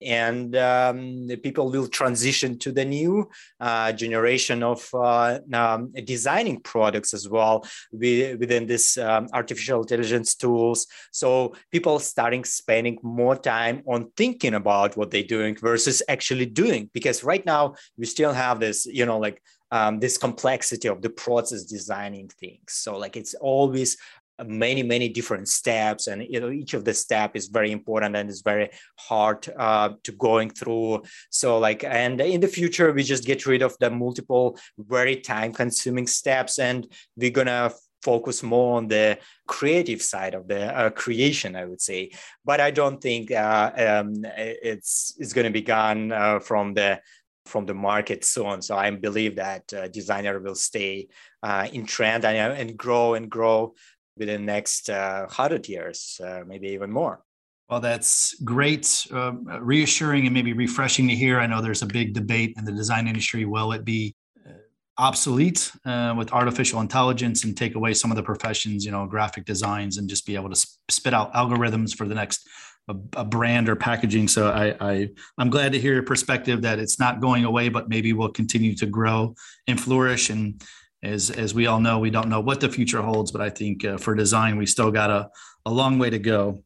and 0.03 0.57
um, 0.57 1.29
people 1.43 1.71
will 1.71 1.87
transition 1.87 2.59
to 2.59 2.73
the 2.73 2.85
new 2.85 3.29
uh, 3.61 3.93
generation 3.93 4.63
of 4.63 4.89
uh, 4.95 5.39
um, 5.53 5.93
designing 6.05 6.61
products 6.61 7.15
as 7.15 7.29
well 7.29 7.65
within 7.93 8.67
this 8.67 8.99
um, 8.99 9.29
artificial 9.33 9.81
intelligence 9.81 10.35
tools 10.35 10.87
so 11.13 11.55
people 11.71 11.99
starting 11.99 12.45
spending 12.45 12.99
more 13.03 13.37
time 13.37 13.83
on 13.87 14.11
thinking 14.17 14.55
about 14.55 14.97
what 14.97 15.11
they're 15.11 15.23
doing 15.23 15.57
versus 15.57 16.03
actually 16.09 16.47
doing 16.47 16.91
because 16.93 17.25
right 17.25 17.47
now 17.47 17.75
we 17.97 18.07
still 18.07 18.33
have 18.33 18.61
this 18.61 18.87
you 18.87 19.07
know 19.07 19.19
like 19.19 19.41
um, 19.75 19.99
this 19.99 20.17
complexity 20.17 20.87
of 20.87 21.03
the 21.03 21.11
process 21.11 21.65
designing 21.65 22.29
things. 22.29 22.69
So 22.69 22.97
like 22.97 23.17
it's 23.17 23.35
always 23.35 23.97
many 24.45 24.83
many 24.83 25.09
different 25.09 25.49
steps 25.49 26.09
and 26.09 26.23
you 26.29 26.41
know 26.41 26.51
each 26.51 26.75
of 26.75 26.85
the 26.85 26.93
step 26.93 27.37
is 27.37 27.47
very 27.47 27.71
important 27.71 28.17
and 28.17 28.29
it's 28.29 28.43
very 28.43 28.69
hard 28.99 29.49
uh, 29.57 29.91
to 30.03 30.13
going 30.13 30.51
through 30.51 31.03
so 31.31 31.59
like 31.59 31.85
and 31.85 32.21
in 32.21 32.41
the 32.41 32.49
future 32.49 32.93
we 32.93 33.03
just 33.03 33.25
get 33.25 33.47
rid 33.47 33.63
of 33.63 33.77
the 33.79 33.91
multiple 33.91 34.59
very 34.79 35.17
time 35.17 35.53
consuming 35.53 36.07
steps 36.07 36.59
and 36.59 36.93
we're 37.17 37.31
gonna 37.31 37.71
focus 38.03 38.43
more 38.43 38.77
on 38.77 38.89
the 38.89 39.17
creative 39.47 40.03
side 40.03 40.35
of 40.35 40.49
the 40.49 40.77
uh, 40.77 40.91
creation 40.91 41.55
i 41.55 41.65
would 41.65 41.81
say 41.81 42.11
but 42.45 42.61
i 42.61 42.71
don't 42.71 43.01
think 43.01 43.31
uh, 43.31 43.71
um, 43.77 44.13
it's 44.37 45.15
it's 45.19 45.33
going 45.33 45.47
to 45.47 45.51
be 45.51 45.63
gone 45.63 46.13
uh, 46.13 46.39
from 46.41 46.75
the 46.75 47.01
from 47.47 47.67
the 47.67 47.75
market 47.75 48.25
soon. 48.25 48.63
So 48.63 48.77
I 48.77 48.91
believe 48.91 49.37
that 49.37 49.73
uh, 49.73 49.89
designer 49.89 50.41
will 50.41 50.55
stay 50.55 51.09
uh, 51.43 51.69
in 51.73 51.85
trend 51.85 52.25
and, 52.25 52.59
and 52.59 52.77
grow 52.77 53.15
and 53.15 53.31
grow 53.31 53.75
within 54.17 54.45
next 54.45 54.91
uh, 54.91 55.21
100 55.27 55.69
years, 55.69 56.21
uh, 56.25 56.41
maybe 56.47 56.69
even 56.69 56.91
more. 56.91 57.23
Well, 57.69 57.81
that's 57.81 58.35
great, 58.43 59.07
uh, 59.13 59.33
reassuring, 59.61 60.27
and 60.27 60.35
maybe 60.35 60.53
refreshing 60.53 61.09
to 61.09 61.15
hear. 61.15 61.41
I 61.41 61.47
know 61.47 61.63
there's 61.63 61.83
a 61.83 61.87
big 61.87 62.13
debate 62.13 62.55
in 62.59 62.65
the 62.65 62.73
design 62.73 63.09
industry. 63.09 63.47
Will 63.47 63.73
it 63.73 63.85
be 63.85 64.15
uh, 64.47 64.53
obsolete 64.99 65.73
uh, 65.87 66.15
with 66.17 66.33
artificial 66.33 66.81
intelligence 66.83 67.45
and 67.45 67.57
take 67.57 67.75
away 67.75 67.95
some 67.95 68.11
of 68.11 68.17
the 68.17 68.23
professions, 68.23 68.85
you 68.85 68.91
know, 68.91 69.07
graphic 69.07 69.47
designs, 69.47 69.97
and 69.97 70.11
just 70.11 70.27
be 70.27 70.35
able 70.35 70.51
to 70.51 70.67
spit 70.91 71.15
out 71.15 71.33
algorithms 71.33 71.97
for 71.97 72.07
the 72.07 72.15
next 72.15 72.47
a, 72.89 72.95
a 73.17 73.25
brand 73.25 73.69
or 73.69 73.77
packaging. 73.77 74.29
So 74.29 74.51
I, 74.51 74.77
I 74.81 75.09
I'm 75.39 75.51
glad 75.51 75.73
to 75.73 75.81
hear 75.81 75.95
your 75.95 76.03
perspective 76.03 76.63
that 76.63 76.79
it's 76.79 76.99
not 76.99 77.21
going 77.21 77.45
away, 77.45 77.71
but 77.71 77.89
maybe 77.89 78.13
will 78.13 78.31
continue 78.31 78.75
to 78.77 78.87
grow 78.87 79.35
and 79.67 79.81
flourish. 79.81 80.31
And 80.31 80.63
as 81.05 81.31
as 81.31 81.55
we 81.55 81.67
all 81.67 81.81
know, 81.81 81.99
we 81.99 82.11
don't 82.11 82.29
know 82.29 82.41
what 82.41 82.61
the 82.61 82.69
future 82.69 83.03
holds, 83.03 83.31
but 83.31 83.41
I 83.41 83.51
think 83.51 83.85
uh, 83.85 83.97
for 83.99 84.15
design, 84.15 84.57
we 84.57 84.67
still 84.67 84.91
got 84.91 85.11
a 85.11 85.31
a 85.67 85.71
long 85.71 85.99
way 85.99 86.11
to 86.11 86.19
go. 86.19 86.63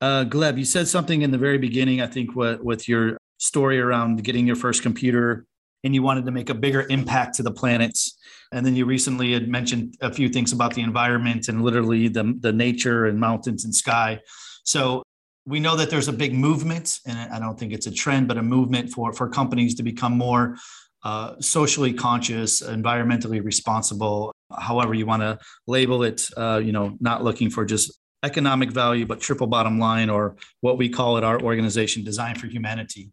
Uh, 0.00 0.24
Gleb, 0.24 0.58
you 0.58 0.64
said 0.64 0.86
something 0.86 1.22
in 1.22 1.30
the 1.30 1.38
very 1.38 1.58
beginning. 1.58 2.00
I 2.00 2.06
think 2.06 2.36
what 2.36 2.64
with 2.64 2.88
your 2.88 3.18
story 3.38 3.80
around 3.80 4.22
getting 4.24 4.46
your 4.46 4.56
first 4.56 4.82
computer, 4.82 5.46
and 5.84 5.94
you 5.94 6.02
wanted 6.02 6.24
to 6.26 6.30
make 6.32 6.50
a 6.50 6.54
bigger 6.54 6.86
impact 6.88 7.36
to 7.36 7.42
the 7.42 7.50
planets. 7.50 8.18
And 8.52 8.64
then 8.64 8.74
you 8.74 8.86
recently 8.86 9.32
had 9.32 9.48
mentioned 9.48 9.96
a 10.00 10.12
few 10.12 10.28
things 10.28 10.52
about 10.52 10.74
the 10.74 10.82
environment 10.82 11.48
and 11.48 11.62
literally 11.62 12.08
the, 12.08 12.34
the 12.40 12.52
nature 12.52 13.06
and 13.06 13.20
mountains 13.20 13.64
and 13.64 13.74
sky. 13.74 14.20
So 14.64 15.02
we 15.46 15.60
know 15.60 15.76
that 15.76 15.90
there's 15.90 16.08
a 16.08 16.12
big 16.12 16.34
movement, 16.34 16.98
and 17.06 17.32
I 17.32 17.38
don't 17.38 17.58
think 17.58 17.72
it's 17.72 17.86
a 17.86 17.90
trend, 17.90 18.28
but 18.28 18.38
a 18.38 18.42
movement 18.42 18.90
for, 18.90 19.12
for 19.12 19.28
companies 19.28 19.74
to 19.76 19.82
become 19.82 20.16
more 20.16 20.56
uh, 21.04 21.34
socially 21.40 21.92
conscious, 21.92 22.62
environmentally 22.62 23.44
responsible, 23.44 24.32
however 24.56 24.94
you 24.94 25.06
want 25.06 25.22
to 25.22 25.38
label 25.66 26.02
it. 26.02 26.28
Uh, 26.36 26.60
you 26.62 26.72
know, 26.72 26.96
not 27.00 27.22
looking 27.22 27.50
for 27.50 27.64
just 27.64 28.00
economic 28.24 28.70
value, 28.72 29.06
but 29.06 29.20
triple 29.20 29.46
bottom 29.46 29.78
line, 29.78 30.10
or 30.10 30.36
what 30.60 30.76
we 30.76 30.88
call 30.88 31.16
it 31.16 31.24
our 31.24 31.40
organization, 31.40 32.02
Design 32.02 32.34
for 32.34 32.46
Humanity. 32.46 33.10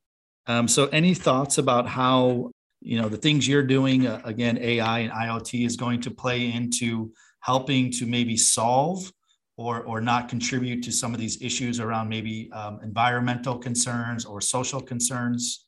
Um, 0.47 0.67
so, 0.67 0.87
any 0.87 1.13
thoughts 1.13 1.57
about 1.57 1.87
how 1.87 2.51
you 2.81 2.99
know 3.01 3.09
the 3.09 3.17
things 3.17 3.47
you're 3.47 3.63
doing? 3.63 4.07
Uh, 4.07 4.21
again, 4.25 4.57
AI 4.59 4.99
and 4.99 5.11
IoT 5.11 5.65
is 5.65 5.75
going 5.75 6.01
to 6.01 6.11
play 6.11 6.51
into 6.51 7.11
helping 7.41 7.91
to 7.91 8.05
maybe 8.05 8.35
solve 8.35 9.11
or 9.57 9.83
or 9.83 10.01
not 10.01 10.27
contribute 10.27 10.83
to 10.83 10.91
some 10.91 11.13
of 11.13 11.19
these 11.19 11.41
issues 11.41 11.79
around 11.79 12.09
maybe 12.09 12.49
um, 12.51 12.79
environmental 12.83 13.57
concerns 13.57 14.25
or 14.25 14.41
social 14.41 14.81
concerns 14.81 15.65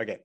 okay 0.00 0.18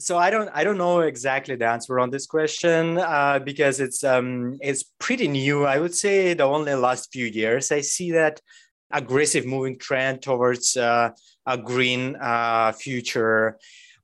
so 0.00 0.16
i 0.16 0.30
don't 0.30 0.48
i 0.54 0.64
don't 0.64 0.78
know 0.78 1.00
exactly 1.00 1.56
the 1.56 1.66
answer 1.66 2.00
on 2.00 2.10
this 2.10 2.26
question 2.26 2.98
uh, 2.98 3.38
because 3.38 3.80
it's 3.80 4.02
um 4.02 4.58
it's 4.60 4.84
pretty 4.98 5.28
new. 5.28 5.64
I 5.64 5.78
would 5.78 5.94
say 5.94 6.34
the 6.34 6.44
only 6.44 6.74
last 6.74 7.12
few 7.12 7.26
years 7.26 7.70
i 7.70 7.80
see 7.80 8.12
that 8.12 8.40
aggressive 8.90 9.46
moving 9.46 9.78
trend 9.78 10.22
towards 10.22 10.76
uh, 10.76 11.10
a 11.46 11.58
green 11.58 12.16
uh, 12.16 12.72
future 12.72 13.58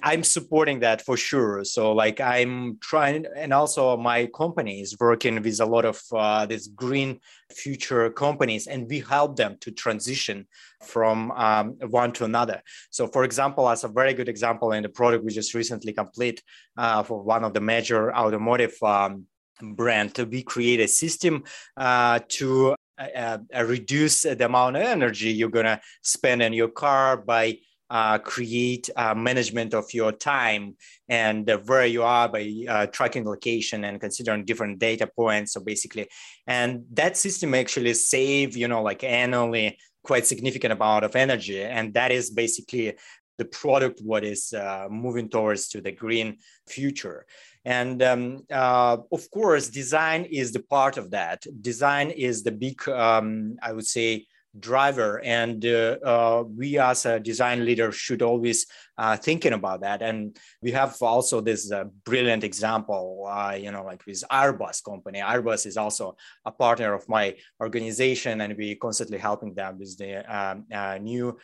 I'm 0.06 0.22
supporting 0.22 0.78
that 0.80 1.02
for 1.02 1.16
sure. 1.16 1.64
So 1.64 1.90
like 1.90 2.20
I'm 2.20 2.78
trying, 2.80 3.26
and 3.34 3.52
also 3.52 3.96
my 3.96 4.26
company 4.26 4.80
is 4.80 4.96
working 5.00 5.42
with 5.42 5.58
a 5.58 5.66
lot 5.66 5.84
of 5.84 6.00
uh, 6.12 6.46
these 6.46 6.68
green 6.68 7.18
future 7.50 8.08
companies, 8.10 8.68
and 8.68 8.88
we 8.88 9.00
help 9.00 9.34
them 9.34 9.56
to 9.62 9.72
transition 9.72 10.46
from 10.84 11.32
um, 11.32 11.76
one 11.90 12.12
to 12.12 12.24
another. 12.24 12.62
So 12.90 13.08
for 13.08 13.24
example, 13.24 13.68
as 13.68 13.82
a 13.82 13.88
very 13.88 14.14
good 14.14 14.28
example 14.28 14.70
in 14.70 14.84
the 14.84 14.88
product 14.88 15.24
we 15.24 15.32
just 15.32 15.54
recently 15.54 15.92
complete 15.92 16.40
uh, 16.78 17.02
for 17.02 17.20
one 17.24 17.42
of 17.42 17.52
the 17.52 17.60
major 17.60 18.14
automotive 18.14 18.76
um, 18.84 19.24
brand, 19.60 20.16
we 20.30 20.44
create 20.44 20.78
a 20.78 20.86
system 20.86 21.42
uh, 21.76 22.20
to 22.28 22.76
uh, 22.96 23.38
uh, 23.52 23.64
reduce 23.64 24.22
the 24.22 24.44
amount 24.44 24.76
of 24.76 24.82
energy 24.82 25.32
you're 25.32 25.50
gonna 25.50 25.80
spend 26.02 26.42
in 26.42 26.52
your 26.52 26.68
car 26.68 27.16
by 27.16 27.58
uh, 27.90 28.18
create 28.18 28.90
uh, 28.96 29.14
management 29.14 29.74
of 29.74 29.92
your 29.94 30.12
time 30.12 30.76
and 31.08 31.48
uh, 31.48 31.58
where 31.66 31.86
you 31.86 32.02
are 32.02 32.28
by 32.28 32.64
uh, 32.68 32.86
tracking 32.86 33.24
location 33.24 33.84
and 33.84 34.00
considering 34.00 34.44
different 34.44 34.78
data 34.78 35.06
points. 35.06 35.52
So 35.52 35.60
basically, 35.60 36.08
and 36.46 36.84
that 36.92 37.16
system 37.16 37.54
actually 37.54 37.94
save, 37.94 38.56
you 38.56 38.68
know, 38.68 38.82
like 38.82 39.04
annually 39.04 39.78
quite 40.02 40.26
significant 40.26 40.72
amount 40.72 41.04
of 41.04 41.16
energy. 41.16 41.62
And 41.62 41.94
that 41.94 42.12
is 42.12 42.30
basically 42.30 42.96
the 43.38 43.44
product 43.44 44.00
what 44.02 44.24
is 44.24 44.52
uh, 44.52 44.86
moving 44.90 45.28
towards 45.28 45.68
to 45.68 45.80
the 45.80 45.92
green 45.92 46.38
future. 46.66 47.26
And 47.64 48.02
um, 48.02 48.46
uh, 48.50 48.98
of 49.10 49.30
course, 49.30 49.68
design 49.68 50.24
is 50.24 50.52
the 50.52 50.62
part 50.62 50.96
of 50.96 51.10
that. 51.10 51.44
Design 51.60 52.10
is 52.10 52.44
the 52.44 52.52
big, 52.52 52.88
um, 52.88 53.56
I 53.60 53.72
would 53.72 53.86
say, 53.86 54.26
driver. 54.60 55.20
And 55.24 55.64
uh, 55.64 55.98
uh, 56.04 56.44
we 56.56 56.78
as 56.78 57.06
a 57.06 57.20
design 57.20 57.64
leader 57.64 57.92
should 57.92 58.22
always 58.22 58.66
uh, 58.98 59.16
thinking 59.16 59.52
about 59.52 59.82
that. 59.82 60.02
And 60.02 60.36
we 60.62 60.70
have 60.72 60.96
also 61.02 61.40
this 61.40 61.70
uh, 61.70 61.84
brilliant 62.04 62.44
example 62.44 63.28
uh, 63.28 63.56
you 63.58 63.70
know 63.70 63.84
like 63.84 64.04
with 64.06 64.24
airbus 64.30 64.82
company. 64.84 65.20
Airbus 65.20 65.66
is 65.66 65.76
also 65.76 66.16
a 66.44 66.50
partner 66.50 66.94
of 66.94 67.08
my 67.08 67.34
organization 67.60 68.40
and 68.40 68.56
we 68.56 68.74
constantly 68.76 69.18
helping 69.18 69.54
them 69.54 69.78
with 69.78 69.96
the 69.98 70.24
um, 70.34 70.64
uh, 70.72 70.98
new 70.98 71.36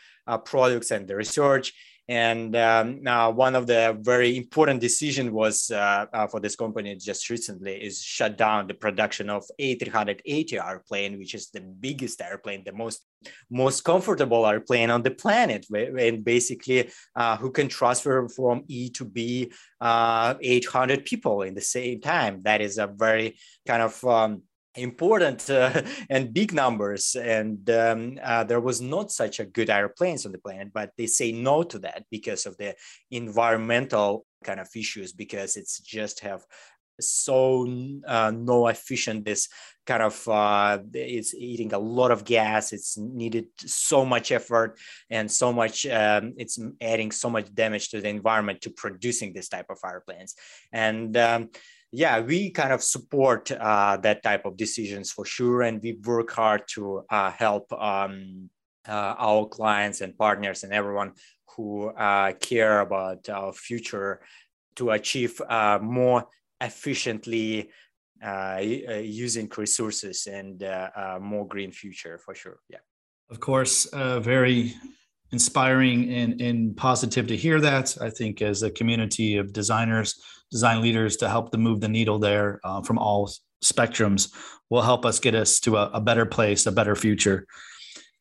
products 0.44 0.90
and 0.90 1.06
the 1.06 1.16
research 1.16 1.72
and 2.12 2.54
um, 2.56 3.00
uh, 3.06 3.30
one 3.30 3.54
of 3.54 3.66
the 3.66 3.96
very 4.02 4.36
important 4.36 4.82
decision 4.82 5.32
was 5.32 5.70
uh, 5.70 6.04
uh, 6.12 6.26
for 6.26 6.40
this 6.40 6.56
company 6.56 6.94
just 6.94 7.30
recently 7.30 7.82
is 7.82 8.02
shut 8.02 8.36
down 8.36 8.66
the 8.66 8.74
production 8.74 9.30
of 9.30 9.42
A380 9.58 10.62
airplane, 10.62 11.16
which 11.18 11.34
is 11.34 11.48
the 11.48 11.62
biggest 11.62 12.20
airplane, 12.20 12.64
the 12.66 12.72
most 12.74 13.06
most 13.48 13.80
comfortable 13.82 14.46
airplane 14.46 14.90
on 14.90 15.02
the 15.02 15.10
planet, 15.10 15.64
and 15.72 16.22
basically 16.22 16.90
uh, 17.16 17.38
who 17.38 17.50
can 17.50 17.68
transfer 17.68 18.28
from 18.28 18.64
E 18.68 18.90
to 18.90 19.06
B 19.06 19.50
uh, 19.80 20.34
800 20.38 21.06
people 21.06 21.40
in 21.40 21.54
the 21.54 21.62
same 21.62 22.02
time. 22.02 22.42
That 22.42 22.60
is 22.60 22.76
a 22.76 22.88
very 22.88 23.38
kind 23.66 23.82
of 23.82 24.04
um, 24.04 24.42
important 24.74 25.48
uh, 25.50 25.82
and 26.10 26.32
big 26.32 26.52
numbers. 26.52 27.14
And 27.14 27.68
um, 27.70 28.18
uh, 28.22 28.44
there 28.44 28.60
was 28.60 28.80
not 28.80 29.12
such 29.12 29.40
a 29.40 29.44
good 29.44 29.70
airplanes 29.70 30.26
on 30.26 30.32
the 30.32 30.38
planet 30.38 30.72
but 30.72 30.90
they 30.96 31.06
say 31.06 31.32
no 31.32 31.62
to 31.62 31.78
that 31.80 32.04
because 32.10 32.46
of 32.46 32.56
the 32.56 32.74
environmental 33.10 34.26
kind 34.44 34.60
of 34.60 34.68
issues 34.74 35.12
because 35.12 35.56
it's 35.56 35.78
just 35.80 36.20
have 36.20 36.44
so 37.00 37.66
uh, 38.06 38.30
no 38.34 38.68
efficient 38.68 39.24
this 39.24 39.48
kind 39.86 40.02
of 40.02 40.28
uh, 40.28 40.78
it's 40.92 41.34
eating 41.34 41.72
a 41.72 41.78
lot 41.78 42.10
of 42.10 42.24
gas 42.24 42.72
it's 42.72 42.96
needed 42.98 43.46
so 43.58 44.04
much 44.04 44.30
effort 44.30 44.78
and 45.10 45.30
so 45.30 45.52
much 45.52 45.86
um, 45.86 46.34
it's 46.36 46.58
adding 46.80 47.10
so 47.10 47.28
much 47.28 47.52
damage 47.54 47.88
to 47.88 48.00
the 48.00 48.08
environment 48.08 48.60
to 48.60 48.70
producing 48.70 49.32
this 49.32 49.48
type 49.48 49.66
of 49.70 49.78
airplanes. 49.84 50.34
And 50.72 51.16
um, 51.16 51.50
yeah, 51.92 52.20
we 52.20 52.50
kind 52.50 52.72
of 52.72 52.82
support 52.82 53.52
uh, 53.52 53.98
that 53.98 54.22
type 54.22 54.46
of 54.46 54.56
decisions 54.56 55.12
for 55.12 55.26
sure, 55.26 55.62
and 55.62 55.80
we 55.82 55.98
work 56.04 56.32
hard 56.32 56.62
to 56.68 57.04
uh, 57.10 57.30
help 57.30 57.70
um, 57.74 58.48
uh, 58.88 59.14
our 59.18 59.46
clients 59.46 60.00
and 60.00 60.16
partners 60.16 60.64
and 60.64 60.72
everyone 60.72 61.12
who 61.54 61.88
uh, 61.90 62.32
care 62.40 62.80
about 62.80 63.28
our 63.28 63.52
future 63.52 64.22
to 64.74 64.90
achieve 64.90 65.38
uh, 65.46 65.78
more 65.82 66.26
efficiently 66.62 67.70
uh, 68.24 68.58
using 68.62 69.50
resources 69.56 70.26
and 70.26 70.62
a 70.62 71.18
more 71.20 71.46
green 71.46 71.72
future 71.72 72.18
for 72.18 72.34
sure. 72.34 72.60
Yeah. 72.70 72.78
Of 73.28 73.40
course, 73.40 73.86
very 73.92 74.74
inspiring 75.32 76.12
and, 76.12 76.40
and 76.40 76.76
positive 76.76 77.26
to 77.26 77.36
hear 77.36 77.60
that. 77.60 77.96
I 78.00 78.10
think 78.10 78.42
as 78.42 78.62
a 78.62 78.70
community 78.70 79.36
of 79.36 79.52
designers, 79.52 80.20
design 80.50 80.82
leaders 80.82 81.16
to 81.16 81.28
help 81.28 81.50
them 81.50 81.62
move 81.62 81.80
the 81.80 81.88
needle 81.88 82.18
there 82.18 82.60
uh, 82.62 82.82
from 82.82 82.98
all 82.98 83.30
spectrums 83.64 84.32
will 84.68 84.82
help 84.82 85.06
us 85.06 85.18
get 85.18 85.34
us 85.34 85.60
to 85.60 85.76
a, 85.76 85.90
a 85.94 86.00
better 86.00 86.26
place, 86.26 86.66
a 86.66 86.72
better 86.72 86.96
future. 86.96 87.46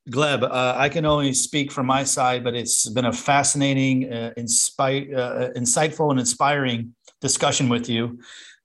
Gleb, 0.09 0.43
uh, 0.43 0.73
I 0.77 0.89
can 0.89 1.05
only 1.05 1.33
speak 1.33 1.71
from 1.71 1.85
my 1.85 2.03
side, 2.03 2.43
but 2.43 2.55
it's 2.55 2.89
been 2.89 3.05
a 3.05 3.13
fascinating, 3.13 4.11
uh, 4.11 4.33
uh, 4.35 4.41
insightful, 4.41 6.09
and 6.09 6.19
inspiring 6.19 6.95
discussion 7.19 7.69
with 7.69 7.87
you, 7.87 8.19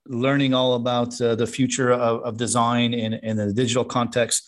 learning 0.08 0.54
all 0.54 0.74
about 0.74 1.20
uh, 1.20 1.34
the 1.34 1.46
future 1.46 1.92
of, 1.92 2.22
of 2.22 2.36
design 2.36 2.94
in, 2.94 3.14
in 3.14 3.36
the 3.36 3.52
digital 3.52 3.84
context 3.84 4.42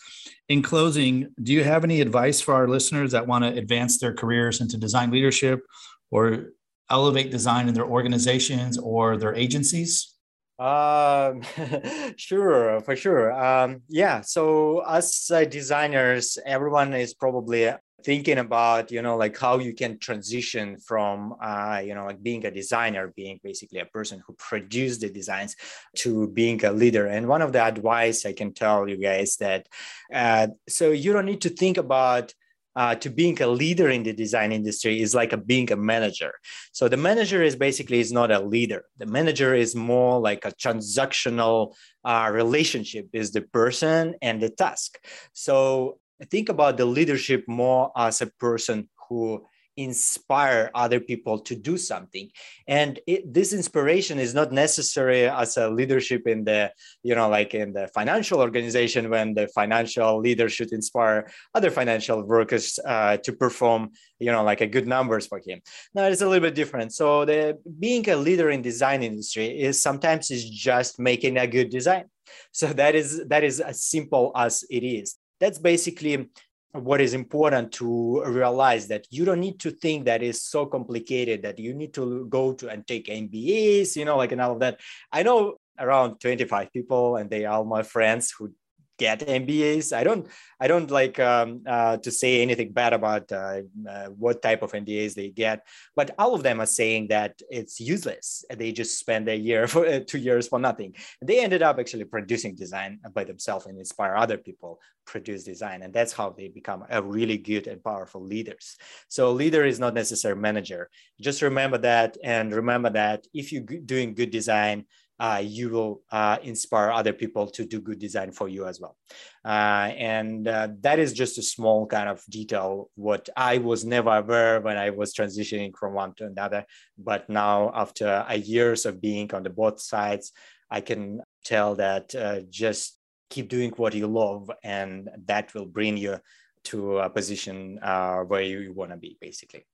in 0.49 0.63
closing, 0.63 1.31
do 1.43 1.53
you 1.53 1.63
have 1.63 1.83
any 1.83 2.01
advice 2.01 2.41
for 2.41 2.55
our 2.55 2.67
listeners 2.67 3.11
that 3.11 3.27
want 3.27 3.45
to 3.45 3.53
advance 3.53 3.99
their 3.99 4.13
careers 4.13 4.61
into 4.61 4.77
design 4.77 5.11
leadership 5.11 5.61
or 6.09 6.47
elevate 6.89 7.29
design 7.29 7.67
in 7.67 7.75
their 7.75 7.85
organizations 7.85 8.77
or 8.77 9.15
their 9.15 9.35
agencies? 9.35 10.15
Um, 10.57 11.43
sure, 12.17 12.81
for 12.81 12.95
sure. 12.95 13.31
Um, 13.31 13.83
yeah. 13.87 14.21
So 14.21 14.83
as 14.89 15.29
uh, 15.31 15.45
designers, 15.45 16.37
everyone 16.45 16.95
is 16.95 17.13
probably 17.13 17.71
thinking 18.03 18.37
about 18.37 18.91
you 18.91 19.01
know 19.01 19.17
like 19.17 19.37
how 19.37 19.57
you 19.59 19.73
can 19.73 19.97
transition 19.99 20.77
from 20.77 21.35
uh, 21.41 21.81
you 21.83 21.93
know 21.95 22.05
like 22.05 22.21
being 22.21 22.45
a 22.45 22.51
designer 22.51 23.13
being 23.15 23.39
basically 23.43 23.79
a 23.79 23.85
person 23.85 24.21
who 24.25 24.33
produced 24.33 25.01
the 25.01 25.09
designs 25.09 25.55
to 25.95 26.27
being 26.29 26.63
a 26.65 26.71
leader 26.71 27.07
and 27.07 27.27
one 27.27 27.41
of 27.41 27.51
the 27.53 27.63
advice 27.63 28.25
i 28.25 28.33
can 28.33 28.53
tell 28.53 28.87
you 28.87 28.97
guys 28.97 29.37
that 29.37 29.67
uh, 30.13 30.47
so 30.67 30.91
you 30.91 31.13
don't 31.13 31.25
need 31.25 31.41
to 31.41 31.49
think 31.49 31.77
about 31.77 32.33
uh, 32.75 32.95
to 32.95 33.09
being 33.09 33.41
a 33.41 33.47
leader 33.47 33.89
in 33.89 34.03
the 34.03 34.13
design 34.13 34.51
industry 34.51 35.01
is 35.01 35.13
like 35.13 35.33
a 35.33 35.37
being 35.37 35.69
a 35.71 35.75
manager. 35.75 36.33
So 36.71 36.87
the 36.87 36.97
manager 36.97 37.41
is 37.43 37.55
basically 37.55 37.99
is 37.99 38.13
not 38.13 38.31
a 38.31 38.39
leader. 38.39 38.85
The 38.97 39.05
manager 39.05 39.53
is 39.53 39.75
more 39.75 40.21
like 40.21 40.45
a 40.45 40.51
transactional 40.51 41.73
uh, 42.05 42.29
relationship 42.31 43.09
is 43.11 43.31
the 43.31 43.41
person 43.41 44.15
and 44.21 44.41
the 44.41 44.49
task. 44.49 44.97
So 45.33 45.97
think 46.25 46.49
about 46.49 46.77
the 46.77 46.85
leadership 46.85 47.45
more 47.47 47.91
as 47.95 48.21
a 48.21 48.27
person 48.27 48.89
who 49.07 49.45
inspire 49.79 50.69
other 50.75 50.99
people 50.99 51.39
to 51.39 51.55
do 51.55 51.77
something. 51.77 52.29
And 52.67 52.99
it, 53.07 53.33
this 53.33 53.53
inspiration 53.53 54.19
is 54.19 54.33
not 54.33 54.51
necessary 54.51 55.27
as 55.27 55.55
a 55.55 55.69
leadership 55.69 56.27
in 56.27 56.43
the 56.43 56.71
you 57.01 57.15
know 57.15 57.29
like 57.29 57.53
in 57.53 57.71
the 57.71 57.87
financial 57.87 58.41
organization 58.41 59.09
when 59.09 59.33
the 59.33 59.47
financial 59.47 60.19
leader 60.19 60.49
should 60.49 60.73
inspire 60.73 61.31
other 61.55 61.71
financial 61.71 62.21
workers 62.23 62.77
uh, 62.85 63.17
to 63.17 63.31
perform 63.31 63.91
you 64.19 64.31
know 64.31 64.43
like 64.43 64.61
a 64.61 64.67
good 64.67 64.87
numbers 64.87 65.25
for 65.27 65.39
him. 65.45 65.61
Now 65.95 66.03
it's 66.03 66.21
a 66.21 66.27
little 66.27 66.47
bit 66.47 66.55
different. 66.55 66.93
So 66.93 67.23
the 67.23 67.57
being 67.79 68.07
a 68.09 68.17
leader 68.17 68.49
in 68.49 68.61
design 68.61 69.01
industry 69.01 69.47
is 69.61 69.81
sometimes 69.81 70.29
is 70.29 70.49
just 70.49 70.99
making 70.99 71.37
a 71.37 71.47
good 71.47 71.69
design. 71.69 72.05
So 72.51 72.67
that 72.67 72.95
is 72.95 73.25
that 73.27 73.43
is 73.45 73.61
as 73.61 73.85
simple 73.85 74.33
as 74.35 74.65
it 74.69 74.83
is 74.83 75.15
that's 75.39 75.59
basically 75.59 76.29
what 76.71 77.01
is 77.01 77.13
important 77.13 77.71
to 77.71 78.23
realize 78.25 78.87
that 78.87 79.07
you 79.09 79.25
don't 79.25 79.39
need 79.39 79.59
to 79.59 79.71
think 79.71 80.05
that 80.05 80.21
is 80.21 80.43
so 80.43 80.65
complicated 80.65 81.41
that 81.41 81.57
you 81.57 81.73
need 81.73 81.93
to 81.95 82.27
go 82.27 82.53
to 82.53 82.69
and 82.69 82.85
take 82.85 83.07
MBAs, 83.07 83.95
you 83.95 84.05
know, 84.05 84.17
like 84.17 84.31
and 84.31 84.41
all 84.41 84.51
of 84.51 84.59
that. 84.59 84.79
I 85.11 85.23
know 85.23 85.55
around 85.79 86.19
25 86.19 86.71
people 86.71 87.15
and 87.15 87.29
they 87.29 87.45
are 87.45 87.63
my 87.63 87.81
friends 87.81 88.31
who 88.37 88.53
get 88.99 89.21
MBAs. 89.21 89.93
I 89.93 90.03
don't 90.03 90.27
I 90.59 90.67
don't 90.67 90.91
like 90.91 91.19
um, 91.19 91.61
uh, 91.65 91.97
to 91.97 92.11
say 92.11 92.41
anything 92.41 92.71
bad 92.73 92.93
about 92.93 93.31
uh, 93.31 93.61
uh, 93.89 94.07
what 94.07 94.41
type 94.41 94.61
of 94.61 94.73
MBAs 94.73 95.13
they 95.15 95.29
get, 95.29 95.65
but 95.95 96.13
all 96.19 96.35
of 96.35 96.43
them 96.43 96.59
are 96.59 96.65
saying 96.65 97.07
that 97.07 97.41
it's 97.49 97.79
useless. 97.79 98.43
They 98.53 98.71
just 98.73 98.99
spend 98.99 99.29
a 99.29 99.35
year 99.35 99.67
for 99.73 99.87
uh, 99.87 100.01
two 100.05 100.19
years 100.19 100.47
for 100.47 100.59
nothing. 100.59 100.95
They 101.21 101.41
ended 101.43 101.61
up 101.61 101.79
actually 101.79 102.05
producing 102.05 102.55
design 102.55 102.99
by 103.13 103.23
themselves 103.23 103.65
and 103.65 103.79
inspire 103.79 104.15
other 104.15 104.37
people 104.37 104.79
produce 105.05 105.43
design, 105.43 105.81
and 105.81 105.93
that's 105.93 106.13
how 106.13 106.29
they 106.29 106.49
become 106.49 106.83
a 106.89 107.01
really 107.01 107.37
good 107.37 107.65
and 107.67 107.83
powerful 107.83 108.21
leaders. 108.21 108.77
So 109.07 109.31
leader 109.31 109.65
is 109.65 109.79
not 109.79 109.93
necessarily 109.95 110.41
manager. 110.41 110.89
Just 111.19 111.41
remember 111.41 111.79
that, 111.79 112.17
and 112.23 112.53
remember 112.53 112.89
that 112.91 113.25
if 113.33 113.51
you're 113.51 113.63
doing 113.63 114.13
good 114.13 114.29
design 114.29 114.85
uh, 115.19 115.41
you 115.43 115.69
will 115.69 116.01
uh, 116.11 116.37
inspire 116.43 116.91
other 116.91 117.13
people 117.13 117.47
to 117.47 117.65
do 117.65 117.81
good 117.81 117.99
design 117.99 118.31
for 118.31 118.47
you 118.47 118.65
as 118.65 118.79
well. 118.79 118.95
Uh, 119.43 119.91
and 119.97 120.47
uh, 120.47 120.69
that 120.81 120.99
is 120.99 121.13
just 121.13 121.37
a 121.37 121.41
small 121.41 121.85
kind 121.85 122.07
of 122.07 122.23
detail 122.29 122.89
what 122.95 123.29
I 123.35 123.57
was 123.57 123.85
never 123.85 124.15
aware 124.17 124.61
when 124.61 124.77
I 124.77 124.91
was 124.91 125.13
transitioning 125.13 125.75
from 125.77 125.93
one 125.93 126.13
to 126.15 126.25
another. 126.25 126.65
But 126.97 127.29
now, 127.29 127.71
after 127.73 128.25
years 128.35 128.85
of 128.85 129.01
being 129.01 129.33
on 129.33 129.43
the 129.43 129.49
both 129.49 129.81
sides, 129.81 130.31
I 130.71 130.81
can 130.81 131.21
tell 131.43 131.75
that 131.75 132.15
uh, 132.15 132.41
just 132.49 132.97
keep 133.29 133.49
doing 133.49 133.71
what 133.71 133.93
you 133.93 134.07
love, 134.07 134.49
and 134.63 135.09
that 135.25 135.53
will 135.53 135.65
bring 135.65 135.97
you 135.97 136.19
to 136.65 136.99
a 136.99 137.09
position 137.09 137.79
uh, 137.81 138.19
where 138.19 138.41
you 138.41 138.73
want 138.73 138.91
to 138.91 138.97
be, 138.97 139.17
basically 139.19 139.65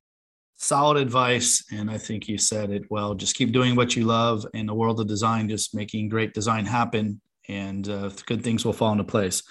solid 0.57 0.97
advice. 0.97 1.63
And 1.71 1.89
I 1.89 1.97
think 1.97 2.27
you 2.27 2.37
said 2.37 2.71
it 2.71 2.83
well. 2.89 3.13
Just 3.13 3.35
keep 3.35 3.51
doing 3.51 3.75
what 3.75 3.95
you 3.95 4.05
love 4.05 4.45
in 4.53 4.65
the 4.65 4.73
world 4.73 4.99
of 4.99 5.07
design, 5.07 5.49
just 5.49 5.75
making 5.75 6.09
great 6.09 6.33
design 6.33 6.65
happen, 6.65 7.21
and 7.47 7.87
uh, 7.87 8.09
good 8.25 8.43
things 8.43 8.65
will 8.65 8.73
fall 8.73 8.91
into 8.91 9.03
place. 9.03 9.43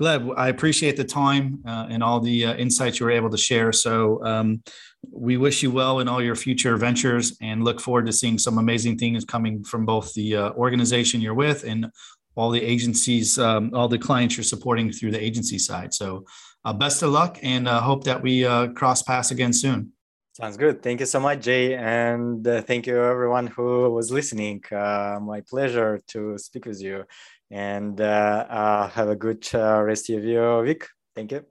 Gleb, 0.00 0.32
I 0.36 0.48
appreciate 0.48 0.96
the 0.96 1.04
time 1.04 1.62
uh, 1.66 1.86
and 1.90 2.02
all 2.02 2.20
the 2.20 2.46
uh, 2.46 2.54
insights 2.54 2.98
you 2.98 3.06
were 3.06 3.12
able 3.12 3.28
to 3.28 3.36
share. 3.36 3.70
So 3.70 4.24
um, 4.24 4.62
we 5.10 5.36
wish 5.36 5.62
you 5.62 5.70
well 5.70 6.00
in 6.00 6.08
all 6.08 6.22
your 6.22 6.34
future 6.36 6.76
ventures 6.78 7.36
and 7.42 7.64
look 7.64 7.80
forward 7.80 8.06
to 8.06 8.12
seeing 8.12 8.38
some 8.38 8.56
amazing 8.56 8.96
things 8.96 9.26
coming 9.26 9.62
from 9.62 9.84
both 9.84 10.14
the 10.14 10.36
uh, 10.36 10.50
organization 10.52 11.20
you're 11.20 11.34
with 11.34 11.64
and 11.64 11.86
all 12.34 12.50
the 12.50 12.62
agencies, 12.62 13.38
um, 13.38 13.72
all 13.74 13.88
the 13.88 13.98
clients 13.98 14.38
you're 14.38 14.44
supporting 14.44 14.90
through 14.90 15.10
the 15.10 15.22
agency 15.22 15.58
side. 15.58 15.92
So 15.92 16.24
uh, 16.64 16.72
best 16.72 17.02
of 17.02 17.10
luck 17.10 17.38
and 17.42 17.68
uh, 17.68 17.80
hope 17.82 18.04
that 18.04 18.22
we 18.22 18.44
cross 18.74 19.02
paths 19.02 19.32
again 19.32 19.52
soon. 19.52 19.92
Sounds 20.40 20.56
good. 20.56 20.82
Thank 20.82 21.00
you 21.00 21.06
so 21.06 21.20
much, 21.20 21.42
Jay. 21.42 21.74
And 21.74 22.46
uh, 22.48 22.62
thank 22.62 22.86
you, 22.86 22.96
everyone 22.96 23.46
who 23.46 23.90
was 23.90 24.10
listening. 24.10 24.62
Uh, 24.72 25.18
my 25.20 25.42
pleasure 25.42 26.00
to 26.08 26.38
speak 26.38 26.64
with 26.64 26.80
you. 26.80 27.04
And 27.50 28.00
uh, 28.00 28.46
uh 28.48 28.88
have 28.88 29.08
a 29.10 29.16
good 29.16 29.46
uh, 29.52 29.82
rest 29.82 30.08
of 30.08 30.24
your 30.24 30.62
week. 30.62 30.86
Thank 31.14 31.32
you. 31.32 31.44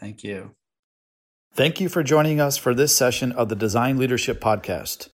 Thank 0.00 0.24
you. 0.24 0.56
Thank 1.54 1.80
you 1.80 1.88
for 1.88 2.02
joining 2.02 2.40
us 2.40 2.56
for 2.56 2.74
this 2.74 2.96
session 2.96 3.30
of 3.30 3.48
the 3.48 3.54
Design 3.54 3.96
Leadership 3.96 4.40
Podcast. 4.40 5.10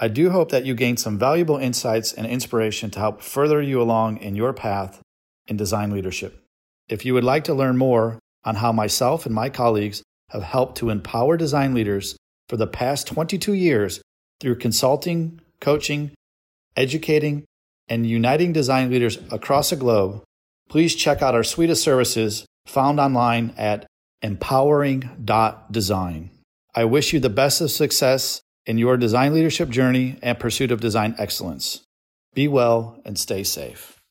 I 0.00 0.08
do 0.08 0.30
hope 0.30 0.50
that 0.50 0.64
you 0.64 0.74
gained 0.74 0.98
some 0.98 1.18
valuable 1.18 1.58
insights 1.58 2.12
and 2.12 2.26
inspiration 2.26 2.90
to 2.90 2.98
help 2.98 3.22
further 3.22 3.62
you 3.62 3.80
along 3.80 4.16
in 4.16 4.34
your 4.34 4.52
path 4.52 5.00
in 5.46 5.56
design 5.56 5.92
leadership. 5.92 6.42
If 6.88 7.04
you 7.04 7.14
would 7.14 7.22
like 7.22 7.44
to 7.44 7.54
learn 7.54 7.76
more 7.76 8.18
on 8.42 8.56
how 8.56 8.72
myself 8.72 9.24
and 9.24 9.34
my 9.34 9.50
colleagues 9.50 10.02
have 10.30 10.42
helped 10.42 10.78
to 10.78 10.90
empower 10.90 11.36
design 11.36 11.74
leaders 11.74 12.16
for 12.52 12.58
the 12.58 12.66
past 12.66 13.06
22 13.06 13.54
years 13.54 14.02
through 14.38 14.56
consulting, 14.56 15.40
coaching, 15.58 16.10
educating, 16.76 17.44
and 17.88 18.06
uniting 18.06 18.52
design 18.52 18.90
leaders 18.90 19.18
across 19.30 19.70
the 19.70 19.76
globe, 19.76 20.22
please 20.68 20.94
check 20.94 21.22
out 21.22 21.34
our 21.34 21.44
suite 21.44 21.70
of 21.70 21.78
services 21.78 22.44
found 22.66 23.00
online 23.00 23.54
at 23.56 23.86
empowering.design. 24.20 26.28
I 26.74 26.84
wish 26.84 27.14
you 27.14 27.20
the 27.20 27.30
best 27.30 27.62
of 27.62 27.70
success 27.70 28.42
in 28.66 28.76
your 28.76 28.98
design 28.98 29.32
leadership 29.32 29.70
journey 29.70 30.18
and 30.20 30.38
pursuit 30.38 30.70
of 30.70 30.78
design 30.78 31.14
excellence. 31.16 31.80
Be 32.34 32.48
well 32.48 33.00
and 33.06 33.18
stay 33.18 33.44
safe. 33.44 34.01